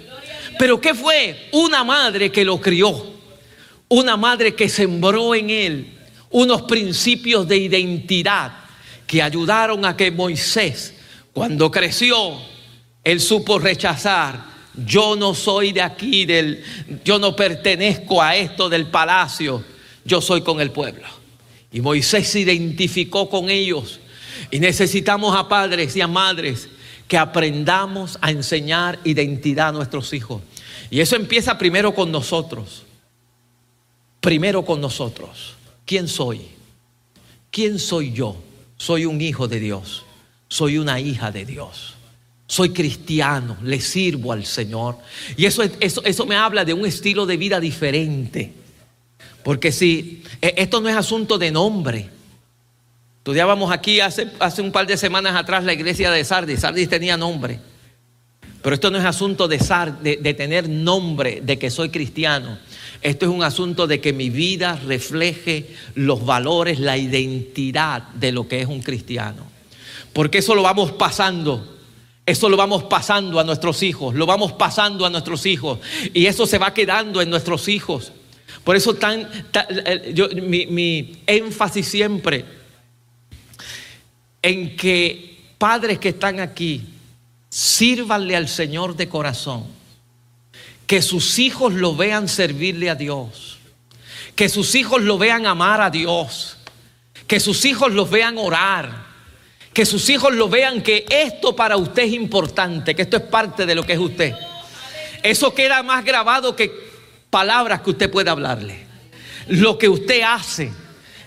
Pero 0.59 0.81
¿qué 0.81 0.95
fue? 0.95 1.49
Una 1.53 1.83
madre 1.83 2.31
que 2.31 2.45
lo 2.45 2.61
crió. 2.61 3.11
Una 3.89 4.17
madre 4.17 4.55
que 4.55 4.69
sembró 4.69 5.35
en 5.35 5.51
él 5.51 5.99
unos 6.31 6.63
principios 6.63 7.49
de 7.49 7.57
identidad 7.57 8.53
que 9.07 9.21
ayudaron 9.21 9.85
a 9.85 9.97
que 9.97 10.13
Moisés, 10.13 10.95
cuando 11.33 11.73
creció, 11.73 12.41
él 13.03 13.21
supo 13.21 13.59
rechazar 13.59 14.51
yo 14.75 15.17
no 15.17 15.35
soy 15.35 15.73
de 15.73 15.83
aquí, 15.83 16.25
del, 16.25 16.63
yo 17.05 17.19
no 17.19 17.35
pertenezco 17.35 18.23
a 18.23 18.37
esto 18.37 18.69
del 18.69 18.87
palacio, 18.87 19.65
yo 20.05 20.21
soy 20.21 20.43
con 20.43 20.61
el 20.61 20.71
pueblo. 20.71 21.07
Y 21.73 21.81
Moisés 21.81 22.29
se 22.29 22.41
identificó 22.41 23.29
con 23.29 23.49
ellos. 23.51 24.01
Y 24.51 24.61
necesitamos 24.61 25.37
a 25.37 25.49
padres 25.49 25.95
y 25.97 26.01
a 26.01 26.09
madres 26.09 26.68
que 27.07 27.18
aprendamos 27.18 28.18
a 28.21 28.31
enseñar 28.31 28.99
identidad 29.05 29.68
a 29.68 29.73
nuestros 29.73 30.12
hijos. 30.12 30.43
Y 30.91 31.01
eso 31.01 31.16
empieza 31.16 31.59
primero 31.59 31.95
con 31.95 32.11
nosotros. 32.11 32.85
Primero 34.21 34.64
con 34.64 34.81
nosotros. 34.81 35.55
¿Quién 35.85 36.09
soy? 36.09 36.43
¿Quién 37.51 37.79
soy 37.79 38.12
yo? 38.12 38.37
Soy 38.77 39.07
un 39.07 39.21
hijo 39.21 39.49
de 39.49 39.61
Dios. 39.61 40.05
Soy 40.49 40.79
una 40.79 41.01
hija 41.01 41.31
de 41.31 41.45
Dios 41.45 41.95
soy 42.51 42.71
cristiano, 42.71 43.57
le 43.62 43.81
sirvo 43.81 44.33
al 44.33 44.45
Señor. 44.45 44.99
Y 45.37 45.47
eso, 45.47 45.62
eso, 45.79 46.03
eso 46.05 46.27
me 46.27 46.35
habla 46.35 46.64
de 46.64 46.75
un 46.75 46.85
estilo 46.85 47.25
de 47.25 47.37
vida 47.37 47.61
diferente. 47.61 48.53
Porque 49.43 49.72
si 49.72 50.22
e, 50.41 50.55
esto 50.57 50.80
no 50.80 50.88
es 50.88 50.97
asunto 50.97 51.38
de 51.38 51.51
nombre. 51.51 52.09
Estudiábamos 53.18 53.70
aquí 53.70 54.01
hace, 54.01 54.28
hace 54.38 54.62
un 54.62 54.72
par 54.72 54.86
de 54.86 54.97
semanas 54.97 55.36
atrás 55.36 55.64
la 55.64 55.72
iglesia 55.72 56.11
de 56.11 56.24
Sardis. 56.24 56.61
Sardis 56.61 56.88
tenía 56.88 57.16
nombre. 57.16 57.61
Pero 58.62 58.74
esto 58.74 58.91
no 58.91 58.99
es 58.99 59.05
asunto 59.05 59.49
de, 59.49 59.59
de, 60.03 60.16
de 60.16 60.34
tener 60.34 60.68
nombre, 60.68 61.41
de 61.43 61.59
que 61.59 61.70
soy 61.70 61.88
cristiano. 61.91 62.59
Esto 63.01 63.26
es 63.26 63.32
un 63.32 63.43
asunto 63.43 63.86
de 63.86 64.01
que 64.01 64.12
mi 64.12 64.28
vida 64.28 64.78
refleje 64.86 65.74
los 65.95 66.24
valores, 66.24 66.78
la 66.78 66.99
identidad 66.99 68.03
de 68.09 68.32
lo 68.32 68.49
que 68.49 68.61
es 68.61 68.66
un 68.66 68.82
cristiano. 68.82 69.47
Porque 70.12 70.38
eso 70.38 70.55
lo 70.55 70.62
vamos 70.62 70.93
pasando 70.93 71.80
eso 72.30 72.49
lo 72.49 72.57
vamos 72.57 72.84
pasando 72.84 73.41
a 73.41 73.45
nuestros 73.45 73.82
hijos, 73.82 74.14
lo 74.14 74.24
vamos 74.24 74.53
pasando 74.53 75.05
a 75.05 75.11
nuestros 75.11 75.47
hijos 75.47 75.80
y 76.14 76.26
eso 76.26 76.47
se 76.47 76.59
va 76.59 76.72
quedando 76.72 77.20
en 77.20 77.28
nuestros 77.28 77.66
hijos. 77.66 78.12
Por 78.64 78.76
eso 78.76 78.94
tan, 78.94 79.28
eh, 79.53 80.40
mi, 80.42 80.66
mi 80.66 81.22
énfasis 81.26 81.88
siempre 81.88 82.44
en 84.42 84.76
que 84.76 85.55
padres 85.59 85.98
que 85.98 86.11
están 86.11 86.40
aquí, 86.40 86.82
sírvanle 87.48 88.36
al 88.36 88.48
Señor 88.48 88.96
de 88.96 89.09
corazón, 89.09 89.66
que 90.86 91.03
sus 91.03 91.38
hijos 91.38 91.72
lo 91.72 91.94
vean 91.94 92.28
servirle 92.28 92.90
a 92.90 92.94
Dios, 92.94 93.59
que 94.34 94.48
sus 94.48 94.74
hijos 94.74 95.03
lo 95.03 95.18
vean 95.18 95.46
amar 95.46 95.80
a 95.80 95.90
Dios, 95.90 96.57
que 97.26 97.38
sus 97.38 97.64
hijos 97.64 97.92
los 97.92 98.11
vean 98.11 98.38
orar. 98.38 99.11
Que 99.72 99.86
sus 99.86 100.11
hijos 100.11 100.34
lo 100.34 100.48
vean 100.48 100.82
que 100.82 101.07
esto 101.09 101.55
para 101.55 101.76
usted 101.76 102.03
es 102.03 102.12
importante, 102.12 102.96
que 102.96 103.03
esto 103.03 103.18
es 103.18 103.22
parte 103.22 103.66
de 103.66 103.76
lo 103.76 103.84
que 103.84 103.92
es 103.92 104.01
usted. 104.01 104.34
Eso 105.22 105.55
queda 105.55 105.80
más 105.84 106.05
grabado 106.05 106.57
que 106.57 106.89
palabras 107.31 107.81
que 107.81 107.91
usted 107.91 108.11
pueda 108.11 108.33
hablarle. 108.33 108.87
Lo 109.49 109.78
que 109.78 109.89
usted 109.89 110.22
hace, 110.22 110.72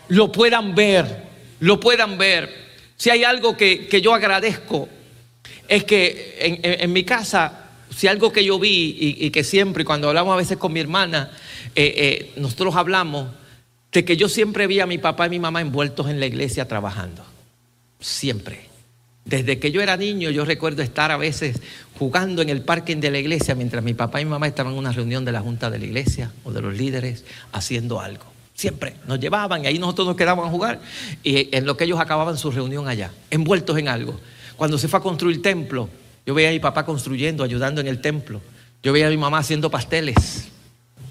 lo 0.09 0.31
puedan 0.31 0.75
ver, 0.75 1.23
lo 1.59 1.79
puedan 1.79 2.17
ver. 2.17 2.53
Si 2.95 3.09
hay 3.09 3.23
algo 3.23 3.57
que, 3.57 4.01
yo 4.01 4.13
agradezco, 4.13 4.87
es 5.67 5.83
que 5.83 6.59
en, 6.61 6.93
mi 6.93 7.03
casa, 7.03 7.69
si 7.95 8.07
algo 8.07 8.31
que 8.31 8.45
yo 8.45 8.59
vi 8.59 8.95
y, 9.19 9.29
que 9.31 9.43
siempre, 9.43 9.83
cuando 9.83 10.09
hablamos 10.09 10.33
a 10.33 10.37
veces 10.37 10.57
con 10.57 10.71
mi 10.71 10.79
hermana, 10.79 11.31
eh, 11.75 11.93
eh, 11.97 12.33
nosotros 12.37 12.75
hablamos 12.75 13.29
de 13.91 14.05
que 14.05 14.17
yo 14.17 14.29
siempre 14.29 14.67
vi 14.67 14.79
a 14.79 14.85
mi 14.85 14.97
papá 14.97 15.27
y 15.27 15.31
mi 15.31 15.39
mamá 15.39 15.61
envueltos 15.61 16.09
en 16.09 16.19
la 16.19 16.25
iglesia 16.25 16.67
trabajando 16.67 17.33
siempre. 18.03 18.72
Desde 19.25 19.57
que 19.57 19.71
yo 19.71 19.81
era 19.81 19.95
niño, 19.95 20.29
yo 20.31 20.43
recuerdo 20.43 20.81
estar 20.81 21.11
a 21.11 21.17
veces 21.17 21.61
jugando 21.97 22.41
en 22.41 22.49
el 22.49 22.61
parking 22.61 22.97
de 22.97 23.09
la 23.09 23.19
iglesia 23.19 23.55
mientras 23.55 23.83
mi 23.83 23.93
papá 23.93 24.19
y 24.19 24.25
mi 24.25 24.31
mamá 24.31 24.47
estaban 24.47 24.73
en 24.73 24.79
una 24.79 24.91
reunión 24.91 25.23
de 25.23 25.31
la 25.31 25.39
junta 25.39 25.69
de 25.69 25.79
la 25.79 25.85
iglesia 25.85 26.31
o 26.43 26.51
de 26.51 26.61
los 26.61 26.75
líderes 26.75 27.23
haciendo 27.53 28.01
algo. 28.01 28.25
Siempre 28.53 28.95
nos 29.07 29.19
llevaban 29.19 29.63
y 29.63 29.67
ahí 29.67 29.79
nosotros 29.79 30.07
nos 30.07 30.17
quedábamos 30.17 30.47
a 30.47 30.51
jugar 30.51 30.81
y 31.23 31.55
en 31.55 31.65
lo 31.65 31.77
que 31.77 31.85
ellos 31.85 31.99
acababan 31.99 32.37
su 32.37 32.51
reunión 32.51 32.87
allá, 32.87 33.11
envueltos 33.31 33.77
en 33.77 33.87
algo. 33.87 34.19
Cuando 34.57 34.77
se 34.77 34.87
fue 34.87 34.99
a 34.99 35.03
construir 35.03 35.41
templo, 35.41 35.89
yo 36.25 36.33
veía 36.33 36.49
a 36.49 36.51
mi 36.51 36.59
papá 36.59 36.85
construyendo, 36.85 37.43
ayudando 37.43 37.81
en 37.81 37.87
el 37.87 38.01
templo. 38.01 38.41
Yo 38.83 38.91
veía 38.91 39.07
a 39.07 39.09
mi 39.09 39.17
mamá 39.17 39.39
haciendo 39.39 39.71
pasteles. 39.71 40.49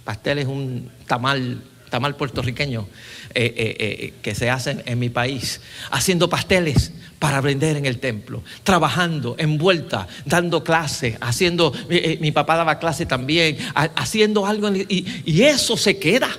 Pasteles, 0.04 0.46
un 0.46 0.90
tamal 1.06 1.62
tamal 1.92 2.16
puertorriqueño 2.16 2.88
eh, 3.34 3.54
eh, 3.54 3.76
eh, 3.78 4.12
que 4.22 4.34
se 4.34 4.48
hacen 4.48 4.82
en 4.86 4.98
mi 4.98 5.10
país, 5.10 5.60
haciendo 5.90 6.30
pasteles 6.30 6.90
para 7.18 7.42
vender 7.42 7.76
en 7.76 7.84
el 7.84 7.98
templo, 7.98 8.42
trabajando, 8.64 9.36
envuelta, 9.38 10.08
dando 10.24 10.64
clase, 10.64 11.18
haciendo, 11.20 11.72
mi 12.18 12.32
papá 12.32 12.56
daba 12.56 12.78
clase 12.78 13.04
también, 13.04 13.58
haciendo 13.74 14.46
algo, 14.46 14.74
y, 14.74 15.22
y, 15.24 15.42
eso 15.42 15.76
se 15.76 15.98
queda, 15.98 16.30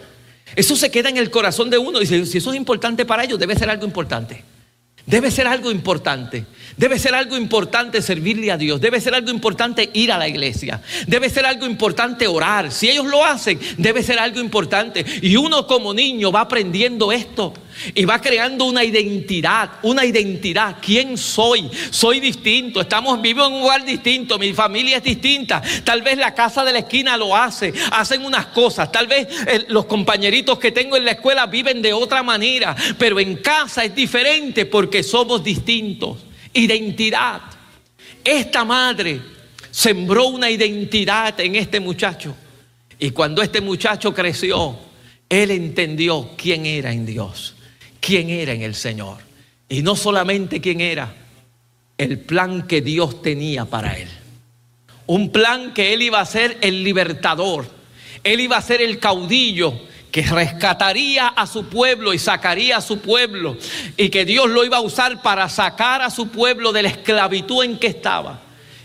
eso 0.55 0.75
se 0.75 0.89
queda 0.89 1.09
en 1.09 1.17
el 1.17 1.29
corazón 1.29 1.69
de 1.69 1.77
uno, 1.77 2.01
y 2.01 2.07
si 2.07 2.15
eso 2.15 2.51
es 2.51 2.57
importante 2.57 3.05
para 3.05 3.23
ellos, 3.23 3.39
debe 3.39 3.55
ser 3.55 3.69
algo 3.69 3.85
importante. 3.85 4.43
Debe 5.05 5.31
ser 5.31 5.47
algo 5.47 5.69
importante. 5.69 6.45
Debe 6.77 6.97
ser 6.97 7.13
algo 7.13 7.37
importante 7.37 8.01
servirle 8.01 8.51
a 8.51 8.57
Dios. 8.57 8.79
Debe 8.79 9.01
ser 9.01 9.13
algo 9.13 9.29
importante 9.29 9.89
ir 9.93 10.11
a 10.11 10.17
la 10.17 10.27
iglesia. 10.27 10.81
Debe 11.07 11.29
ser 11.29 11.45
algo 11.45 11.65
importante 11.65 12.27
orar. 12.27 12.71
Si 12.71 12.89
ellos 12.89 13.05
lo 13.05 13.23
hacen, 13.23 13.59
debe 13.77 14.01
ser 14.01 14.17
algo 14.17 14.39
importante. 14.39 15.05
Y 15.21 15.35
uno 15.35 15.67
como 15.67 15.93
niño 15.93 16.31
va 16.31 16.41
aprendiendo 16.41 17.11
esto. 17.11 17.53
Y 17.93 18.05
va 18.05 18.21
creando 18.21 18.65
una 18.65 18.83
identidad, 18.83 19.71
una 19.81 20.05
identidad. 20.05 20.77
¿Quién 20.81 21.17
soy? 21.17 21.69
Soy 21.89 22.19
distinto. 22.19 22.81
Estamos 22.81 23.21
vivos 23.21 23.47
en 23.47 23.53
un 23.55 23.61
lugar 23.61 23.83
distinto. 23.83 24.37
Mi 24.39 24.53
familia 24.53 24.97
es 24.97 25.03
distinta. 25.03 25.61
Tal 25.83 26.01
vez 26.01 26.17
la 26.17 26.33
casa 26.33 26.63
de 26.63 26.73
la 26.73 26.79
esquina 26.79 27.17
lo 27.17 27.35
hace. 27.35 27.73
Hacen 27.91 28.23
unas 28.23 28.47
cosas. 28.47 28.91
Tal 28.91 29.07
vez 29.07 29.27
eh, 29.47 29.65
los 29.69 29.85
compañeritos 29.85 30.59
que 30.59 30.71
tengo 30.71 30.97
en 30.97 31.05
la 31.05 31.11
escuela 31.11 31.45
viven 31.47 31.81
de 31.81 31.93
otra 31.93 32.23
manera. 32.23 32.75
Pero 32.97 33.19
en 33.19 33.37
casa 33.37 33.83
es 33.83 33.95
diferente 33.95 34.65
porque 34.65 35.03
somos 35.03 35.43
distintos. 35.43 36.19
Identidad. 36.53 37.41
Esta 38.23 38.63
madre 38.63 39.19
sembró 39.71 40.27
una 40.27 40.49
identidad 40.49 41.39
en 41.39 41.55
este 41.55 41.79
muchacho. 41.79 42.35
Y 42.99 43.09
cuando 43.11 43.41
este 43.41 43.59
muchacho 43.59 44.13
creció, 44.13 44.77
él 45.27 45.51
entendió 45.51 46.31
quién 46.37 46.65
era 46.65 46.93
en 46.93 47.05
Dios 47.05 47.55
quién 48.03 48.29
era 48.29 48.51
en 48.51 48.61
el 48.61 48.75
Señor. 48.75 49.17
Y 49.69 49.81
no 49.81 49.95
solamente 49.95 50.59
quién 50.59 50.81
era, 50.81 51.15
el 51.97 52.19
plan 52.19 52.67
que 52.67 52.81
Dios 52.81 53.21
tenía 53.21 53.63
para 53.65 53.97
él. 53.97 54.09
Un 55.07 55.31
plan 55.31 55.73
que 55.73 55.93
él 55.93 56.01
iba 56.01 56.19
a 56.19 56.25
ser 56.25 56.57
el 56.61 56.83
libertador. 56.83 57.65
Él 58.23 58.41
iba 58.41 58.57
a 58.57 58.61
ser 58.61 58.81
el 58.81 58.99
caudillo 58.99 59.73
que 60.11 60.21
rescataría 60.21 61.29
a 61.29 61.47
su 61.47 61.65
pueblo 61.65 62.13
y 62.13 62.19
sacaría 62.19 62.77
a 62.77 62.81
su 62.81 62.99
pueblo. 62.99 63.57
Y 63.95 64.09
que 64.09 64.25
Dios 64.25 64.49
lo 64.49 64.65
iba 64.65 64.77
a 64.77 64.81
usar 64.81 65.21
para 65.21 65.47
sacar 65.47 66.01
a 66.01 66.09
su 66.09 66.27
pueblo 66.27 66.73
de 66.73 66.83
la 66.83 66.89
esclavitud 66.89 67.63
en 67.63 67.79
que 67.79 67.87
estaba 67.87 68.41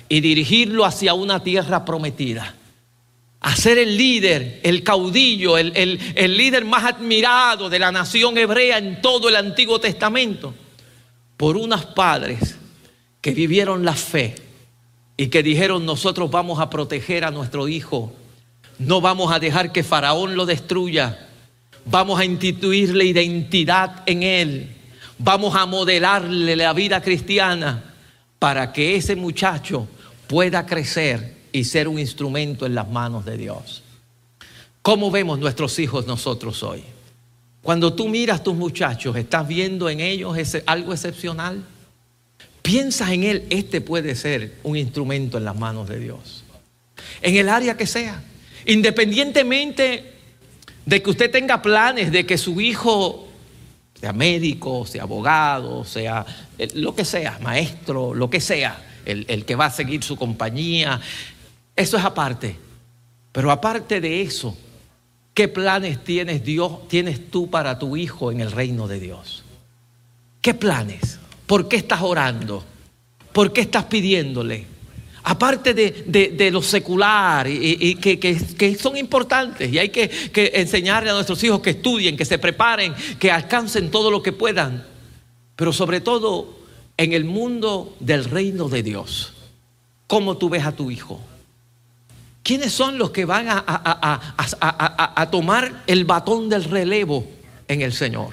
y 0.09 0.21
dirigirlo 0.21 0.85
hacia 0.85 1.15
una 1.15 1.43
tierra 1.43 1.85
prometida 1.85 2.55
a 3.41 3.55
ser 3.55 3.79
el 3.79 3.97
líder, 3.97 4.61
el 4.65 4.83
caudillo, 4.83 5.59
el, 5.59 5.99
líder 6.37 6.65
más 6.65 6.85
admirado 6.85 7.71
de 7.71 7.79
la 7.79 7.93
nación 7.93 8.37
hebrea 8.37 8.79
en 8.79 9.01
todo 9.01 9.29
el 9.29 9.37
Antiguo 9.37 9.79
Testamento, 9.79 10.55
por 11.37 11.57
unos 11.57 11.85
padres 11.87 12.57
que 13.21 13.31
vivieron 13.31 13.85
la 13.85 13.95
fe 13.95 14.35
y 15.17 15.29
que 15.29 15.43
dijeron 15.43 15.87
nosotros 15.87 16.31
vamos 16.31 16.59
a 16.59 16.69
proteger 16.69 17.25
a 17.25 17.31
nuestro 17.31 17.69
hijo, 17.69 18.13
no 18.79 19.01
vamos 19.01 19.33
a 19.33 19.39
dejar 19.39 19.71
que 19.71 19.85
Faraón 19.85 20.35
lo 20.35 20.45
destruya, 20.45 21.29
vamos 21.85 22.19
a 22.19 22.25
instituirle 22.25 23.05
identidad 23.05 24.03
en 24.07 24.25
él, 24.25 24.77
vamos 25.17 25.55
a 25.55 25.65
modelarle 25.67 26.57
la 26.57 26.73
vida 26.73 27.01
cristiana 27.01 27.95
para 28.41 28.73
que 28.73 28.97
ese 28.97 29.15
muchacho 29.15 29.87
pueda 30.27 30.67
crecer 30.67 31.38
y 31.59 31.65
ser 31.65 31.89
un 31.89 31.99
instrumento 31.99 32.67
en 32.67 32.75
las 32.75 32.89
manos 32.89 33.25
de 33.25 33.37
Dios. 33.37 33.83
¿Cómo 34.83 35.11
vemos 35.11 35.39
nuestros 35.39 35.79
hijos 35.79 36.07
nosotros 36.07 36.63
hoy? 36.63 36.83
Cuando 37.63 37.93
tú 37.93 38.09
miras 38.09 38.41
a 38.41 38.43
tus 38.45 38.55
muchachos, 38.55 39.17
¿estás 39.17 39.47
viendo 39.47 39.91
en 39.91 40.01
ellos 40.01 40.37
algo 40.67 40.93
excepcional? 40.93 41.65
Piensas 42.63 43.11
en 43.11 43.25
él, 43.25 43.47
este 43.51 43.81
puede 43.81 44.15
ser 44.15 44.55
un 44.63 44.77
instrumento 44.77 45.37
en 45.37 45.45
las 45.45 45.59
manos 45.59 45.89
de 45.89 45.99
Dios. 45.99 46.45
En 47.21 47.37
el 47.37 47.49
área 47.49 47.77
que 47.77 47.87
sea. 47.87 48.23
Independientemente 48.65 50.13
de 50.87 51.03
que 51.03 51.11
usted 51.11 51.31
tenga 51.31 51.61
planes 51.61 52.13
de 52.13 52.25
que 52.25 52.39
su 52.39 52.61
hijo 52.61 53.29
sea 54.01 54.13
médico, 54.13 54.87
sea 54.87 55.03
abogado, 55.03 55.85
sea 55.85 56.25
eh, 56.57 56.69
lo 56.75 56.95
que 56.95 57.05
sea, 57.05 57.39
maestro, 57.43 58.15
lo 58.15 58.31
que 58.31 58.41
sea, 58.41 58.81
el, 59.05 59.27
el 59.29 59.45
que 59.45 59.57
va 59.57 59.67
a 59.67 59.71
seguir 59.71 60.05
su 60.05 60.17
compañía, 60.17 61.01
eso 61.79 61.97
es 61.97 62.05
aparte. 62.05 62.57
Pero 63.33 63.51
aparte 63.51 64.01
de 64.01 64.21
eso, 64.21 64.57
¿qué 65.33 65.49
planes 65.49 66.03
tienes 66.03 66.45
Dios, 66.45 66.89
tienes 66.89 67.31
tú 67.31 67.49
para 67.49 67.79
tu 67.79 67.97
hijo 67.97 68.33
en 68.33 68.41
el 68.41 68.51
reino 68.51 68.89
de 68.89 68.99
Dios? 68.99 69.45
¿Qué 70.41 70.55
planes? 70.55 71.19
¿Por 71.47 71.69
qué 71.69 71.77
estás 71.77 72.03
orando? 72.03 72.65
¿Por 73.33 73.53
qué 73.53 73.63
estás 73.63 73.85
pidiéndole? 73.85 74.79
aparte 75.25 75.75
de, 75.75 76.51
lo 76.51 76.63
secular, 76.63 77.47
y, 77.49 77.97
que, 77.97 78.77
son 78.81 78.97
importantes, 78.97 79.71
y 79.71 79.79
hay 79.79 79.91
que, 79.91 80.09
que 80.09 80.53
enseñarle 80.55 81.11
a 81.11 81.13
nuestros 81.13 81.45
hijos 81.45 81.61
que 81.61 81.71
estudien, 81.71 82.17
que 82.17 82.25
se 82.25 82.39
preparen, 82.39 82.95
que 83.19 83.31
alcancen 83.31 83.91
todo 83.91 84.11
lo 84.11 84.23
que 84.23 84.33
puedan, 84.33 84.87
pero 85.55 85.75
sobre 85.75 86.01
todo 86.01 86.61
en 86.97 87.13
el 87.13 87.25
mundo 87.25 87.95
del 88.01 88.25
reino 88.25 88.71
de 88.71 88.83
Dios. 88.83 89.35
¿Cómo 90.07 90.39
tú 90.39 90.49
ves 90.49 90.65
a 90.65 90.73
tu 90.73 90.91
hijo? 90.91 91.21
¿Quiénes 92.43 92.73
son 92.73 92.97
los 92.97 93.11
que 93.11 93.25
van 93.25 93.47
a, 93.49 95.29
tomar 95.31 95.83
el 95.87 96.05
batón 96.05 96.49
del 96.49 96.65
relevo 96.65 97.27
en 97.67 97.83
el 97.83 97.93
Señor? 97.93 98.33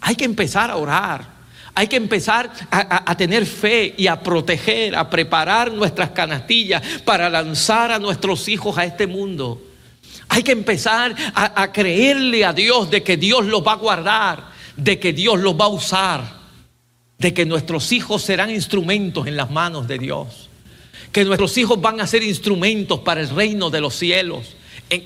Hay 0.00 0.14
que 0.14 0.24
empezar 0.24 0.70
a 0.70 0.76
orar. 0.76 1.32
Hay 1.74 1.88
que 1.88 1.96
empezar 1.96 2.50
a, 2.70 3.16
tener 3.16 3.46
fe 3.46 3.94
y 3.96 4.06
a 4.06 4.22
proteger, 4.22 4.94
a 4.94 5.08
preparar 5.08 5.72
nuestras 5.72 6.10
canastillas 6.10 6.82
para 7.04 7.30
lanzar 7.30 7.90
a 7.90 7.98
nuestros 7.98 8.46
hijos 8.48 8.76
a 8.76 8.84
este 8.84 9.06
mundo. 9.06 9.62
Hay 10.28 10.42
que 10.42 10.52
empezar 10.52 11.14
a, 11.34 11.72
creerle 11.72 12.44
a 12.44 12.52
Dios 12.52 12.90
de 12.90 13.02
que 13.02 13.16
Dios 13.16 13.46
los 13.46 13.66
va 13.66 13.72
a 13.72 13.76
guardar, 13.76 14.44
de 14.76 15.00
que 15.00 15.12
Dios 15.12 15.40
los 15.40 15.54
va 15.54 15.64
a 15.64 15.68
usar, 15.68 16.22
de 17.16 17.32
que 17.32 17.46
nuestros 17.46 17.90
hijos 17.92 18.22
serán 18.22 18.50
instrumentos 18.50 19.26
en 19.26 19.36
las 19.36 19.50
manos 19.50 19.88
de 19.88 19.98
Dios 19.98 20.50
que 21.10 21.24
nuestros 21.24 21.56
hijos 21.58 21.80
van 21.80 22.00
a 22.00 22.06
ser 22.06 22.22
instrumentos 22.22 23.00
para 23.00 23.20
el 23.20 23.28
reino 23.30 23.70
de 23.70 23.80
los 23.80 23.94
cielos, 23.94 24.56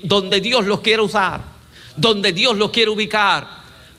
donde 0.03 0.41
Dios 0.41 0.65
los 0.65 0.81
quiere 0.81 1.01
usar, 1.01 1.41
donde 1.95 2.31
Dios 2.33 2.55
los 2.57 2.71
quiere 2.71 2.91
ubicar. 2.91 3.47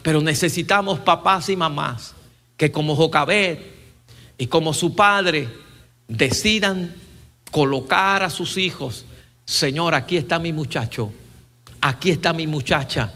Pero 0.02 0.20
necesitamos 0.20 1.00
papás 1.00 1.48
y 1.48 1.56
mamás 1.56 2.14
que 2.56 2.70
como 2.70 2.96
Jocabet 2.96 3.60
y 4.38 4.46
como 4.46 4.72
su 4.72 4.94
padre 4.94 5.48
decidan 6.06 6.94
colocar 7.50 8.22
a 8.22 8.30
sus 8.30 8.56
hijos, 8.56 9.04
Señor, 9.44 9.94
aquí 9.94 10.16
está 10.16 10.38
mi 10.38 10.52
muchacho, 10.52 11.12
aquí 11.80 12.10
está 12.10 12.32
mi 12.32 12.46
muchacha, 12.46 13.12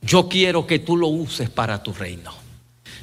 yo 0.00 0.28
quiero 0.28 0.66
que 0.66 0.78
tú 0.78 0.96
lo 0.96 1.08
uses 1.08 1.50
para 1.50 1.82
tu 1.82 1.92
reino. 1.92 2.32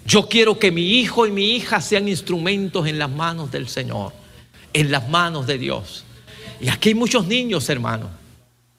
Yo 0.06 0.28
quiero 0.28 0.58
que 0.58 0.72
mi 0.72 1.00
hijo 1.00 1.28
y 1.28 1.32
mi 1.32 1.52
hija 1.56 1.82
sean 1.82 2.08
instrumentos 2.08 2.88
en 2.88 2.98
las 2.98 3.10
manos 3.10 3.52
del 3.52 3.68
Señor 3.68 4.19
en 4.74 4.92
las 4.92 5.10
manos 5.10 5.48
de 5.48 5.58
Dios. 5.58 6.04
Y 6.60 6.70
aquí 6.70 6.90
hay 6.90 6.96
muchos 6.96 7.28
niños, 7.28 7.70
hermanos. 7.70 8.10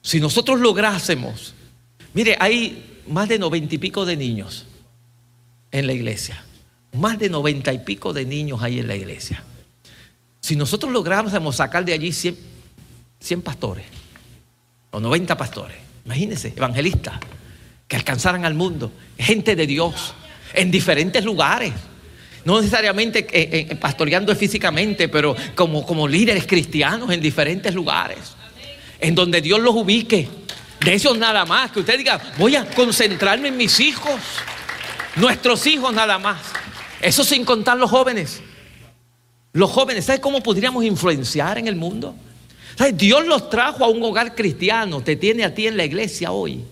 Si 0.01 0.19
nosotros 0.19 0.59
lográsemos, 0.59 1.53
mire, 2.13 2.37
hay 2.39 3.01
más 3.07 3.29
de 3.29 3.39
noventa 3.39 3.75
y 3.75 3.77
pico 3.77 4.05
de 4.05 4.17
niños 4.17 4.65
en 5.71 5.87
la 5.87 5.93
iglesia. 5.93 6.43
Más 6.93 7.17
de 7.19 7.29
noventa 7.29 7.73
y 7.73 7.79
pico 7.79 8.13
de 8.13 8.25
niños 8.25 8.61
hay 8.61 8.79
en 8.79 8.87
la 8.87 8.95
iglesia. 8.95 9.43
Si 10.41 10.55
nosotros 10.55 10.91
lográsemos 10.91 11.55
sacar 11.55 11.85
de 11.85 11.93
allí 11.93 12.11
100, 12.11 12.37
100 13.19 13.41
pastores 13.41 13.85
o 14.89 14.99
90 14.99 15.37
pastores, 15.37 15.77
imagínense, 16.05 16.53
evangelistas, 16.55 17.19
que 17.87 17.95
alcanzaran 17.95 18.45
al 18.45 18.53
mundo, 18.53 18.91
gente 19.17 19.55
de 19.55 19.67
Dios, 19.67 20.13
en 20.53 20.71
diferentes 20.71 21.23
lugares. 21.23 21.73
No 22.43 22.59
necesariamente 22.59 23.27
eh, 23.31 23.67
eh, 23.69 23.75
pastoreando 23.75 24.35
físicamente, 24.35 25.07
pero 25.07 25.35
como, 25.55 25.85
como 25.85 26.07
líderes 26.07 26.47
cristianos 26.47 27.11
en 27.11 27.21
diferentes 27.21 27.73
lugares. 27.75 28.35
En 28.99 29.13
donde 29.13 29.41
Dios 29.41 29.59
los 29.59 29.75
ubique. 29.75 30.27
De 30.79 30.93
esos 30.93 31.17
nada 31.17 31.45
más. 31.45 31.71
Que 31.71 31.81
usted 31.81 31.97
diga, 31.97 32.19
voy 32.37 32.55
a 32.55 32.65
concentrarme 32.65 33.49
en 33.49 33.57
mis 33.57 33.79
hijos. 33.79 34.19
Nuestros 35.15 35.67
hijos 35.67 35.93
nada 35.93 36.17
más. 36.17 36.41
Eso 37.01 37.23
sin 37.23 37.45
contar 37.45 37.77
los 37.77 37.89
jóvenes. 37.89 38.41
Los 39.53 39.69
jóvenes, 39.69 40.05
¿sabes 40.05 40.21
cómo 40.21 40.41
podríamos 40.41 40.83
influenciar 40.83 41.57
en 41.57 41.67
el 41.67 41.75
mundo? 41.75 42.15
Dios 42.93 43.27
los 43.27 43.49
trajo 43.49 43.85
a 43.85 43.89
un 43.89 44.01
hogar 44.01 44.33
cristiano, 44.33 45.01
te 45.01 45.15
tiene 45.15 45.43
a 45.43 45.53
ti 45.53 45.67
en 45.67 45.77
la 45.77 45.83
iglesia 45.83 46.31
hoy, 46.31 46.63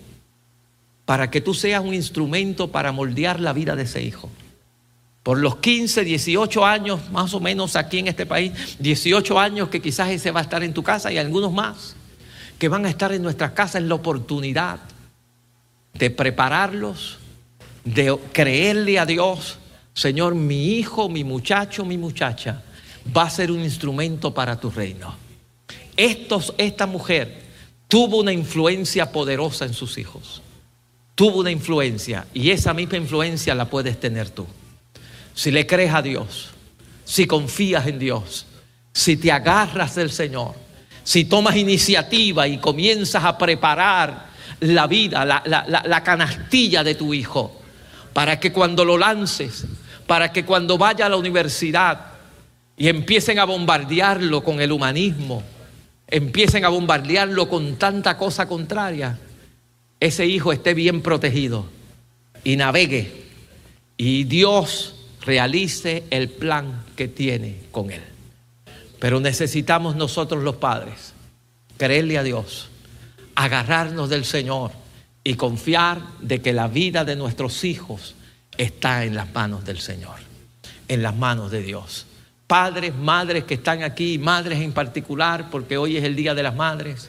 para 1.04 1.30
que 1.30 1.40
tú 1.40 1.54
seas 1.54 1.84
un 1.84 1.94
instrumento 1.94 2.68
para 2.68 2.90
moldear 2.90 3.38
la 3.38 3.52
vida 3.52 3.76
de 3.76 3.84
ese 3.84 4.02
hijo 4.02 4.28
por 5.22 5.38
los 5.38 5.56
15, 5.56 6.04
18 6.04 6.64
años 6.64 7.10
más 7.10 7.34
o 7.34 7.40
menos 7.40 7.76
aquí 7.76 7.98
en 7.98 8.08
este 8.08 8.26
país, 8.26 8.52
18 8.78 9.38
años 9.38 9.68
que 9.68 9.80
quizás 9.80 10.10
ese 10.10 10.30
va 10.30 10.40
a 10.40 10.44
estar 10.44 10.62
en 10.62 10.72
tu 10.72 10.82
casa 10.82 11.12
y 11.12 11.18
algunos 11.18 11.52
más 11.52 11.94
que 12.58 12.68
van 12.68 12.86
a 12.86 12.90
estar 12.90 13.12
en 13.12 13.22
nuestras 13.22 13.52
casas, 13.52 13.82
es 13.82 13.88
la 13.88 13.94
oportunidad 13.94 14.80
de 15.94 16.10
prepararlos, 16.10 17.18
de 17.84 18.16
creerle 18.32 18.98
a 18.98 19.06
Dios, 19.06 19.58
Señor, 19.94 20.34
mi 20.34 20.74
hijo, 20.74 21.08
mi 21.08 21.24
muchacho, 21.24 21.84
mi 21.84 21.98
muchacha, 21.98 22.62
va 23.16 23.22
a 23.22 23.30
ser 23.30 23.50
un 23.50 23.60
instrumento 23.60 24.32
para 24.32 24.60
tu 24.60 24.70
reino. 24.70 25.14
Esta 25.96 26.86
mujer 26.86 27.42
tuvo 27.88 28.20
una 28.20 28.32
influencia 28.32 29.10
poderosa 29.10 29.64
en 29.64 29.74
sus 29.74 29.98
hijos. 29.98 30.42
Tuvo 31.14 31.40
una 31.40 31.50
influencia 31.50 32.26
y 32.32 32.50
esa 32.50 32.72
misma 32.72 32.96
influencia 32.96 33.54
la 33.54 33.68
puedes 33.68 33.98
tener 33.98 34.30
tú 34.30 34.46
si 35.34 35.50
le 35.50 35.66
crees 35.66 35.94
a 35.94 36.02
Dios, 36.02 36.50
si 37.04 37.26
confías 37.26 37.86
en 37.86 37.98
Dios, 37.98 38.46
si 38.92 39.16
te 39.16 39.32
agarras 39.32 39.94
del 39.94 40.10
Señor, 40.10 40.54
si 41.02 41.24
tomas 41.24 41.56
iniciativa 41.56 42.46
y 42.46 42.58
comienzas 42.58 43.24
a 43.24 43.36
preparar 43.38 44.30
la 44.60 44.86
vida, 44.86 45.24
la, 45.24 46.02
canastilla 46.04 46.84
de 46.84 46.94
tu 46.94 47.14
hijo, 47.14 47.60
para 48.12 48.38
que 48.38 48.52
cuando 48.52 48.84
lo 48.84 48.98
lances, 48.98 49.64
para 50.06 50.32
que 50.32 50.44
cuando 50.44 50.76
vaya 50.76 51.06
a 51.06 51.08
la 51.08 51.16
universidad 51.16 52.12
y 52.76 52.88
empiecen 52.88 53.38
a 53.38 53.44
bombardearlo 53.44 54.42
con 54.42 54.60
el 54.60 54.72
humanismo, 54.72 55.42
empiecen 56.06 56.64
a 56.64 56.68
bombardearlo 56.68 57.48
con 57.48 57.76
tanta 57.76 58.16
cosa 58.16 58.46
contraria, 58.46 59.18
ese 59.98 60.26
hijo 60.26 60.52
esté 60.52 60.74
bien 60.74 61.02
protegido 61.02 61.66
y 62.42 62.56
navegue. 62.56 63.24
Y 63.96 64.24
Dios 64.24 64.94
realice 65.22 66.04
el 66.10 66.28
plan 66.28 66.84
que 66.96 67.08
tiene 67.08 67.62
con 67.70 67.90
Él. 67.90 68.02
Pero 68.98 69.20
necesitamos 69.20 69.96
nosotros 69.96 70.42
los 70.42 70.56
padres 70.56 71.14
creerle 71.76 72.18
a 72.18 72.22
Dios, 72.22 72.68
agarrarnos 73.34 74.10
del 74.10 74.24
Señor 74.24 74.72
y 75.24 75.34
confiar 75.34 76.02
de 76.20 76.40
que 76.40 76.52
la 76.52 76.68
vida 76.68 77.04
de 77.04 77.16
nuestros 77.16 77.64
hijos 77.64 78.14
está 78.58 79.04
en 79.04 79.14
las 79.14 79.32
manos 79.32 79.64
del 79.64 79.78
Señor, 79.78 80.16
en 80.88 81.02
las 81.02 81.16
manos 81.16 81.50
de 81.50 81.62
Dios. 81.62 82.06
Padres, 82.46 82.94
madres 82.94 83.44
que 83.44 83.54
están 83.54 83.82
aquí, 83.82 84.18
madres 84.18 84.60
en 84.60 84.72
particular, 84.72 85.48
porque 85.50 85.78
hoy 85.78 85.96
es 85.96 86.04
el 86.04 86.16
Día 86.16 86.34
de 86.34 86.42
las 86.42 86.54
Madres, 86.54 87.08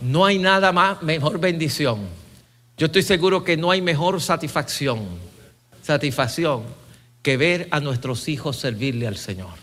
no 0.00 0.26
hay 0.26 0.38
nada 0.38 0.72
más, 0.72 1.02
mejor 1.02 1.38
bendición. 1.38 2.00
Yo 2.76 2.86
estoy 2.86 3.02
seguro 3.02 3.44
que 3.44 3.56
no 3.56 3.70
hay 3.70 3.80
mejor 3.80 4.20
satisfacción, 4.20 5.06
satisfacción 5.82 6.64
que 7.24 7.38
ver 7.38 7.68
a 7.70 7.80
nuestros 7.80 8.28
hijos 8.28 8.58
servirle 8.58 9.08
al 9.08 9.16
Señor, 9.16 9.54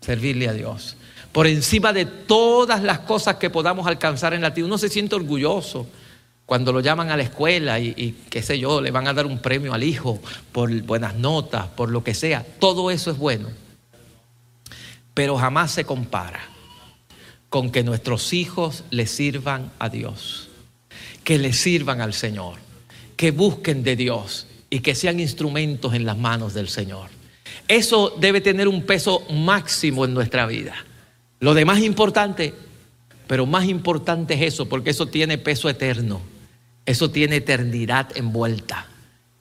servirle 0.00 0.48
a 0.48 0.52
Dios. 0.52 0.96
Por 1.32 1.48
encima 1.48 1.92
de 1.92 2.06
todas 2.06 2.80
las 2.80 3.00
cosas 3.00 3.36
que 3.36 3.50
podamos 3.50 3.88
alcanzar 3.88 4.34
en 4.34 4.40
la 4.40 4.54
tierra, 4.54 4.68
uno 4.68 4.78
se 4.78 4.88
siente 4.88 5.16
orgulloso 5.16 5.88
cuando 6.46 6.72
lo 6.72 6.78
llaman 6.78 7.10
a 7.10 7.16
la 7.16 7.24
escuela 7.24 7.80
y, 7.80 8.16
qué 8.30 8.40
sé 8.40 8.56
yo, 8.60 8.80
le 8.80 8.92
van 8.92 9.08
a 9.08 9.12
dar 9.12 9.26
un 9.26 9.40
premio 9.40 9.74
al 9.74 9.82
hijo 9.82 10.20
por 10.52 10.70
buenas 10.82 11.16
notas, 11.16 11.66
por 11.66 11.90
lo 11.90 12.04
que 12.04 12.14
sea. 12.14 12.46
Todo 12.60 12.88
eso 12.92 13.10
es 13.10 13.18
bueno. 13.18 13.48
Pero 15.12 15.36
jamás 15.36 15.72
se 15.72 15.84
compara 15.84 16.40
con 17.48 17.72
que 17.72 17.82
nuestros 17.82 18.32
hijos 18.32 18.84
le 18.90 19.08
sirvan 19.08 19.72
a 19.80 19.88
Dios, 19.88 20.50
que 21.24 21.36
le 21.38 21.52
sirvan 21.52 22.00
al 22.00 22.14
Señor, 22.14 22.58
que 23.16 23.32
busquen 23.32 23.82
de 23.82 23.96
Dios 23.96 24.46
y 24.72 24.80
que 24.80 24.94
sean 24.94 25.20
instrumentos 25.20 25.92
en 25.92 26.06
las 26.06 26.16
manos 26.16 26.54
del 26.54 26.66
Señor. 26.66 27.10
Eso 27.68 28.16
debe 28.18 28.40
tener 28.40 28.68
un 28.68 28.84
peso 28.84 29.22
máximo 29.30 30.06
en 30.06 30.14
nuestra 30.14 30.46
vida. 30.46 30.74
Lo 31.40 31.52
demás 31.52 31.80
importante, 31.80 32.54
pero 33.26 33.44
más 33.44 33.66
importante 33.66 34.32
es 34.32 34.54
eso, 34.54 34.70
porque 34.70 34.88
eso 34.88 35.08
tiene 35.08 35.36
peso 35.36 35.68
eterno, 35.68 36.22
eso 36.86 37.10
tiene 37.10 37.36
eternidad 37.36 38.16
envuelta. 38.16 38.86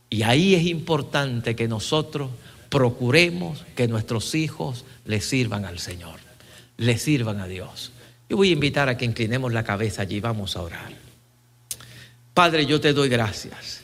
Y 0.09 0.23
ahí 0.23 0.53
es 0.53 0.65
importante 0.65 1.55
que 1.55 1.69
nosotros 1.69 2.29
procuremos 2.67 3.63
que 3.73 3.87
nuestros 3.87 4.35
hijos 4.35 4.83
le 5.05 5.21
sirvan 5.21 5.63
al 5.63 5.79
Señor, 5.79 6.19
le 6.75 6.97
sirvan 6.97 7.39
a 7.39 7.47
Dios. 7.47 7.93
Yo 8.27 8.35
voy 8.35 8.49
a 8.49 8.53
invitar 8.53 8.89
a 8.89 8.97
que 8.97 9.05
inclinemos 9.05 9.53
la 9.53 9.63
cabeza 9.63 10.01
allí, 10.01 10.19
vamos 10.19 10.57
a 10.57 10.61
orar. 10.61 10.91
Padre, 12.33 12.65
yo 12.65 12.81
te 12.81 12.91
doy 12.91 13.07
gracias. 13.07 13.80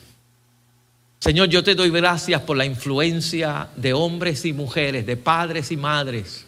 Señor, 1.20 1.48
yo 1.48 1.64
te 1.64 1.74
doy 1.74 1.90
gracias 1.90 2.42
por 2.42 2.56
la 2.56 2.64
influencia 2.64 3.68
de 3.74 3.92
hombres 3.92 4.44
y 4.44 4.52
mujeres, 4.52 5.04
de 5.04 5.16
padres 5.16 5.72
y 5.72 5.76
madres, 5.76 6.46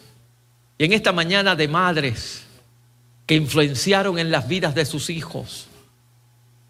y 0.77 0.85
en 0.85 0.93
esta 0.93 1.11
mañana 1.11 1.55
de 1.55 1.67
madres 1.67 2.43
que 3.25 3.35
influenciaron 3.35 4.17
en 4.17 4.31
las 4.31 4.47
vidas 4.47 4.73
de 4.73 4.85
sus 4.85 5.09
hijos, 5.09 5.67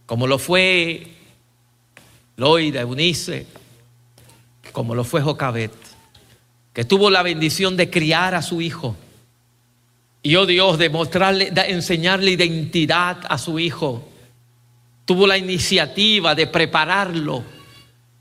como 0.07 0.25
lo 0.25 0.39
fue 0.39 1.07
Loida, 2.37 2.81
Eunice, 2.81 3.45
como 4.71 4.95
lo 4.95 5.03
fue 5.03 5.21
Jocabet, 5.21 5.71
que 6.73 6.85
tuvo 6.85 7.09
la 7.09 7.21
bendición 7.21 7.77
de 7.77 7.89
criar 7.89 8.33
a 8.33 8.41
su 8.41 8.61
hijo, 8.61 8.95
Y 10.23 10.35
oh 10.35 10.45
Dios, 10.45 10.77
de 10.77 10.89
mostrarle, 10.89 11.49
de 11.49 11.61
enseñarle 11.71 12.31
identidad 12.31 13.21
a 13.27 13.39
su 13.39 13.57
hijo. 13.57 14.07
Tuvo 15.05 15.25
la 15.25 15.35
iniciativa 15.35 16.35
de 16.35 16.45
prepararlo 16.45 17.43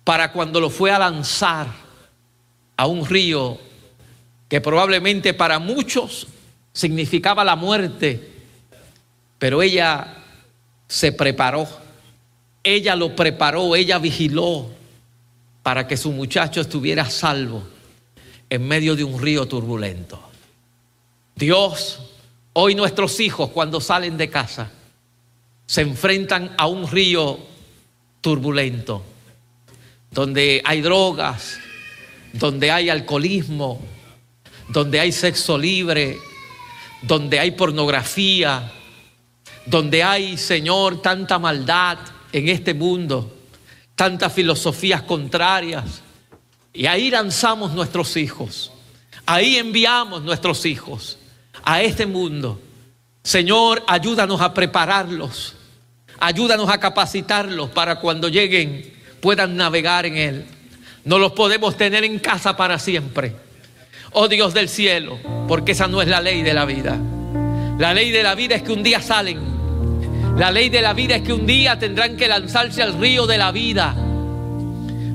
para 0.04 0.32
cuando 0.32 0.60
lo 0.60 0.70
fue 0.70 0.90
a 0.90 0.98
lanzar 0.98 1.68
a 2.76 2.86
un 2.86 3.06
río 3.06 3.58
que 4.48 4.60
probablemente 4.60 5.34
para 5.34 5.58
muchos 5.58 6.26
significaba 6.72 7.44
la 7.44 7.56
muerte, 7.56 8.30
pero 9.38 9.62
ella 9.62 10.16
se 10.88 11.12
preparó, 11.12 11.68
ella 12.62 12.96
lo 12.96 13.14
preparó, 13.14 13.76
ella 13.76 13.98
vigiló 13.98 14.68
para 15.62 15.86
que 15.86 15.96
su 15.96 16.12
muchacho 16.12 16.60
estuviera 16.60 17.08
salvo 17.08 17.62
en 18.48 18.66
medio 18.66 18.96
de 18.96 19.04
un 19.04 19.20
río 19.20 19.46
turbulento. 19.46 20.20
Dios, 21.36 22.00
hoy 22.52 22.74
nuestros 22.74 23.20
hijos 23.20 23.50
cuando 23.50 23.80
salen 23.80 24.16
de 24.16 24.28
casa 24.28 24.70
se 25.66 25.82
enfrentan 25.82 26.52
a 26.58 26.66
un 26.66 26.90
río 26.90 27.38
turbulento, 28.20 29.04
donde 30.10 30.60
hay 30.64 30.80
drogas, 30.80 31.58
donde 32.32 32.70
hay 32.70 32.90
alcoholismo, 32.90 33.80
donde 34.68 35.00
hay 35.00 35.12
sexo 35.12 35.56
libre, 35.56 36.18
donde 37.02 37.38
hay 37.38 37.52
pornografía, 37.52 38.72
donde 39.66 40.02
hay, 40.02 40.36
Señor, 40.36 41.00
tanta 41.02 41.38
maldad 41.38 41.98
en 42.32 42.48
este 42.48 42.74
mundo, 42.74 43.36
tantas 43.94 44.32
filosofías 44.32 45.02
contrarias. 45.02 46.02
Y 46.72 46.86
ahí 46.86 47.10
lanzamos 47.10 47.72
nuestros 47.72 48.16
hijos, 48.16 48.72
ahí 49.26 49.56
enviamos 49.56 50.22
nuestros 50.22 50.66
hijos 50.66 51.18
a 51.64 51.82
este 51.82 52.06
mundo. 52.06 52.60
Señor, 53.22 53.82
ayúdanos 53.86 54.40
a 54.40 54.54
prepararlos, 54.54 55.54
ayúdanos 56.18 56.70
a 56.70 56.78
capacitarlos 56.78 57.70
para 57.70 57.96
cuando 57.96 58.28
lleguen 58.28 58.99
puedan 59.20 59.56
navegar 59.56 60.06
en 60.06 60.16
él. 60.16 60.44
No 61.04 61.18
los 61.18 61.32
podemos 61.32 61.76
tener 61.76 62.04
en 62.04 62.18
casa 62.18 62.56
para 62.56 62.78
siempre. 62.78 63.34
Oh 64.12 64.28
Dios 64.28 64.54
del 64.54 64.68
cielo, 64.68 65.18
porque 65.46 65.72
esa 65.72 65.86
no 65.86 66.02
es 66.02 66.08
la 66.08 66.20
ley 66.20 66.42
de 66.42 66.54
la 66.54 66.64
vida. 66.64 66.98
La 67.78 67.94
ley 67.94 68.10
de 68.10 68.22
la 68.22 68.34
vida 68.34 68.56
es 68.56 68.62
que 68.62 68.72
un 68.72 68.82
día 68.82 69.00
salen. 69.00 69.38
La 70.36 70.50
ley 70.50 70.68
de 70.68 70.82
la 70.82 70.92
vida 70.92 71.16
es 71.16 71.22
que 71.22 71.32
un 71.32 71.46
día 71.46 71.78
tendrán 71.78 72.16
que 72.16 72.28
lanzarse 72.28 72.82
al 72.82 72.98
río 72.98 73.26
de 73.26 73.38
la 73.38 73.52
vida. 73.52 73.94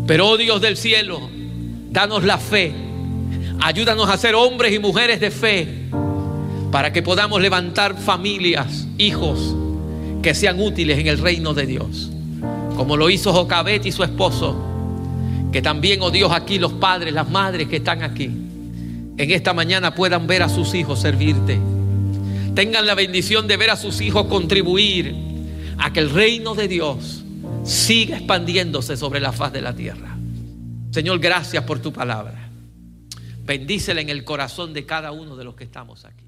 Pero, 0.07 0.29
oh 0.29 0.37
Dios 0.37 0.61
del 0.61 0.77
cielo, 0.77 1.29
danos 1.89 2.23
la 2.23 2.37
fe. 2.37 2.73
Ayúdanos 3.61 4.09
a 4.09 4.17
ser 4.17 4.35
hombres 4.35 4.73
y 4.73 4.79
mujeres 4.79 5.19
de 5.19 5.31
fe 5.31 5.67
para 6.71 6.91
que 6.91 7.01
podamos 7.01 7.41
levantar 7.41 7.97
familias, 7.97 8.87
hijos 8.97 9.55
que 10.21 10.35
sean 10.35 10.59
útiles 10.59 10.99
en 10.99 11.07
el 11.07 11.19
reino 11.19 11.53
de 11.53 11.65
Dios. 11.65 12.11
Como 12.75 12.97
lo 12.97 13.09
hizo 13.09 13.33
Jocabet 13.33 13.85
y 13.85 13.91
su 13.91 14.03
esposo, 14.03 14.55
que 15.51 15.61
también, 15.61 16.01
oh 16.01 16.11
Dios, 16.11 16.31
aquí 16.31 16.59
los 16.59 16.73
padres, 16.73 17.13
las 17.13 17.29
madres 17.29 17.67
que 17.67 17.77
están 17.77 18.03
aquí, 18.03 18.25
en 18.25 19.31
esta 19.31 19.53
mañana 19.53 19.95
puedan 19.95 20.27
ver 20.27 20.43
a 20.43 20.49
sus 20.49 20.73
hijos 20.73 20.99
servirte 20.99 21.59
tengan 22.55 22.87
la 22.87 22.95
bendición 22.95 23.47
de 23.47 23.57
ver 23.57 23.69
a 23.69 23.75
sus 23.75 24.01
hijos 24.01 24.25
contribuir 24.27 25.13
a 25.77 25.91
que 25.91 25.99
el 25.99 26.09
reino 26.09 26.55
de 26.55 26.67
Dios 26.67 27.23
siga 27.63 28.17
expandiéndose 28.17 28.97
sobre 28.97 29.19
la 29.19 29.33
faz 29.33 29.51
de 29.51 29.61
la 29.61 29.75
tierra. 29.75 30.17
Señor, 30.91 31.19
gracias 31.19 31.65
por 31.65 31.79
tu 31.79 31.91
palabra. 31.91 32.49
Bendícela 33.43 34.01
en 34.01 34.09
el 34.09 34.23
corazón 34.23 34.73
de 34.73 34.85
cada 34.85 35.11
uno 35.11 35.35
de 35.35 35.43
los 35.43 35.55
que 35.55 35.65
estamos 35.65 36.05
aquí. 36.05 36.24